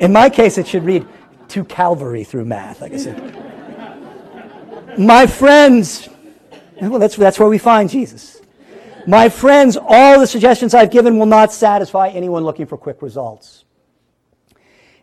In 0.00 0.12
my 0.12 0.28
case, 0.28 0.58
it 0.58 0.66
should 0.66 0.84
read, 0.84 1.06
To 1.48 1.64
Calvary 1.64 2.24
through 2.24 2.44
math, 2.44 2.80
like 2.80 2.92
I 2.92 2.96
said. 2.98 3.42
My 4.98 5.26
friends, 5.26 6.08
well, 6.80 6.98
that's, 6.98 7.16
that's 7.16 7.38
where 7.38 7.48
we 7.48 7.58
find 7.58 7.88
Jesus. 7.88 8.40
My 9.06 9.28
friends, 9.28 9.76
all 9.80 10.18
the 10.18 10.26
suggestions 10.26 10.74
I've 10.74 10.90
given 10.90 11.18
will 11.18 11.26
not 11.26 11.52
satisfy 11.52 12.08
anyone 12.08 12.44
looking 12.44 12.66
for 12.66 12.76
quick 12.76 13.02
results. 13.02 13.65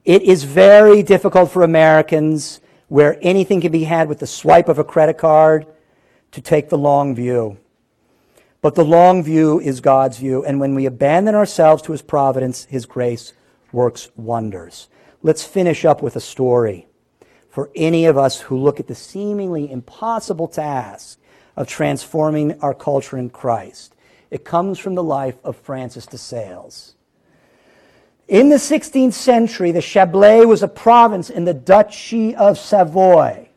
It 0.06 0.22
is 0.24 0.43
very 0.43 1.01
difficult 1.01 1.51
for 1.51 1.64
Americans 1.64 2.60
where 2.89 3.18
anything 3.22 3.62
can 3.62 3.72
be 3.72 3.86
had 3.86 4.10
with 4.10 4.20
the 4.20 4.28
swipe 4.28 4.68
of 4.68 4.78
a 4.78 4.84
credit 4.84 5.18
card 5.18 5.66
to 6.32 6.41
take 6.41 6.68
the 6.68 6.78
long 6.78 7.16
view. 7.16 7.58
But 8.62 8.76
the 8.76 8.84
long 8.84 9.24
view 9.24 9.60
is 9.60 9.80
God's 9.80 10.18
view, 10.18 10.43
and 10.43 10.60
when 10.60 10.76
we 10.76 10.86
abandon 10.86 11.36
ourselves 11.36 11.82
to 11.84 11.93
His 11.93 12.01
providence, 12.01 12.66
His 12.66 12.86
grace 12.86 13.34
works 13.72 14.10
wonders. 14.16 14.89
Let's 15.22 15.45
finish 15.45 15.86
up 15.86 16.01
with 16.01 16.18
a 16.18 16.22
story 16.22 16.88
for 17.49 17.70
any 17.76 18.06
of 18.06 18.18
us 18.18 18.41
who 18.41 18.58
look 18.58 18.80
at 18.80 18.88
the 18.88 18.95
seemingly 18.95 19.72
impossible 19.72 20.47
task 20.47 21.20
of 21.56 21.68
transforming 21.68 22.60
our 22.62 22.74
culture 22.74 23.18
in 23.18 23.30
Christ. 23.30 23.95
It 24.32 24.43
comes 24.43 24.80
from 24.80 24.95
the 24.95 25.04
life 25.04 25.38
of 25.43 25.56
Francis 25.56 26.06
de 26.06 26.18
Sales. 26.18 26.93
In 28.28 28.50
the 28.50 28.56
16th 28.56 29.14
century, 29.14 29.72
the 29.72 29.80
Chablais 29.80 30.48
was 30.48 30.64
a 30.64 30.68
province 30.68 31.30
in 31.30 31.44
the 31.44 31.54
Duchy 31.54 32.36
of 32.36 32.58
Savoy. 32.58 33.50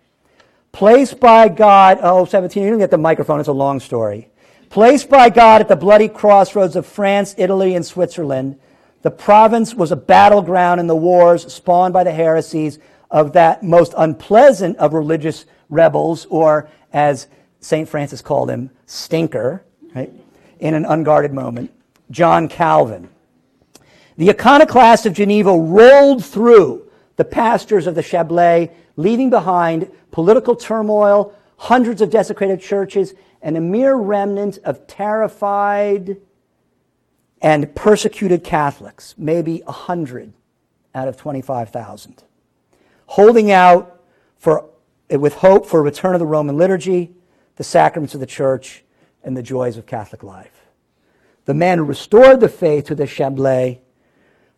Placed 0.72 1.20
by 1.20 1.48
God, 1.48 1.98
oh, 2.02 2.24
17, 2.24 2.62
you 2.62 2.70
don't 2.70 2.78
get 2.78 2.90
the 2.90 2.98
microphone, 2.98 3.38
it's 3.38 3.48
a 3.48 3.52
long 3.52 3.80
story. 3.80 4.28
Placed 4.68 5.08
by 5.08 5.30
God 5.30 5.60
at 5.60 5.68
the 5.68 5.76
bloody 5.76 6.08
crossroads 6.08 6.74
of 6.74 6.84
France, 6.84 7.34
Italy, 7.38 7.74
and 7.76 7.86
Switzerland, 7.86 8.58
the 9.02 9.10
province 9.10 9.72
was 9.72 9.92
a 9.92 9.96
battleground 9.96 10.80
in 10.80 10.88
the 10.88 10.96
wars 10.96 11.50
spawned 11.52 11.94
by 11.94 12.02
the 12.02 12.12
heresies 12.12 12.80
of 13.10 13.32
that 13.34 13.62
most 13.62 13.94
unpleasant 13.96 14.76
of 14.78 14.92
religious 14.92 15.46
rebels, 15.70 16.26
or 16.28 16.68
as 16.92 17.28
St. 17.60 17.88
Francis 17.88 18.20
called 18.20 18.50
him, 18.50 18.70
stinker, 18.86 19.64
right, 19.94 20.12
in 20.58 20.74
an 20.74 20.84
unguarded 20.84 21.32
moment, 21.32 21.72
John 22.10 22.48
Calvin. 22.48 23.08
The 24.16 24.30
iconoclasts 24.30 25.06
of 25.06 25.12
Geneva 25.12 25.52
rolled 25.56 26.24
through 26.24 26.90
the 27.16 27.24
pastures 27.24 27.86
of 27.86 27.94
the 27.94 28.02
Chablais, 28.02 28.70
leaving 28.96 29.30
behind 29.30 29.90
political 30.10 30.56
turmoil, 30.56 31.34
hundreds 31.56 32.00
of 32.00 32.10
desecrated 32.10 32.60
churches, 32.60 33.14
and 33.42 33.56
a 33.56 33.60
mere 33.60 33.94
remnant 33.94 34.58
of 34.64 34.86
terrified 34.86 36.16
and 37.42 37.74
persecuted 37.74 38.42
Catholics, 38.42 39.14
maybe 39.18 39.62
100 39.66 40.32
out 40.94 41.08
of 41.08 41.18
25,000, 41.18 42.24
holding 43.06 43.50
out 43.50 44.02
for, 44.38 44.64
with 45.10 45.34
hope 45.34 45.66
for 45.66 45.80
a 45.80 45.82
return 45.82 46.14
of 46.14 46.20
the 46.20 46.26
Roman 46.26 46.56
liturgy, 46.56 47.14
the 47.56 47.64
sacraments 47.64 48.14
of 48.14 48.20
the 48.20 48.26
church, 48.26 48.82
and 49.22 49.36
the 49.36 49.42
joys 49.42 49.76
of 49.76 49.84
Catholic 49.84 50.22
life. 50.22 50.62
The 51.44 51.54
man 51.54 51.78
who 51.78 51.84
restored 51.84 52.40
the 52.40 52.48
faith 52.48 52.86
to 52.86 52.94
the 52.94 53.04
Chablais 53.04 53.80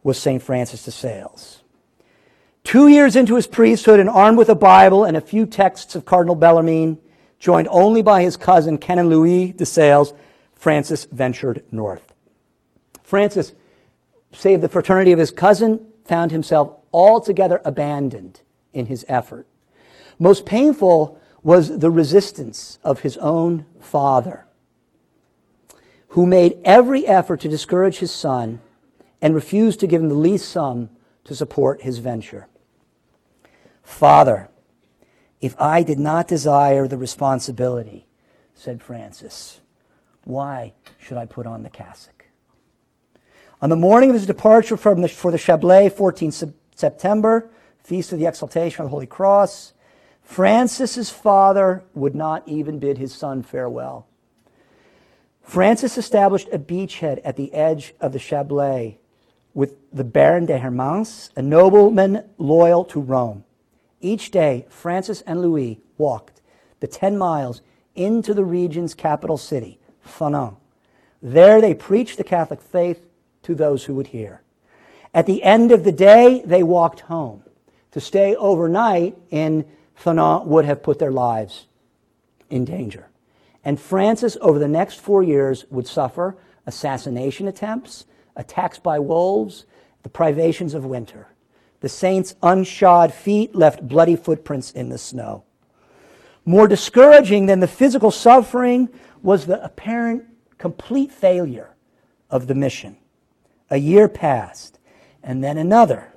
was 0.02 0.18
St. 0.18 0.42
Francis 0.42 0.84
de 0.84 0.90
Sales. 0.90 1.62
Two 2.64 2.88
years 2.88 3.16
into 3.16 3.34
his 3.34 3.46
priesthood 3.46 4.00
and 4.00 4.08
armed 4.08 4.38
with 4.38 4.48
a 4.48 4.54
Bible 4.54 5.04
and 5.04 5.16
a 5.16 5.22
few 5.22 5.46
texts 5.46 5.94
of 5.94 6.04
Cardinal 6.04 6.34
Bellarmine, 6.34 6.98
joined 7.38 7.68
only 7.70 8.02
by 8.02 8.22
his 8.22 8.36
cousin 8.36 8.78
Canon 8.78 9.08
Louis 9.08 9.52
de 9.52 9.64
Sales, 9.64 10.12
Francis 10.54 11.06
ventured 11.06 11.64
north. 11.70 12.12
Francis, 13.02 13.52
save 14.32 14.60
the 14.60 14.68
fraternity 14.68 15.12
of 15.12 15.18
his 15.18 15.30
cousin, 15.30 15.86
found 16.04 16.30
himself 16.30 16.76
altogether 16.92 17.60
abandoned 17.64 18.40
in 18.72 18.86
his 18.86 19.04
effort. 19.08 19.46
Most 20.18 20.44
painful 20.44 21.18
was 21.42 21.78
the 21.78 21.90
resistance 21.90 22.78
of 22.82 23.00
his 23.00 23.16
own 23.18 23.64
father, 23.80 24.46
who 26.08 26.26
made 26.26 26.58
every 26.64 27.06
effort 27.06 27.40
to 27.40 27.48
discourage 27.48 27.98
his 27.98 28.10
son 28.10 28.60
and 29.20 29.34
refused 29.34 29.80
to 29.80 29.86
give 29.86 30.02
him 30.02 30.08
the 30.08 30.14
least 30.14 30.48
sum 30.48 30.90
to 31.24 31.34
support 31.34 31.82
his 31.82 31.98
venture. 31.98 32.46
Father, 33.82 34.48
if 35.40 35.58
I 35.60 35.82
did 35.82 35.98
not 35.98 36.28
desire 36.28 36.86
the 36.86 36.96
responsibility, 36.96 38.06
said 38.54 38.82
Francis, 38.82 39.60
why 40.24 40.74
should 40.98 41.16
I 41.16 41.26
put 41.26 41.46
on 41.46 41.62
the 41.62 41.70
cassock? 41.70 42.26
On 43.60 43.70
the 43.70 43.76
morning 43.76 44.10
of 44.10 44.14
his 44.14 44.26
departure 44.26 44.76
from 44.76 45.02
the, 45.02 45.08
for 45.08 45.30
the 45.30 45.38
Chablais, 45.38 45.92
14 45.92 46.32
September, 46.74 47.50
feast 47.82 48.12
of 48.12 48.18
the 48.18 48.26
exaltation 48.26 48.82
of 48.82 48.86
the 48.86 48.90
Holy 48.90 49.06
Cross, 49.06 49.72
Francis's 50.22 51.10
father 51.10 51.82
would 51.94 52.14
not 52.14 52.46
even 52.46 52.78
bid 52.78 52.98
his 52.98 53.14
son 53.14 53.42
farewell. 53.42 54.06
Francis 55.42 55.96
established 55.96 56.48
a 56.52 56.58
beachhead 56.58 57.20
at 57.24 57.36
the 57.36 57.52
edge 57.54 57.94
of 58.00 58.12
the 58.12 58.18
Chablais 58.18 58.98
with 59.58 59.74
the 59.92 60.04
Baron 60.04 60.46
de 60.46 60.56
Hermance, 60.56 61.30
a 61.34 61.42
nobleman 61.42 62.22
loyal 62.38 62.84
to 62.84 63.00
Rome. 63.00 63.42
Each 64.00 64.30
day, 64.30 64.64
Francis 64.68 65.20
and 65.22 65.42
Louis 65.42 65.80
walked 65.96 66.40
the 66.78 66.86
10 66.86 67.18
miles 67.18 67.60
into 67.96 68.34
the 68.34 68.44
region's 68.44 68.94
capital 68.94 69.36
city, 69.36 69.80
Thonon. 70.06 70.54
There 71.20 71.60
they 71.60 71.74
preached 71.74 72.18
the 72.18 72.22
Catholic 72.22 72.62
faith 72.62 73.04
to 73.42 73.56
those 73.56 73.86
who 73.86 73.96
would 73.96 74.06
hear. 74.06 74.42
At 75.12 75.26
the 75.26 75.42
end 75.42 75.72
of 75.72 75.82
the 75.82 75.90
day, 75.90 76.40
they 76.44 76.62
walked 76.62 77.00
home. 77.00 77.42
To 77.90 78.00
stay 78.00 78.36
overnight 78.36 79.18
in 79.28 79.64
Thonon 80.00 80.46
would 80.46 80.66
have 80.66 80.84
put 80.84 81.00
their 81.00 81.10
lives 81.10 81.66
in 82.48 82.64
danger. 82.64 83.08
And 83.64 83.80
Francis, 83.80 84.36
over 84.40 84.60
the 84.60 84.68
next 84.68 85.00
four 85.00 85.24
years, 85.24 85.64
would 85.68 85.88
suffer 85.88 86.36
assassination 86.64 87.48
attempts, 87.48 88.04
attacks 88.38 88.78
by 88.78 88.98
wolves, 88.98 89.66
the 90.02 90.08
privations 90.08 90.72
of 90.72 90.86
winter. 90.86 91.28
The 91.80 91.88
saints' 91.88 92.34
unshod 92.42 93.12
feet 93.12 93.54
left 93.54 93.86
bloody 93.86 94.16
footprints 94.16 94.70
in 94.70 94.88
the 94.88 94.98
snow. 94.98 95.44
More 96.46 96.66
discouraging 96.66 97.44
than 97.44 97.60
the 97.60 97.68
physical 97.68 98.10
suffering 98.10 98.88
was 99.22 99.44
the 99.44 99.62
apparent 99.62 100.24
complete 100.56 101.12
failure 101.12 101.74
of 102.30 102.46
the 102.46 102.54
mission. 102.54 102.96
A 103.70 103.76
year 103.76 104.08
passed, 104.08 104.78
and 105.22 105.44
then 105.44 105.58
another, 105.58 106.14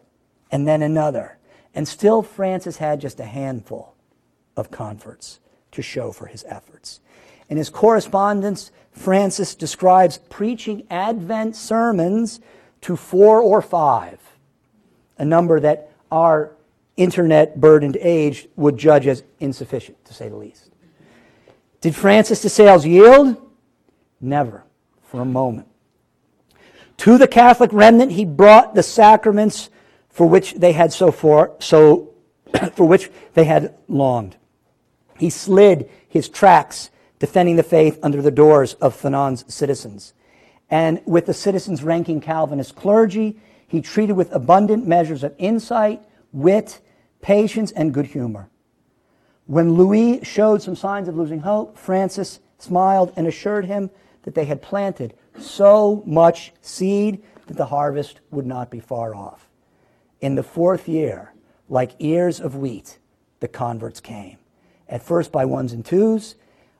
and 0.49 0.67
then 0.67 0.81
another. 0.81 1.37
And 1.75 1.87
still, 1.87 2.21
Francis 2.21 2.77
had 2.77 3.01
just 3.01 3.19
a 3.19 3.25
handful 3.25 3.95
of 4.55 4.71
converts 4.71 5.39
to 5.71 5.81
show 5.81 6.11
for 6.11 6.27
his 6.27 6.43
efforts. 6.47 7.01
In 7.51 7.57
his 7.57 7.69
correspondence, 7.69 8.71
Francis 8.93 9.55
describes 9.55 10.19
preaching 10.29 10.87
Advent 10.89 11.57
sermons 11.57 12.39
to 12.79 12.95
four 12.95 13.41
or 13.41 13.61
five, 13.61 14.19
a 15.17 15.25
number 15.25 15.59
that 15.59 15.91
our 16.09 16.53
internet 16.95 17.59
burdened 17.59 17.97
age 17.99 18.47
would 18.55 18.77
judge 18.77 19.05
as 19.05 19.23
insufficient, 19.41 20.03
to 20.05 20.13
say 20.13 20.29
the 20.29 20.35
least. 20.37 20.71
Did 21.81 21.93
Francis 21.93 22.41
de 22.41 22.47
Sales 22.47 22.85
yield? 22.85 23.35
Never, 24.21 24.63
for 25.03 25.19
a 25.19 25.25
moment. 25.25 25.67
To 26.99 27.17
the 27.17 27.27
Catholic 27.27 27.73
remnant, 27.73 28.13
he 28.13 28.23
brought 28.23 28.75
the 28.75 28.83
sacraments 28.83 29.69
for 30.07 30.25
which 30.25 30.53
they 30.53 30.71
had 30.71 30.93
so 30.93 31.11
far, 31.11 31.51
so 31.59 32.13
for 32.75 32.87
which 32.87 33.11
they 33.33 33.43
had 33.43 33.75
longed. 33.89 34.37
He 35.17 35.29
slid 35.29 35.89
his 36.07 36.29
tracts 36.29 36.90
defending 37.21 37.55
the 37.55 37.61
faith 37.61 37.99
under 38.01 38.19
the 38.19 38.31
doors 38.31 38.73
of 38.81 38.99
Thonon's 38.99 39.45
citizens. 39.47 40.13
And 40.71 40.99
with 41.05 41.27
the 41.27 41.35
citizens 41.35 41.83
ranking 41.83 42.19
Calvinist 42.19 42.75
clergy, 42.75 43.39
he 43.67 43.79
treated 43.79 44.13
with 44.13 44.33
abundant 44.33 44.87
measures 44.87 45.23
of 45.23 45.35
insight, 45.37 46.01
wit, 46.31 46.81
patience, 47.21 47.71
and 47.73 47.93
good 47.93 48.07
humor. 48.07 48.49
When 49.45 49.73
Louis 49.73 50.23
showed 50.23 50.63
some 50.63 50.75
signs 50.75 51.07
of 51.07 51.15
losing 51.15 51.41
hope, 51.41 51.77
Francis 51.77 52.39
smiled 52.57 53.13
and 53.15 53.27
assured 53.27 53.65
him 53.65 53.91
that 54.23 54.33
they 54.33 54.45
had 54.45 54.63
planted 54.63 55.13
so 55.37 56.01
much 56.07 56.53
seed 56.61 57.21
that 57.45 57.55
the 57.55 57.67
harvest 57.67 58.19
would 58.31 58.47
not 58.47 58.71
be 58.71 58.79
far 58.79 59.13
off. 59.13 59.47
In 60.21 60.33
the 60.33 60.43
fourth 60.43 60.89
year, 60.89 61.33
like 61.69 61.91
ears 61.99 62.39
of 62.39 62.55
wheat, 62.55 62.97
the 63.41 63.47
converts 63.47 63.99
came 63.99 64.37
at 64.89 65.03
first 65.03 65.31
by 65.31 65.45
ones 65.45 65.71
and 65.71 65.85
twos, 65.85 66.33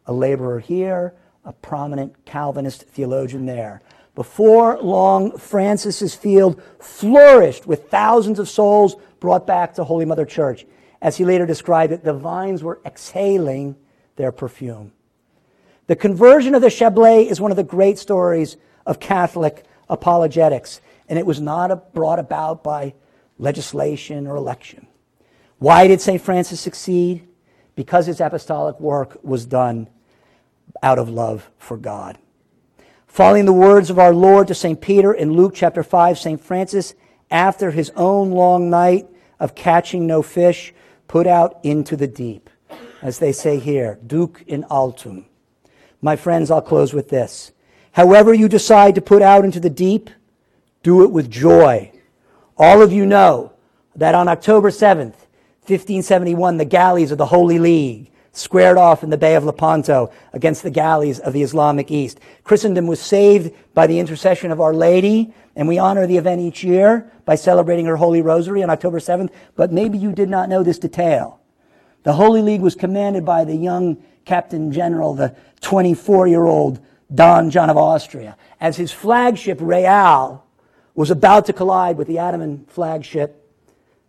a 0.06 0.14
laborer 0.14 0.60
here, 0.60 1.14
a 1.46 1.54
prominent 1.54 2.26
Calvinist 2.26 2.84
theologian 2.84 3.46
there. 3.46 3.82
Before 4.16 4.78
long, 4.82 5.38
Francis's 5.38 6.14
field 6.14 6.62
flourished 6.80 7.66
with 7.66 7.90
thousands 7.90 8.40
of 8.40 8.50
souls 8.50 8.96
brought 9.20 9.48
back 9.48 9.74
to 9.76 9.84
Holy 9.84 10.06
Mother 10.06 10.26
Church. 10.26 10.66
As 11.02 11.18
he 11.18 11.26
later 11.26 11.46
described 11.46 11.94
it, 11.94 12.04
the 12.04 12.14
vines 12.14 12.62
were 12.62 12.80
exhaling 12.86 13.76
their 14.18 14.32
perfume. 14.32 14.92
The 15.88 15.96
conversion 15.96 16.56
of 16.56 16.62
the 16.62 16.68
Chablais 16.68 17.28
is 17.28 17.42
one 17.42 17.52
of 17.52 17.58
the 17.58 17.64
great 17.64 17.98
stories 17.98 18.58
of 18.86 19.00
Catholic 19.00 19.64
apologetics, 19.90 20.82
and 21.10 21.18
it 21.18 21.26
was 21.26 21.42
not 21.42 21.94
brought 21.94 22.20
about 22.20 22.64
by 22.64 22.94
legislation 23.38 24.28
or 24.28 24.36
election. 24.36 24.88
Why 25.58 25.88
did 25.88 26.02
St. 26.02 26.22
Francis 26.22 26.60
succeed? 26.60 27.28
Because 27.82 28.06
his 28.06 28.22
apostolic 28.22 28.80
work 28.80 29.18
was 29.24 29.48
done 29.48 29.90
out 30.84 31.00
of 31.00 31.10
love 31.10 31.50
for 31.58 31.78
God. 31.78 32.20
Following 33.08 33.46
the 33.46 33.54
words 33.54 33.90
of 33.90 33.98
our 33.98 34.14
Lord 34.14 34.50
to 34.50 34.54
St. 34.54 34.80
Peter 34.80 35.12
in 35.12 35.34
Luke 35.34 35.54
chapter 35.56 35.82
5, 35.82 36.20
St. 36.20 36.40
Francis, 36.40 36.94
after 37.32 37.72
his 37.72 37.92
own 37.96 38.30
long 38.30 38.70
night 38.70 39.08
of 39.40 39.56
catching 39.56 40.06
no 40.06 40.22
fish, 40.22 40.76
put 41.08 41.26
out 41.26 41.60
into 41.64 41.98
the 41.98 42.06
deep. 42.06 42.52
As 43.02 43.18
they 43.18 43.32
say 43.32 43.58
here, 43.58 43.98
duc 44.06 44.44
in 44.46 44.64
altum. 44.70 45.26
My 46.04 46.16
friends, 46.16 46.52
I'll 46.52 46.62
close 46.62 46.94
with 46.94 47.10
this. 47.10 47.52
However 47.94 48.32
you 48.32 48.48
decide 48.48 48.94
to 48.94 49.02
put 49.02 49.24
out 49.24 49.44
into 49.44 49.60
the 49.60 49.72
deep, 49.72 50.12
do 50.84 51.04
it 51.04 51.10
with 51.10 51.32
joy. 51.32 51.92
All 52.60 52.84
of 52.84 52.94
you 52.94 53.08
know 53.08 53.54
that 53.96 54.14
on 54.14 54.28
October 54.28 54.70
7th, 54.70 55.16
1571, 55.62 56.58
the 56.58 56.66
galleys 56.66 57.12
of 57.12 57.18
the 57.18 57.26
Holy 57.28 57.60
League 57.60 58.12
squared 58.34 58.78
off 58.78 59.04
in 59.04 59.10
the 59.10 59.18
Bay 59.18 59.36
of 59.36 59.44
Lepanto 59.44 60.12
against 60.34 60.64
the 60.64 60.72
galleys 60.72 61.20
of 61.20 61.34
the 61.34 61.44
Islamic 61.44 61.92
East. 61.92 62.20
Christendom 62.44 62.88
was 62.88 63.00
saved 63.00 63.54
by 63.74 63.88
the 63.88 64.00
intercession 64.00 64.52
of 64.52 64.62
Our 64.62 64.74
Lady, 64.74 65.34
and 65.56 65.68
we 65.68 65.78
honor 65.78 66.08
the 66.08 66.18
event 66.18 66.42
each 66.42 66.64
year 66.64 67.12
by 67.26 67.36
celebrating 67.36 67.86
her 67.86 67.98
Holy 67.98 68.22
Rosary 68.22 68.64
on 68.64 68.70
October 68.70 69.00
7th. 69.00 69.32
But 69.56 69.72
maybe 69.72 69.98
you 69.98 70.14
did 70.14 70.30
not 70.30 70.50
know 70.50 70.64
this 70.64 70.80
detail. 70.80 71.40
The 72.04 72.14
Holy 72.14 72.42
League 72.42 72.62
was 72.62 72.74
commanded 72.74 73.26
by 73.26 73.44
the 73.44 73.56
young 73.56 74.02
Captain 74.26 74.72
General, 74.72 75.14
the 75.14 75.36
24 75.62 76.28
year 76.28 76.46
old 76.46 76.80
Don 77.14 77.50
John 77.50 77.70
of 77.70 77.78
Austria. 77.78 78.38
As 78.60 78.78
his 78.78 78.92
flagship 78.92 79.60
Real 79.62 80.44
was 80.96 81.12
about 81.12 81.46
to 81.46 81.54
collide 81.54 81.98
with 81.98 82.08
the 82.08 82.20
Ottoman 82.20 82.66
flagship 82.68 83.38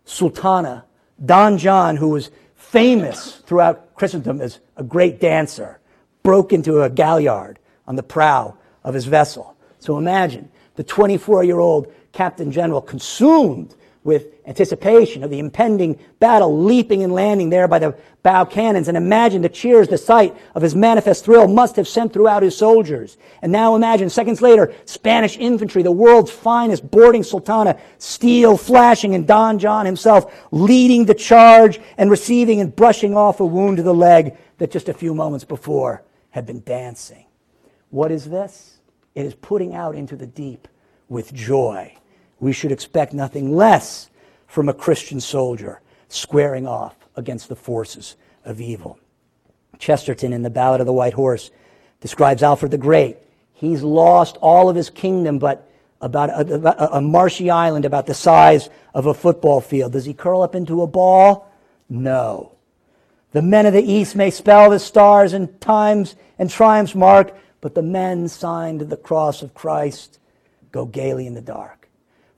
Sultana, 0.05 0.85
Don 1.25 1.57
John, 1.57 1.97
who 1.97 2.09
was 2.09 2.31
famous 2.55 3.37
throughout 3.45 3.95
Christendom 3.95 4.41
as 4.41 4.59
a 4.77 4.83
great 4.83 5.19
dancer, 5.19 5.79
broke 6.23 6.53
into 6.53 6.81
a 6.81 6.89
galliard 6.89 7.59
on 7.87 7.95
the 7.95 8.03
prow 8.03 8.57
of 8.83 8.93
his 8.93 9.05
vessel. 9.05 9.55
So 9.79 9.97
imagine 9.97 10.49
the 10.75 10.83
24 10.83 11.43
year 11.43 11.59
old 11.59 11.91
Captain 12.11 12.51
General 12.51 12.81
consumed 12.81 13.75
with 14.03 14.27
anticipation 14.45 15.23
of 15.23 15.29
the 15.29 15.39
impending 15.39 15.97
battle, 16.19 16.63
leaping 16.63 17.03
and 17.03 17.13
landing 17.13 17.49
there 17.49 17.67
by 17.67 17.79
the 17.79 17.95
bow 18.21 18.43
cannons. 18.43 18.89
And 18.89 18.97
imagine 18.97 19.41
the 19.41 19.49
cheers 19.49 19.87
the 19.87 19.97
sight 19.97 20.35
of 20.55 20.61
his 20.61 20.75
manifest 20.75 21.23
thrill 21.23 21.47
must 21.47 21.77
have 21.77 21.87
sent 21.87 22.11
throughout 22.11 22.43
his 22.43 22.57
soldiers. 22.57 23.17
And 23.41 23.51
now 23.51 23.75
imagine, 23.75 24.09
seconds 24.09 24.41
later, 24.41 24.73
Spanish 24.85 25.37
infantry, 25.37 25.83
the 25.83 25.91
world's 25.91 26.31
finest 26.31 26.89
boarding 26.89 27.23
sultana, 27.23 27.79
steel 27.97 28.57
flashing, 28.57 29.15
and 29.15 29.25
Don 29.25 29.57
John 29.57 29.85
himself 29.85 30.47
leading 30.51 31.05
the 31.05 31.13
charge 31.13 31.79
and 31.97 32.11
receiving 32.11 32.59
and 32.59 32.75
brushing 32.75 33.15
off 33.15 33.39
a 33.39 33.45
wound 33.45 33.77
to 33.77 33.83
the 33.83 33.93
leg 33.93 34.37
that 34.57 34.71
just 34.71 34.89
a 34.89 34.93
few 34.93 35.13
moments 35.13 35.45
before 35.45 36.03
had 36.31 36.45
been 36.45 36.61
dancing. 36.63 37.25
What 37.89 38.11
is 38.11 38.29
this? 38.29 38.79
It 39.15 39.25
is 39.25 39.35
putting 39.35 39.75
out 39.75 39.95
into 39.95 40.15
the 40.15 40.25
deep 40.25 40.67
with 41.07 41.33
joy 41.33 41.95
we 42.43 42.51
should 42.53 42.71
expect 42.71 43.13
nothing 43.13 43.55
less 43.55 44.09
from 44.47 44.67
a 44.67 44.73
Christian 44.73 45.19
soldier 45.19 45.81
squaring 46.09 46.67
off 46.67 46.95
against 47.15 47.47
the 47.47 47.55
forces 47.55 48.15
of 48.43 48.59
evil. 48.59 48.99
Chesterton, 49.79 50.33
in 50.33 50.43
the 50.43 50.49
Ballad 50.49 50.81
of 50.81 50.85
the 50.85 50.93
White 50.93 51.13
Horse, 51.13 51.51
describes 52.01 52.43
Alfred 52.43 52.71
the 52.71 52.77
Great. 52.77 53.17
He's 53.53 53.81
lost 53.81 54.37
all 54.41 54.69
of 54.69 54.75
his 54.75 54.89
kingdom, 54.89 55.39
but 55.39 55.69
about 56.01 56.29
a, 56.29 56.97
a, 56.97 57.01
marshy 57.01 57.49
island 57.49 57.85
about 57.85 58.07
the 58.07 58.13
size 58.13 58.69
of 58.93 59.05
a 59.05 59.13
football 59.13 59.61
field. 59.61 59.93
Does 59.93 60.03
he 60.03 60.13
curl 60.13 60.41
up 60.41 60.53
into 60.53 60.81
a 60.81 60.87
ball? 60.87 61.49
No. 61.87 62.51
The 63.31 63.41
men 63.41 63.65
of 63.65 63.73
the 63.73 63.81
East 63.81 64.15
may 64.15 64.29
spell 64.29 64.69
the 64.69 64.79
stars 64.79 65.31
and 65.31 65.61
times 65.61 66.15
and 66.37 66.49
triumphs 66.49 66.93
mark, 66.93 67.35
but 67.61 67.73
the 67.73 67.81
men 67.81 68.27
signed 68.27 68.79
to 68.79 68.85
the 68.85 68.97
cross 68.97 69.41
of 69.41 69.53
Christ 69.53 70.19
go 70.73 70.85
gaily 70.85 71.25
in 71.25 71.35
the 71.35 71.41
dark 71.41 71.82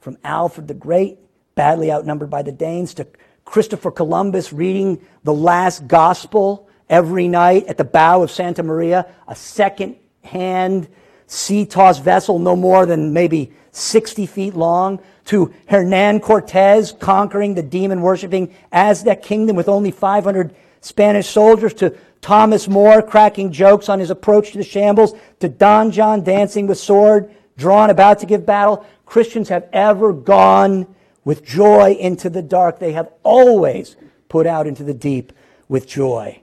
from 0.06 0.20
Alfred 0.24 0.68
the 0.68 0.76
Great, 0.76 1.18
badly 1.56 1.92
outnumbered 1.92 2.30
by 2.30 2.44
the 2.44 2.52
Danes, 2.52 2.94
to 2.94 3.08
Christopher 3.44 3.90
Columbus 3.90 4.54
reading 4.54 5.04
the 5.24 5.34
last 5.34 5.88
gospel 5.88 6.70
every 6.88 7.28
night 7.28 7.66
at 7.66 7.78
the 7.78 7.84
bow 7.84 8.22
of 8.22 8.30
Santa 8.30 8.62
Maria, 8.62 9.08
a 9.28 9.36
second 9.36 9.96
hand 10.24 10.88
sea 11.26 11.66
tossed 11.66 12.04
vessel 12.04 12.38
no 12.38 12.56
more 12.56 12.86
than 12.86 13.14
maybe 13.14 13.52
60 13.72 14.28
feet 14.28 14.54
long, 14.54 15.00
to 15.26 15.52
Hernan 15.66 16.20
Cortez 16.20 16.92
conquering 16.92 17.56
the 17.56 17.64
demon 17.64 18.02
worshiping 18.02 18.54
Aztec 18.72 19.24
kingdom 19.24 19.56
with 19.56 19.68
only 19.68 19.90
500 19.90 20.54
Spanish 20.82 21.28
soldiers, 21.28 21.74
to 21.74 21.98
Thomas 22.22 22.68
More 22.68 23.02
cracking 23.02 23.52
jokes 23.52 23.90
on 23.90 24.00
his 24.00 24.12
approach 24.12 24.52
to 24.52 24.60
the 24.60 24.64
shambles, 24.64 25.16
to 25.40 25.50
Don 25.50 25.90
John 25.90 26.24
dancing 26.24 26.68
with 26.68 26.78
sword 26.78 27.34
drawn 27.58 27.90
about 27.90 28.20
to 28.20 28.26
give 28.26 28.46
battle, 28.46 28.86
Christians 29.06 29.50
have 29.50 29.68
ever 29.72 30.14
gone 30.14 30.94
with 31.24 31.46
joy 31.46 31.96
into 32.00 32.30
the 32.30 32.42
dark. 32.42 32.80
They 32.80 32.94
have 32.94 33.12
always 33.24 33.96
put 34.30 34.48
out 34.48 34.68
into 34.68 34.84
the 34.84 34.94
deep 34.94 35.34
with 35.68 35.88
joy. 35.88 36.42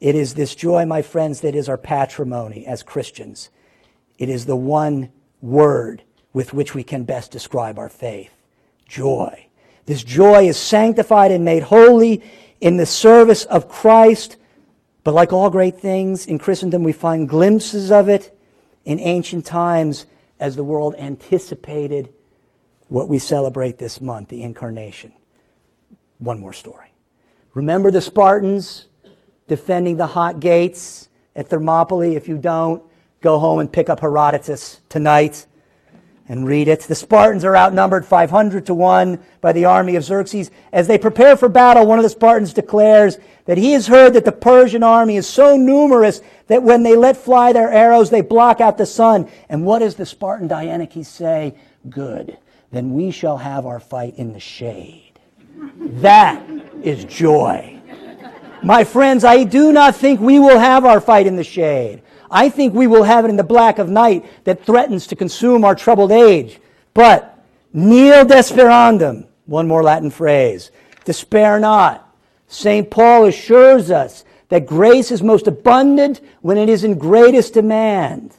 It 0.00 0.14
is 0.14 0.34
this 0.34 0.54
joy, 0.54 0.84
my 0.84 1.02
friends, 1.02 1.40
that 1.42 1.54
is 1.54 1.68
our 1.68 1.78
patrimony 1.78 2.66
as 2.66 2.82
Christians. 2.82 3.50
It 4.18 4.28
is 4.28 4.46
the 4.46 4.56
one 4.56 5.10
word 5.40 6.02
with 6.32 6.52
which 6.52 6.74
we 6.74 6.82
can 6.82 7.04
best 7.04 7.30
describe 7.30 7.78
our 7.78 7.88
faith 7.88 8.30
joy. 8.88 9.46
This 9.86 10.04
joy 10.04 10.48
is 10.48 10.56
sanctified 10.56 11.30
and 11.30 11.44
made 11.44 11.62
holy 11.62 12.22
in 12.60 12.76
the 12.76 12.86
service 12.86 13.44
of 13.44 13.68
Christ. 13.68 14.36
But 15.02 15.14
like 15.14 15.32
all 15.32 15.50
great 15.50 15.80
things 15.80 16.26
in 16.26 16.38
Christendom, 16.38 16.84
we 16.84 16.92
find 16.92 17.28
glimpses 17.28 17.90
of 17.90 18.08
it 18.08 18.36
in 18.84 19.00
ancient 19.00 19.46
times 19.46 20.06
as 20.42 20.56
the 20.56 20.64
world 20.64 20.96
anticipated 20.98 22.12
what 22.88 23.08
we 23.08 23.16
celebrate 23.16 23.78
this 23.78 24.00
month, 24.00 24.28
the 24.28 24.42
incarnation. 24.42 25.12
One 26.18 26.40
more 26.40 26.52
story. 26.52 26.92
Remember 27.54 27.92
the 27.92 28.00
Spartans 28.00 28.88
defending 29.46 29.96
the 29.96 30.08
hot 30.08 30.40
gates 30.40 31.08
at 31.36 31.48
Thermopylae? 31.48 32.16
If 32.16 32.26
you 32.26 32.38
don't, 32.38 32.82
go 33.20 33.38
home 33.38 33.60
and 33.60 33.72
pick 33.72 33.88
up 33.88 34.00
Herodotus 34.00 34.80
tonight 34.88 35.46
and 36.28 36.46
read 36.46 36.68
it. 36.68 36.80
The 36.80 36.94
Spartans 36.94 37.44
are 37.44 37.56
outnumbered 37.56 38.06
500 38.06 38.66
to 38.66 38.74
1 38.74 39.18
by 39.40 39.52
the 39.52 39.64
army 39.64 39.96
of 39.96 40.04
Xerxes. 40.04 40.50
As 40.72 40.86
they 40.86 40.98
prepare 40.98 41.36
for 41.36 41.48
battle, 41.48 41.86
one 41.86 41.98
of 41.98 42.02
the 42.02 42.08
Spartans 42.08 42.52
declares 42.52 43.18
that 43.46 43.58
he 43.58 43.72
has 43.72 43.86
heard 43.86 44.14
that 44.14 44.24
the 44.24 44.32
Persian 44.32 44.82
army 44.82 45.16
is 45.16 45.26
so 45.26 45.56
numerous 45.56 46.20
that 46.46 46.62
when 46.62 46.82
they 46.82 46.96
let 46.96 47.16
fly 47.16 47.52
their 47.52 47.70
arrows, 47.70 48.10
they 48.10 48.20
block 48.20 48.60
out 48.60 48.78
the 48.78 48.86
sun. 48.86 49.28
And 49.48 49.66
what 49.66 49.80
does 49.80 49.96
the 49.96 50.06
Spartan 50.06 50.48
Dieneces 50.48 51.06
say? 51.06 51.54
Good. 51.88 52.38
Then 52.70 52.94
we 52.94 53.10
shall 53.10 53.38
have 53.38 53.66
our 53.66 53.80
fight 53.80 54.16
in 54.16 54.32
the 54.32 54.40
shade. 54.40 55.18
That 55.76 56.42
is 56.82 57.04
joy. 57.04 57.80
My 58.62 58.84
friends, 58.84 59.24
I 59.24 59.44
do 59.44 59.72
not 59.72 59.96
think 59.96 60.20
we 60.20 60.38
will 60.38 60.58
have 60.58 60.84
our 60.84 61.00
fight 61.00 61.26
in 61.26 61.36
the 61.36 61.44
shade. 61.44 62.02
I 62.32 62.48
think 62.48 62.72
we 62.72 62.86
will 62.86 63.02
have 63.02 63.26
it 63.26 63.28
in 63.28 63.36
the 63.36 63.44
black 63.44 63.78
of 63.78 63.90
night 63.90 64.24
that 64.44 64.64
threatens 64.64 65.06
to 65.08 65.16
consume 65.16 65.64
our 65.64 65.74
troubled 65.74 66.10
age. 66.10 66.58
But 66.94 67.38
nil 67.74 68.24
desperandum, 68.24 69.26
one 69.44 69.68
more 69.68 69.82
Latin 69.82 70.10
phrase, 70.10 70.70
despair 71.04 71.60
not. 71.60 72.08
St. 72.48 72.90
Paul 72.90 73.26
assures 73.26 73.90
us 73.90 74.24
that 74.48 74.66
grace 74.66 75.10
is 75.10 75.22
most 75.22 75.46
abundant 75.46 76.20
when 76.40 76.56
it 76.56 76.68
is 76.68 76.84
in 76.84 76.98
greatest 76.98 77.54
demand. 77.54 78.34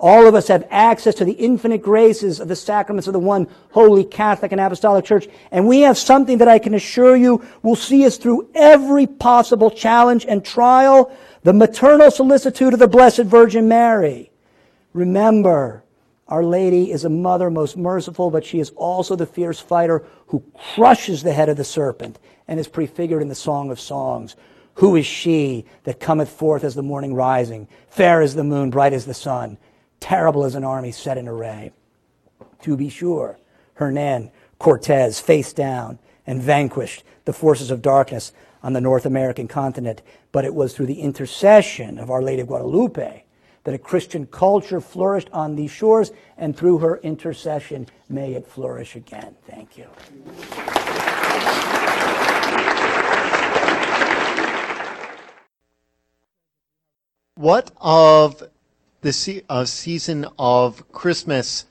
All 0.00 0.26
of 0.26 0.34
us 0.34 0.48
have 0.48 0.66
access 0.70 1.14
to 1.16 1.24
the 1.24 1.32
infinite 1.32 1.82
graces 1.82 2.38
of 2.38 2.48
the 2.48 2.54
sacraments 2.54 3.08
of 3.08 3.12
the 3.12 3.18
one 3.18 3.48
holy 3.72 4.04
Catholic 4.04 4.52
and 4.52 4.60
Apostolic 4.60 5.04
Church, 5.04 5.26
and 5.50 5.66
we 5.66 5.80
have 5.80 5.98
something 5.98 6.38
that 6.38 6.48
I 6.48 6.58
can 6.58 6.74
assure 6.74 7.16
you 7.16 7.44
will 7.62 7.76
see 7.76 8.06
us 8.06 8.16
through 8.16 8.48
every 8.54 9.06
possible 9.06 9.70
challenge 9.70 10.24
and 10.26 10.44
trial, 10.44 11.10
the 11.48 11.54
maternal 11.54 12.10
solicitude 12.10 12.74
of 12.74 12.78
the 12.78 12.86
Blessed 12.86 13.22
Virgin 13.22 13.68
Mary. 13.68 14.30
Remember, 14.92 15.82
Our 16.26 16.44
Lady 16.44 16.92
is 16.92 17.06
a 17.06 17.08
mother 17.08 17.48
most 17.48 17.74
merciful, 17.74 18.30
but 18.30 18.44
she 18.44 18.60
is 18.60 18.68
also 18.76 19.16
the 19.16 19.24
fierce 19.24 19.58
fighter 19.58 20.04
who 20.26 20.44
crushes 20.74 21.22
the 21.22 21.32
head 21.32 21.48
of 21.48 21.56
the 21.56 21.64
serpent 21.64 22.18
and 22.46 22.60
is 22.60 22.68
prefigured 22.68 23.22
in 23.22 23.28
the 23.28 23.34
Song 23.34 23.70
of 23.70 23.80
Songs 23.80 24.36
Who 24.74 24.94
is 24.94 25.06
she 25.06 25.64
that 25.84 26.00
cometh 26.00 26.28
forth 26.28 26.64
as 26.64 26.74
the 26.74 26.82
morning 26.82 27.14
rising, 27.14 27.66
fair 27.88 28.20
as 28.20 28.34
the 28.34 28.44
moon, 28.44 28.68
bright 28.68 28.92
as 28.92 29.06
the 29.06 29.14
sun, 29.14 29.56
terrible 30.00 30.44
as 30.44 30.54
an 30.54 30.64
army 30.64 30.92
set 30.92 31.16
in 31.16 31.26
array? 31.26 31.72
To 32.64 32.76
be 32.76 32.90
sure, 32.90 33.38
Hernan 33.76 34.32
Cortez 34.58 35.18
faced 35.18 35.56
down 35.56 35.98
and 36.26 36.42
vanquished 36.42 37.04
the 37.24 37.32
forces 37.32 37.70
of 37.70 37.80
darkness 37.80 38.32
on 38.62 38.72
the 38.72 38.80
North 38.80 39.06
American 39.06 39.48
continent, 39.48 40.02
but 40.32 40.44
it 40.44 40.54
was 40.54 40.74
through 40.74 40.86
the 40.86 41.00
intercession 41.00 41.98
of 41.98 42.10
Our 42.10 42.22
Lady 42.22 42.42
of 42.42 42.48
Guadalupe 42.48 43.24
that 43.64 43.74
a 43.74 43.78
Christian 43.78 44.26
culture 44.26 44.80
flourished 44.80 45.28
on 45.32 45.54
these 45.54 45.70
shores, 45.70 46.10
and 46.36 46.56
through 46.56 46.78
her 46.78 46.96
intercession, 46.98 47.86
may 48.08 48.32
it 48.32 48.46
flourish 48.46 48.96
again. 48.96 49.36
Thank 49.46 49.76
you. 49.76 49.86
What 57.34 57.70
of 57.80 58.42
the 59.02 59.12
se- 59.12 59.44
uh, 59.48 59.64
season 59.64 60.26
of 60.38 60.90
Christmas 60.90 61.66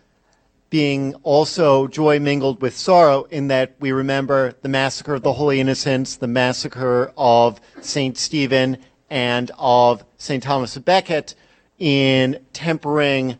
being 0.69 1.13
also 1.23 1.87
joy 1.87 2.19
mingled 2.19 2.61
with 2.61 2.75
sorrow 2.75 3.23
in 3.25 3.47
that 3.47 3.75
we 3.79 3.91
remember 3.91 4.53
the 4.61 4.69
massacre 4.69 5.15
of 5.15 5.23
the 5.23 5.33
Holy 5.33 5.59
Innocents, 5.59 6.15
the 6.17 6.27
massacre 6.27 7.13
of 7.17 7.61
St. 7.81 8.17
Stephen, 8.17 8.77
and 9.09 9.51
of 9.57 10.03
St. 10.17 10.43
Thomas 10.43 10.75
of 10.75 10.83
Becket 10.83 11.35
in 11.79 12.39
tempering 12.53 13.37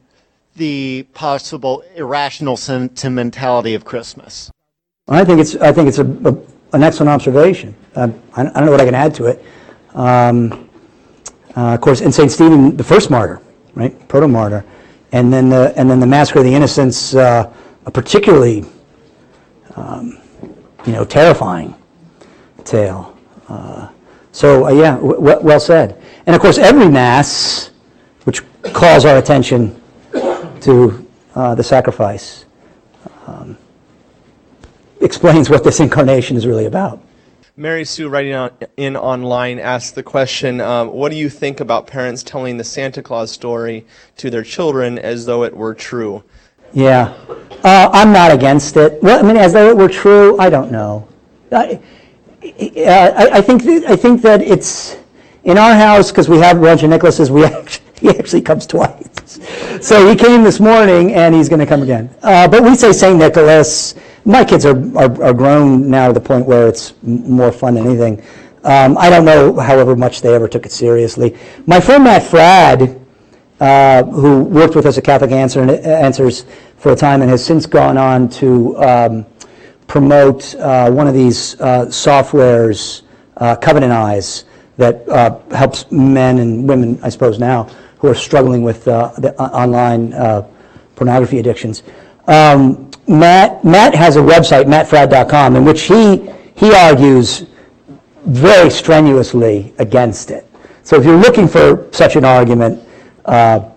the 0.56 1.04
possible 1.14 1.84
irrational 1.96 2.56
sentimentality 2.56 3.74
of 3.74 3.84
Christmas. 3.84 4.50
I 5.08 5.24
think 5.24 5.40
it's, 5.40 5.56
I 5.56 5.72
think 5.72 5.90
it's 5.90 6.00
a, 6.00 6.06
a, 6.06 6.38
an 6.74 6.84
excellent 6.84 7.10
observation. 7.10 7.76
Uh, 7.96 8.10
I, 8.36 8.42
I, 8.42 8.44
don't 8.46 8.66
know 8.66 8.72
what 8.72 8.82
I 8.82 8.86
can 8.86 8.96
add 8.96 9.14
to 9.16 9.26
it. 9.26 9.44
Um, 9.94 10.70
uh, 11.56 11.74
of 11.74 11.82
course, 11.82 12.02
in 12.02 12.12
St. 12.12 12.32
Stephen, 12.32 12.78
the 12.78 12.84
first 12.84 13.10
martyr, 13.10 13.42
right? 13.76 14.08
Proto 14.08 14.28
martyr 14.28 14.64
and 15.12 15.32
then 15.32 15.50
the 15.50 15.74
and 15.78 15.90
then 15.90 16.00
the 16.00 16.08
Massacre 16.08 16.40
of 16.40 16.46
the 16.46 16.54
Innocents, 16.54 17.16
uh, 17.16 17.52
a 17.86 17.92
particularly 17.92 18.66
um, 19.76 20.20
you 20.86 20.92
know 20.92 21.06
terrifying 21.06 21.76
tale. 22.64 23.18
Uh, 23.48 23.90
so 24.32 24.66
uh, 24.68 24.72
yeah, 24.72 24.96
w- 24.96 25.16
w- 25.16 25.40
well 25.42 25.60
said. 25.60 26.02
And 26.26 26.36
of 26.36 26.42
course, 26.42 26.58
every 26.58 26.90
mass, 26.90 27.72
which 28.26 28.42
calls 28.74 29.06
our 29.06 29.18
attention 29.18 29.82
to 30.62 31.08
uh, 31.36 31.56
the 31.56 31.64
sacrifice, 31.64 32.46
um, 33.28 33.58
explains 35.02 35.50
what 35.50 35.64
this 35.64 35.80
incarnation 35.80 36.36
is 36.36 36.46
really 36.46 36.66
about. 36.66 37.02
Mary 37.60 37.84
Sue, 37.84 38.08
writing 38.08 38.36
on, 38.36 38.52
in 38.78 38.96
online, 38.96 39.58
asked 39.58 39.96
the 39.96 40.04
question 40.04 40.62
um, 40.62 40.90
What 40.94 41.10
do 41.10 41.18
you 41.18 41.28
think 41.28 41.60
about 41.60 41.88
parents 41.88 42.22
telling 42.22 42.56
the 42.56 42.64
Santa 42.64 43.02
Claus 43.02 43.32
story 43.32 43.84
to 44.18 44.30
their 44.30 44.44
children 44.44 45.00
as 45.00 45.26
though 45.26 45.44
it 45.44 45.58
were 45.58 45.74
true? 45.74 46.24
Yeah. 46.72 47.16
Uh, 47.64 47.90
I'm 47.92 48.14
not 48.14 48.32
against 48.32 48.78
it. 48.78 49.02
Well, 49.02 49.18
I 49.18 49.28
mean, 49.28 49.38
as 49.38 49.54
though 49.54 49.72
it 49.72 49.76
were 49.76 49.90
true, 49.90 50.38
I 50.38 50.52
don't 50.52 50.72
know. 50.72 51.08
I, 51.52 51.80
I, 52.44 53.30
I 53.34 53.42
think, 53.42 53.64
I 53.88 53.96
think 53.96 54.22
that 54.22 54.44
it's 54.44 54.98
in 55.44 55.58
our 55.58 55.74
house, 55.74 56.12
because 56.12 56.30
we 56.30 56.38
have 56.38 56.58
of 56.58 56.64
Nicholases, 56.64 57.32
we 57.32 57.44
actually, 57.46 57.86
he 58.00 58.10
actually 58.10 58.42
comes 58.44 58.68
twice. 58.68 59.40
So 59.82 60.08
he 60.08 60.16
came 60.16 60.44
this 60.44 60.60
morning 60.60 61.16
and 61.16 61.34
he's 61.34 61.50
going 61.50 61.60
to 61.60 61.66
come 61.66 61.82
again. 61.82 62.14
Uh, 62.22 62.48
but 62.48 62.62
we 62.62 62.76
say 62.76 62.92
St. 62.92 63.18
Nicholas 63.18 63.96
my 64.28 64.44
kids 64.44 64.66
are, 64.66 64.78
are, 64.98 65.24
are, 65.24 65.34
grown 65.34 65.90
now 65.90 66.08
to 66.08 66.14
the 66.14 66.20
point 66.20 66.46
where 66.46 66.68
it's 66.68 66.94
more 67.02 67.52
fun 67.52 67.76
than 67.76 67.86
anything. 67.88 68.22
Um, 68.66 68.98
I 68.98 69.10
don't 69.10 69.24
know, 69.24 69.58
however 69.58 69.96
much 69.96 70.22
they 70.22 70.36
ever 70.36 70.50
took 70.50 70.66
it 70.66 70.72
seriously. 70.74 71.38
My 71.66 71.80
friend 71.80 72.04
Matt 72.04 72.24
Fradd, 72.24 73.00
uh, 73.62 74.04
who 74.04 74.44
worked 74.44 74.76
with 74.76 74.86
us 74.86 74.98
at 74.98 75.06
Catholic 75.06 75.32
Answer, 75.32 75.62
Answers 75.62 76.46
for 76.76 76.92
a 76.92 76.96
time 76.96 77.22
and 77.22 77.32
has 77.32 77.44
since 77.44 77.66
gone 77.66 77.98
on 77.98 78.28
to 78.30 78.78
um, 78.84 79.26
promote 79.88 80.54
uh, 80.56 80.92
one 80.92 81.08
of 81.08 81.14
these 81.14 81.60
uh, 81.62 81.86
softwares, 81.86 83.04
uh, 83.38 83.56
Covenant 83.56 83.94
Eyes, 83.94 84.44
that 84.76 85.08
uh, 85.08 85.40
helps 85.56 85.90
men 85.90 86.40
and 86.40 86.68
women, 86.68 87.00
I 87.02 87.08
suppose 87.08 87.40
now, 87.40 87.64
who 88.00 88.10
are 88.10 88.16
struggling 88.16 88.62
with 88.62 88.86
uh, 88.90 89.14
the 89.20 89.34
online 89.40 90.12
pornography 90.98 91.40
addictions. 91.40 91.84
Um, 92.28 92.87
Matt, 93.08 93.64
Matt 93.64 93.96
has 93.96 94.18
a 94.18 94.20
website, 94.20 94.66
mattfradd.com, 94.66 95.56
in 95.56 95.64
which 95.64 95.84
he, 95.84 96.30
he 96.56 96.74
argues 96.74 97.46
very 98.26 98.70
strenuously 98.70 99.74
against 99.78 100.30
it. 100.30 100.46
So 100.84 100.98
if 100.98 101.06
you're 101.06 101.18
looking 101.18 101.48
for 101.48 101.88
such 101.92 102.18
an 102.18 102.26
argument, 102.26 102.84
uh, 103.26 103.70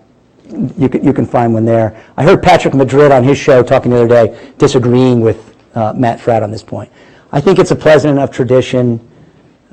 you, 0.77 0.89
can, 0.89 1.03
you 1.03 1.13
can 1.13 1.25
find 1.25 1.53
one 1.53 1.63
there. 1.63 2.01
I 2.17 2.23
heard 2.23 2.43
Patrick 2.43 2.73
Madrid 2.73 3.11
on 3.11 3.23
his 3.23 3.37
show 3.37 3.63
talking 3.63 3.91
the 3.91 4.03
other 4.03 4.07
day, 4.07 4.53
disagreeing 4.57 5.21
with 5.21 5.55
uh, 5.75 5.93
Matt 5.93 6.19
Fradd 6.19 6.43
on 6.43 6.51
this 6.51 6.63
point. 6.63 6.91
I 7.31 7.39
think 7.39 7.57
it's 7.57 7.71
a 7.71 7.75
pleasant 7.75 8.11
enough 8.11 8.31
tradition, 8.31 8.99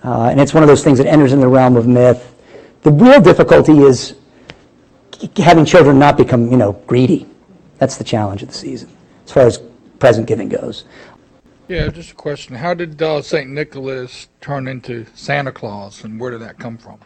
uh, 0.04 0.28
and 0.30 0.40
it's 0.40 0.54
one 0.54 0.62
of 0.62 0.68
those 0.68 0.84
things 0.84 0.98
that 0.98 1.08
enters 1.08 1.32
in 1.32 1.40
the 1.40 1.48
realm 1.48 1.76
of 1.76 1.88
myth. 1.88 2.34
The 2.82 2.92
real 2.92 3.20
difficulty 3.20 3.78
is 3.78 4.14
having 5.36 5.64
children 5.64 5.98
not 5.98 6.16
become, 6.16 6.48
you 6.52 6.56
know, 6.56 6.72
greedy. 6.86 7.26
That's 7.78 7.96
the 7.96 8.04
challenge 8.04 8.42
of 8.42 8.48
the 8.48 8.54
season 8.54 8.90
as 9.28 9.32
far 9.32 9.46
as 9.46 9.58
present 9.98 10.26
giving 10.26 10.48
goes. 10.48 10.84
Yeah, 11.68 11.88
just 11.88 12.12
a 12.12 12.14
question. 12.14 12.54
How 12.54 12.72
did 12.72 13.00
uh, 13.02 13.20
St. 13.20 13.50
Nicholas 13.50 14.28
turn 14.40 14.66
into 14.68 15.04
Santa 15.14 15.52
Claus, 15.52 16.04
and 16.04 16.18
where 16.18 16.30
did 16.30 16.40
that 16.40 16.58
come 16.58 16.78
from? 16.78 16.98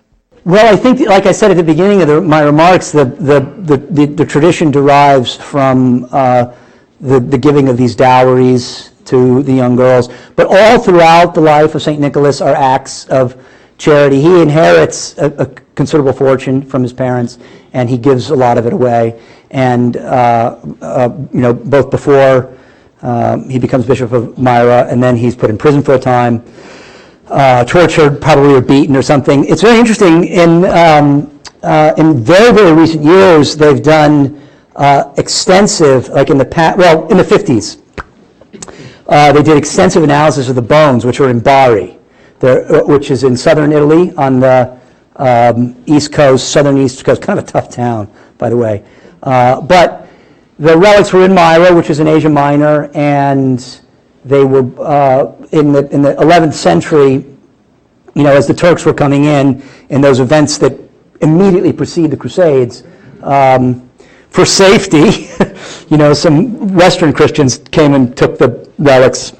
Well, 0.44 0.72
I 0.72 0.76
think, 0.76 1.00
like 1.00 1.26
I 1.26 1.32
said 1.32 1.50
at 1.50 1.56
the 1.56 1.64
beginning 1.64 2.00
of 2.00 2.08
the, 2.08 2.20
my 2.20 2.42
remarks, 2.42 2.92
the, 2.92 3.04
the, 3.04 3.40
the, 3.40 4.06
the, 4.06 4.24
tradition 4.24 4.70
derives 4.70 5.36
from 5.36 6.08
uh, 6.12 6.52
the, 7.00 7.18
the 7.18 7.38
giving 7.38 7.68
of 7.68 7.76
these 7.76 7.96
dowries 7.96 8.90
to 9.06 9.42
the 9.42 9.52
young 9.52 9.74
girls. 9.74 10.08
But 10.36 10.46
all 10.48 10.78
throughout 10.78 11.34
the 11.34 11.40
life 11.40 11.74
of 11.74 11.82
St. 11.82 12.00
Nicholas 12.00 12.40
are 12.40 12.54
acts 12.54 13.06
of 13.06 13.36
charity. 13.78 14.20
He 14.20 14.42
inherits 14.42 15.18
a, 15.18 15.26
a 15.38 15.46
considerable 15.74 16.12
fortune 16.12 16.62
from 16.62 16.82
his 16.82 16.92
parents, 16.92 17.38
and 17.72 17.88
he 17.90 17.98
gives 17.98 18.30
a 18.30 18.36
lot 18.36 18.58
of 18.58 18.66
it 18.66 18.72
away 18.72 19.20
and 19.52 19.98
uh, 19.98 20.58
uh, 20.80 21.16
you 21.32 21.40
know 21.40 21.52
both 21.52 21.90
before 21.90 22.56
um, 23.02 23.48
he 23.48 23.58
becomes 23.58 23.86
bishop 23.86 24.12
of 24.12 24.36
Myra, 24.38 24.86
and 24.88 25.02
then 25.02 25.16
he's 25.16 25.36
put 25.36 25.50
in 25.50 25.58
prison 25.58 25.82
for 25.82 25.94
a 25.94 25.98
time, 25.98 26.42
uh, 27.28 27.64
tortured, 27.64 28.20
probably 28.20 28.54
or 28.54 28.60
beaten 28.60 28.96
or 28.96 29.02
something. 29.02 29.44
It's 29.44 29.62
very 29.62 29.78
interesting. 29.78 30.24
In 30.24 30.64
um, 30.66 31.40
uh, 31.62 31.92
in 31.98 32.22
very 32.22 32.52
very 32.52 32.72
recent 32.72 33.04
years, 33.04 33.56
they've 33.56 33.82
done 33.82 34.40
uh, 34.76 35.12
extensive, 35.18 36.08
like 36.08 36.30
in 36.30 36.38
the 36.38 36.44
past, 36.44 36.78
well, 36.78 37.06
in 37.08 37.18
the 37.18 37.22
50s, 37.22 37.78
uh, 39.06 39.32
they 39.32 39.42
did 39.42 39.56
extensive 39.56 40.02
analysis 40.02 40.48
of 40.48 40.54
the 40.54 40.62
bones, 40.62 41.04
which 41.04 41.20
are 41.20 41.28
in 41.28 41.40
Bari, 41.40 41.98
which 42.40 43.10
is 43.10 43.22
in 43.24 43.36
southern 43.36 43.72
Italy 43.72 44.14
on 44.16 44.40
the 44.40 44.78
um, 45.16 45.76
east 45.86 46.12
coast, 46.12 46.50
southern 46.50 46.78
east 46.78 47.04
coast, 47.04 47.20
kind 47.20 47.38
of 47.38 47.44
a 47.44 47.48
tough 47.48 47.68
town, 47.68 48.10
by 48.38 48.48
the 48.48 48.56
way. 48.56 48.82
Uh, 49.22 49.60
but 49.60 50.08
the 50.58 50.76
relics 50.76 51.12
were 51.12 51.24
in 51.24 51.34
Myra, 51.34 51.74
which 51.74 51.90
is 51.90 52.00
in 52.00 52.06
Asia 52.06 52.28
Minor, 52.28 52.90
and 52.94 53.80
they 54.24 54.44
were 54.44 54.68
uh, 54.80 55.32
in, 55.52 55.72
the, 55.72 55.88
in 55.92 56.02
the 56.02 56.14
11th 56.14 56.54
century, 56.54 57.24
you 58.14 58.22
know, 58.22 58.32
as 58.32 58.46
the 58.46 58.54
Turks 58.54 58.84
were 58.84 58.94
coming 58.94 59.24
in, 59.24 59.62
in 59.88 60.00
those 60.00 60.20
events 60.20 60.58
that 60.58 60.78
immediately 61.20 61.72
precede 61.72 62.10
the 62.10 62.16
Crusades, 62.16 62.84
um, 63.22 63.88
for 64.30 64.44
safety, 64.44 65.28
you 65.90 65.96
know, 65.96 66.12
some 66.12 66.74
Western 66.74 67.12
Christians 67.12 67.58
came 67.58 67.94
and 67.94 68.16
took 68.16 68.38
the 68.38 68.68
relics 68.78 69.32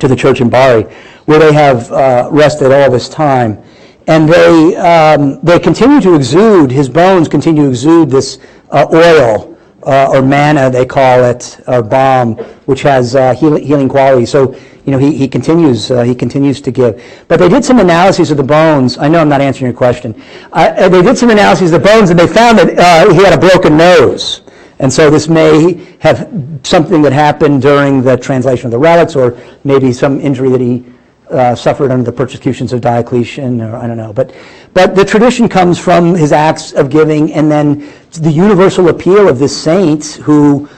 to 0.00 0.08
the 0.08 0.16
church 0.16 0.40
in 0.40 0.50
Bari, 0.50 0.82
where 1.24 1.38
they 1.38 1.52
have 1.52 1.90
uh, 1.92 2.28
rested 2.30 2.72
all 2.72 2.90
this 2.90 3.08
time. 3.08 3.62
And 4.08 4.28
they, 4.28 4.76
um, 4.76 5.40
they 5.42 5.58
continue 5.58 6.00
to 6.00 6.14
exude, 6.14 6.70
his 6.70 6.88
bones 6.88 7.28
continue 7.28 7.62
to 7.62 7.68
exude 7.68 8.10
this 8.10 8.38
uh, 8.72 8.86
oil 8.92 9.56
uh, 9.84 10.10
or 10.12 10.22
manna, 10.22 10.70
they 10.70 10.86
call 10.86 11.24
it, 11.24 11.60
or 11.66 11.82
balm, 11.82 12.34
which 12.66 12.82
has 12.82 13.14
uh, 13.14 13.34
healing, 13.34 13.62
healing 13.62 13.88
qualities. 13.88 14.30
So, 14.30 14.54
you 14.84 14.92
know, 14.92 14.98
he, 14.98 15.16
he 15.16 15.28
continues 15.28 15.90
uh, 15.90 16.02
he 16.02 16.14
continues 16.14 16.60
to 16.62 16.70
give. 16.70 17.02
But 17.28 17.38
they 17.38 17.48
did 17.48 17.64
some 17.64 17.78
analyses 17.78 18.30
of 18.30 18.36
the 18.36 18.42
bones. 18.42 18.98
I 18.98 19.08
know 19.08 19.20
I'm 19.20 19.28
not 19.28 19.40
answering 19.40 19.70
your 19.70 19.78
question. 19.78 20.20
Uh, 20.52 20.88
they 20.88 21.02
did 21.02 21.16
some 21.16 21.30
analyses 21.30 21.72
of 21.72 21.82
the 21.82 21.86
bones, 21.86 22.10
and 22.10 22.18
they 22.18 22.26
found 22.26 22.58
that 22.58 22.78
uh, 22.78 23.12
he 23.12 23.22
had 23.22 23.32
a 23.32 23.38
broken 23.38 23.76
nose. 23.76 24.42
And 24.78 24.92
so 24.92 25.10
this 25.10 25.28
may 25.28 25.96
have 26.00 26.28
something 26.64 27.02
that 27.02 27.12
happened 27.12 27.62
during 27.62 28.02
the 28.02 28.16
translation 28.16 28.66
of 28.66 28.72
the 28.72 28.78
relics, 28.78 29.14
or 29.14 29.38
maybe 29.62 29.92
some 29.92 30.20
injury 30.20 30.50
that 30.50 30.60
he 30.60 30.84
uh, 31.32 31.54
suffered 31.54 31.90
under 31.90 32.04
the 32.04 32.12
persecutions 32.12 32.72
of 32.72 32.80
Diocletian, 32.80 33.60
or 33.60 33.76
I 33.76 33.86
don't 33.86 33.96
know. 33.96 34.12
But, 34.12 34.34
but 34.74 34.94
the 34.94 35.04
tradition 35.04 35.48
comes 35.48 35.78
from 35.78 36.14
his 36.14 36.32
acts 36.32 36.72
of 36.72 36.90
giving, 36.90 37.32
and 37.32 37.50
then 37.50 37.92
the 38.12 38.30
universal 38.30 38.88
appeal 38.88 39.28
of 39.28 39.38
this 39.38 39.60
saint 39.60 40.04
who, 40.22 40.68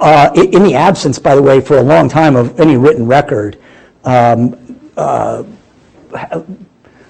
uh, 0.00 0.30
in 0.34 0.62
the 0.62 0.74
absence, 0.74 1.18
by 1.18 1.34
the 1.34 1.42
way, 1.42 1.60
for 1.60 1.78
a 1.78 1.82
long 1.82 2.08
time 2.08 2.36
of 2.36 2.58
any 2.60 2.76
written 2.76 3.06
record, 3.06 3.58
um, 4.04 4.56
uh, 4.96 5.44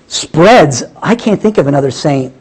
spreads, 0.08 0.82
I 1.02 1.14
can't 1.14 1.40
think 1.40 1.58
of 1.58 1.66
another 1.66 1.90
saint 1.90 2.34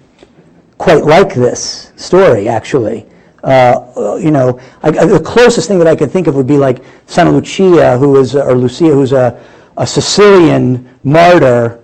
quite 0.77 1.03
like 1.03 1.33
this 1.33 1.91
story, 1.97 2.47
actually. 2.47 3.05
Uh, 3.43 4.17
you 4.21 4.31
know, 4.31 4.59
I, 4.83 4.91
the 4.91 5.19
closest 5.19 5.67
thing 5.67 5.77
that 5.79 5.87
I 5.87 5.95
could 5.95 6.11
think 6.11 6.27
of 6.27 6.35
would 6.35 6.47
be 6.47 6.57
like 6.57 6.83
Santa 7.05 7.31
Lucia, 7.31 7.97
who 7.97 8.17
is, 8.17 8.35
or 8.35 8.55
Lucia, 8.55 8.87
who's 8.87 9.11
a, 9.11 9.39
a 9.79 9.87
Sicilian 9.87 10.87
martyr 11.03 11.83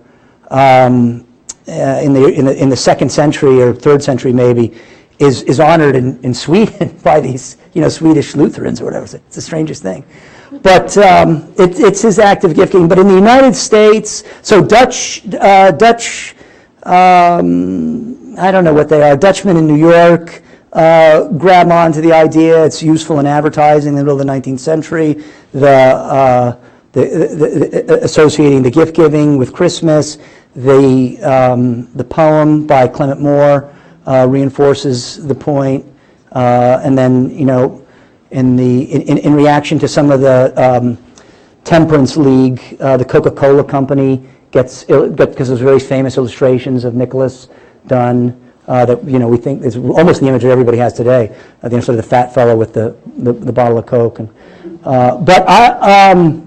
um, 0.50 1.26
uh, 1.66 2.00
in, 2.02 2.12
the, 2.12 2.28
in, 2.28 2.44
the, 2.44 2.62
in 2.62 2.68
the 2.68 2.76
second 2.76 3.10
century 3.10 3.60
or 3.60 3.74
third 3.74 4.02
century, 4.02 4.32
maybe, 4.32 4.78
is, 5.18 5.42
is 5.42 5.58
honored 5.58 5.96
in, 5.96 6.22
in 6.22 6.32
Sweden 6.32 6.96
by 7.02 7.18
these, 7.18 7.56
you 7.72 7.80
know, 7.80 7.88
Swedish 7.88 8.36
Lutherans 8.36 8.80
or 8.80 8.84
whatever. 8.84 9.04
It's 9.04 9.34
the 9.34 9.40
strangest 9.40 9.82
thing. 9.82 10.04
But 10.62 10.96
um, 10.98 11.52
it, 11.58 11.80
it's 11.80 12.02
his 12.02 12.18
act 12.18 12.44
of 12.44 12.54
gift 12.54 12.72
giving. 12.72 12.86
But 12.86 12.98
in 12.98 13.08
the 13.08 13.14
United 13.14 13.54
States, 13.54 14.22
so 14.42 14.64
Dutch, 14.64 15.22
uh, 15.40 15.72
Dutch, 15.72 16.36
um, 16.84 18.38
I 18.38 18.52
don't 18.52 18.62
know 18.62 18.74
what 18.74 18.88
they 18.88 19.02
are, 19.02 19.16
Dutchmen 19.16 19.56
in 19.56 19.66
New 19.66 19.76
York 19.76 20.42
uh, 20.72 21.28
grab 21.28 21.72
onto 21.72 22.02
the 22.02 22.12
idea. 22.12 22.64
It's 22.64 22.82
useful 22.82 23.18
in 23.18 23.26
advertising 23.26 23.90
in 23.90 23.94
the 23.96 24.04
middle 24.04 24.20
of 24.20 24.26
the 24.26 24.30
19th 24.30 24.60
century. 24.60 25.24
The, 25.52 25.70
uh, 25.70 26.56
the, 26.96 27.28
the, 27.28 27.82
the, 27.82 28.04
associating 28.04 28.62
the 28.62 28.70
gift 28.70 28.96
giving 28.96 29.36
with 29.36 29.52
Christmas. 29.52 30.16
The, 30.54 31.22
um, 31.22 31.92
the 31.92 32.04
poem 32.04 32.66
by 32.66 32.88
Clement 32.88 33.20
Moore 33.20 33.74
uh, 34.06 34.26
reinforces 34.28 35.26
the 35.26 35.34
point. 35.34 35.84
Uh, 36.32 36.80
and 36.82 36.96
then, 36.96 37.30
you 37.30 37.44
know, 37.44 37.86
in, 38.30 38.56
the, 38.56 38.82
in, 38.84 39.18
in 39.18 39.34
reaction 39.34 39.78
to 39.78 39.88
some 39.88 40.10
of 40.10 40.20
the 40.20 40.52
um, 40.56 40.96
Temperance 41.64 42.16
League, 42.16 42.76
uh, 42.80 42.96
the 42.96 43.04
Coca-Cola 43.04 43.64
Company 43.64 44.26
gets, 44.50 44.84
because 44.84 45.48
there's 45.48 45.60
very 45.60 45.80
famous 45.80 46.16
illustrations 46.16 46.84
of 46.84 46.94
Nicholas 46.94 47.48
done 47.86 48.40
uh, 48.68 48.86
that, 48.86 49.04
you 49.04 49.18
know, 49.18 49.28
we 49.28 49.36
think 49.36 49.62
is 49.62 49.76
almost 49.76 50.20
the 50.20 50.28
image 50.28 50.42
that 50.42 50.50
everybody 50.50 50.78
has 50.78 50.92
today, 50.92 51.36
uh, 51.62 51.68
the 51.68 51.80
sort 51.82 51.98
of 51.98 52.04
the 52.04 52.08
fat 52.08 52.32
fellow 52.32 52.56
with 52.56 52.72
the, 52.72 52.96
the, 53.18 53.32
the 53.32 53.52
bottle 53.52 53.78
of 53.78 53.86
Coke. 53.86 54.18
And, 54.18 54.28
uh, 54.84 55.16
but 55.18 55.48
I, 55.48 56.10
um, 56.10 56.45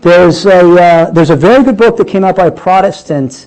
there's, 0.00 0.46
a, 0.46 0.60
uh, 0.60 1.10
there's 1.10 1.30
a 1.30 1.36
very 1.36 1.62
good 1.62 1.76
book 1.76 1.96
that 1.96 2.08
came 2.08 2.24
out 2.24 2.36
by 2.36 2.46
a 2.46 2.52
Protestant 2.52 3.46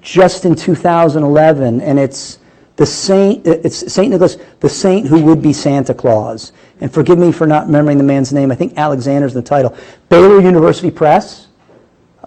just 0.00 0.44
in 0.44 0.54
2011, 0.54 1.80
and 1.80 1.98
it's 1.98 2.38
the 2.76 2.84
saint, 2.84 3.46
it's 3.46 3.92
Saint 3.92 4.10
Nicholas, 4.10 4.36
the 4.60 4.68
saint 4.68 5.06
who 5.06 5.22
would 5.22 5.40
be 5.40 5.52
Santa 5.52 5.94
Claus. 5.94 6.52
And 6.80 6.92
forgive 6.92 7.18
me 7.18 7.30
for 7.30 7.46
not 7.46 7.66
remembering 7.66 7.98
the 7.98 8.04
man's 8.04 8.32
name. 8.32 8.50
I 8.50 8.56
think 8.56 8.76
Alexander's 8.76 9.32
the 9.32 9.42
title. 9.42 9.76
Baylor 10.08 10.40
University 10.40 10.90
Press, 10.90 11.46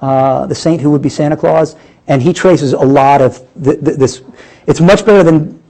uh, 0.02 0.46
the 0.46 0.56
saint 0.56 0.82
who 0.82 0.90
would 0.92 1.02
be 1.02 1.10
Santa 1.10 1.36
Claus, 1.36 1.76
and 2.08 2.22
he 2.22 2.32
traces 2.32 2.72
a 2.72 2.80
lot 2.80 3.22
of 3.22 3.46
the, 3.56 3.76
the, 3.76 3.92
this. 3.92 4.24
It's 4.66 4.80
much 4.80 5.06
better 5.06 5.24
than. 5.24 5.62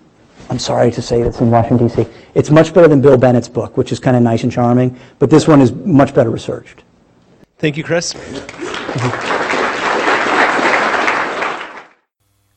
I'm 0.50 0.60
sorry 0.60 0.91
to 0.91 1.02
say 1.02 1.24
this 1.24 1.41
in 1.41 1.52
Washington 1.52 1.88
D.C. 1.88 2.06
It's 2.36 2.50
much 2.50 2.74
better 2.74 2.88
than 2.88 3.02
Bill 3.02 3.18
Bennett's 3.18 3.50
book, 3.50 3.76
which 3.76 3.91
is 3.91 4.00
kind 4.00 4.16
of 4.16 4.24
nice 4.24 4.43
and 4.43 4.52
charming, 4.52 4.98
but 5.20 5.30
this 5.30 5.48
one 5.48 5.60
is 5.60 5.74
much 5.74 6.14
better 6.14 6.30
researched. 6.30 6.84
Thank 7.60 7.76
you, 7.76 7.84
Chris. 7.84 8.14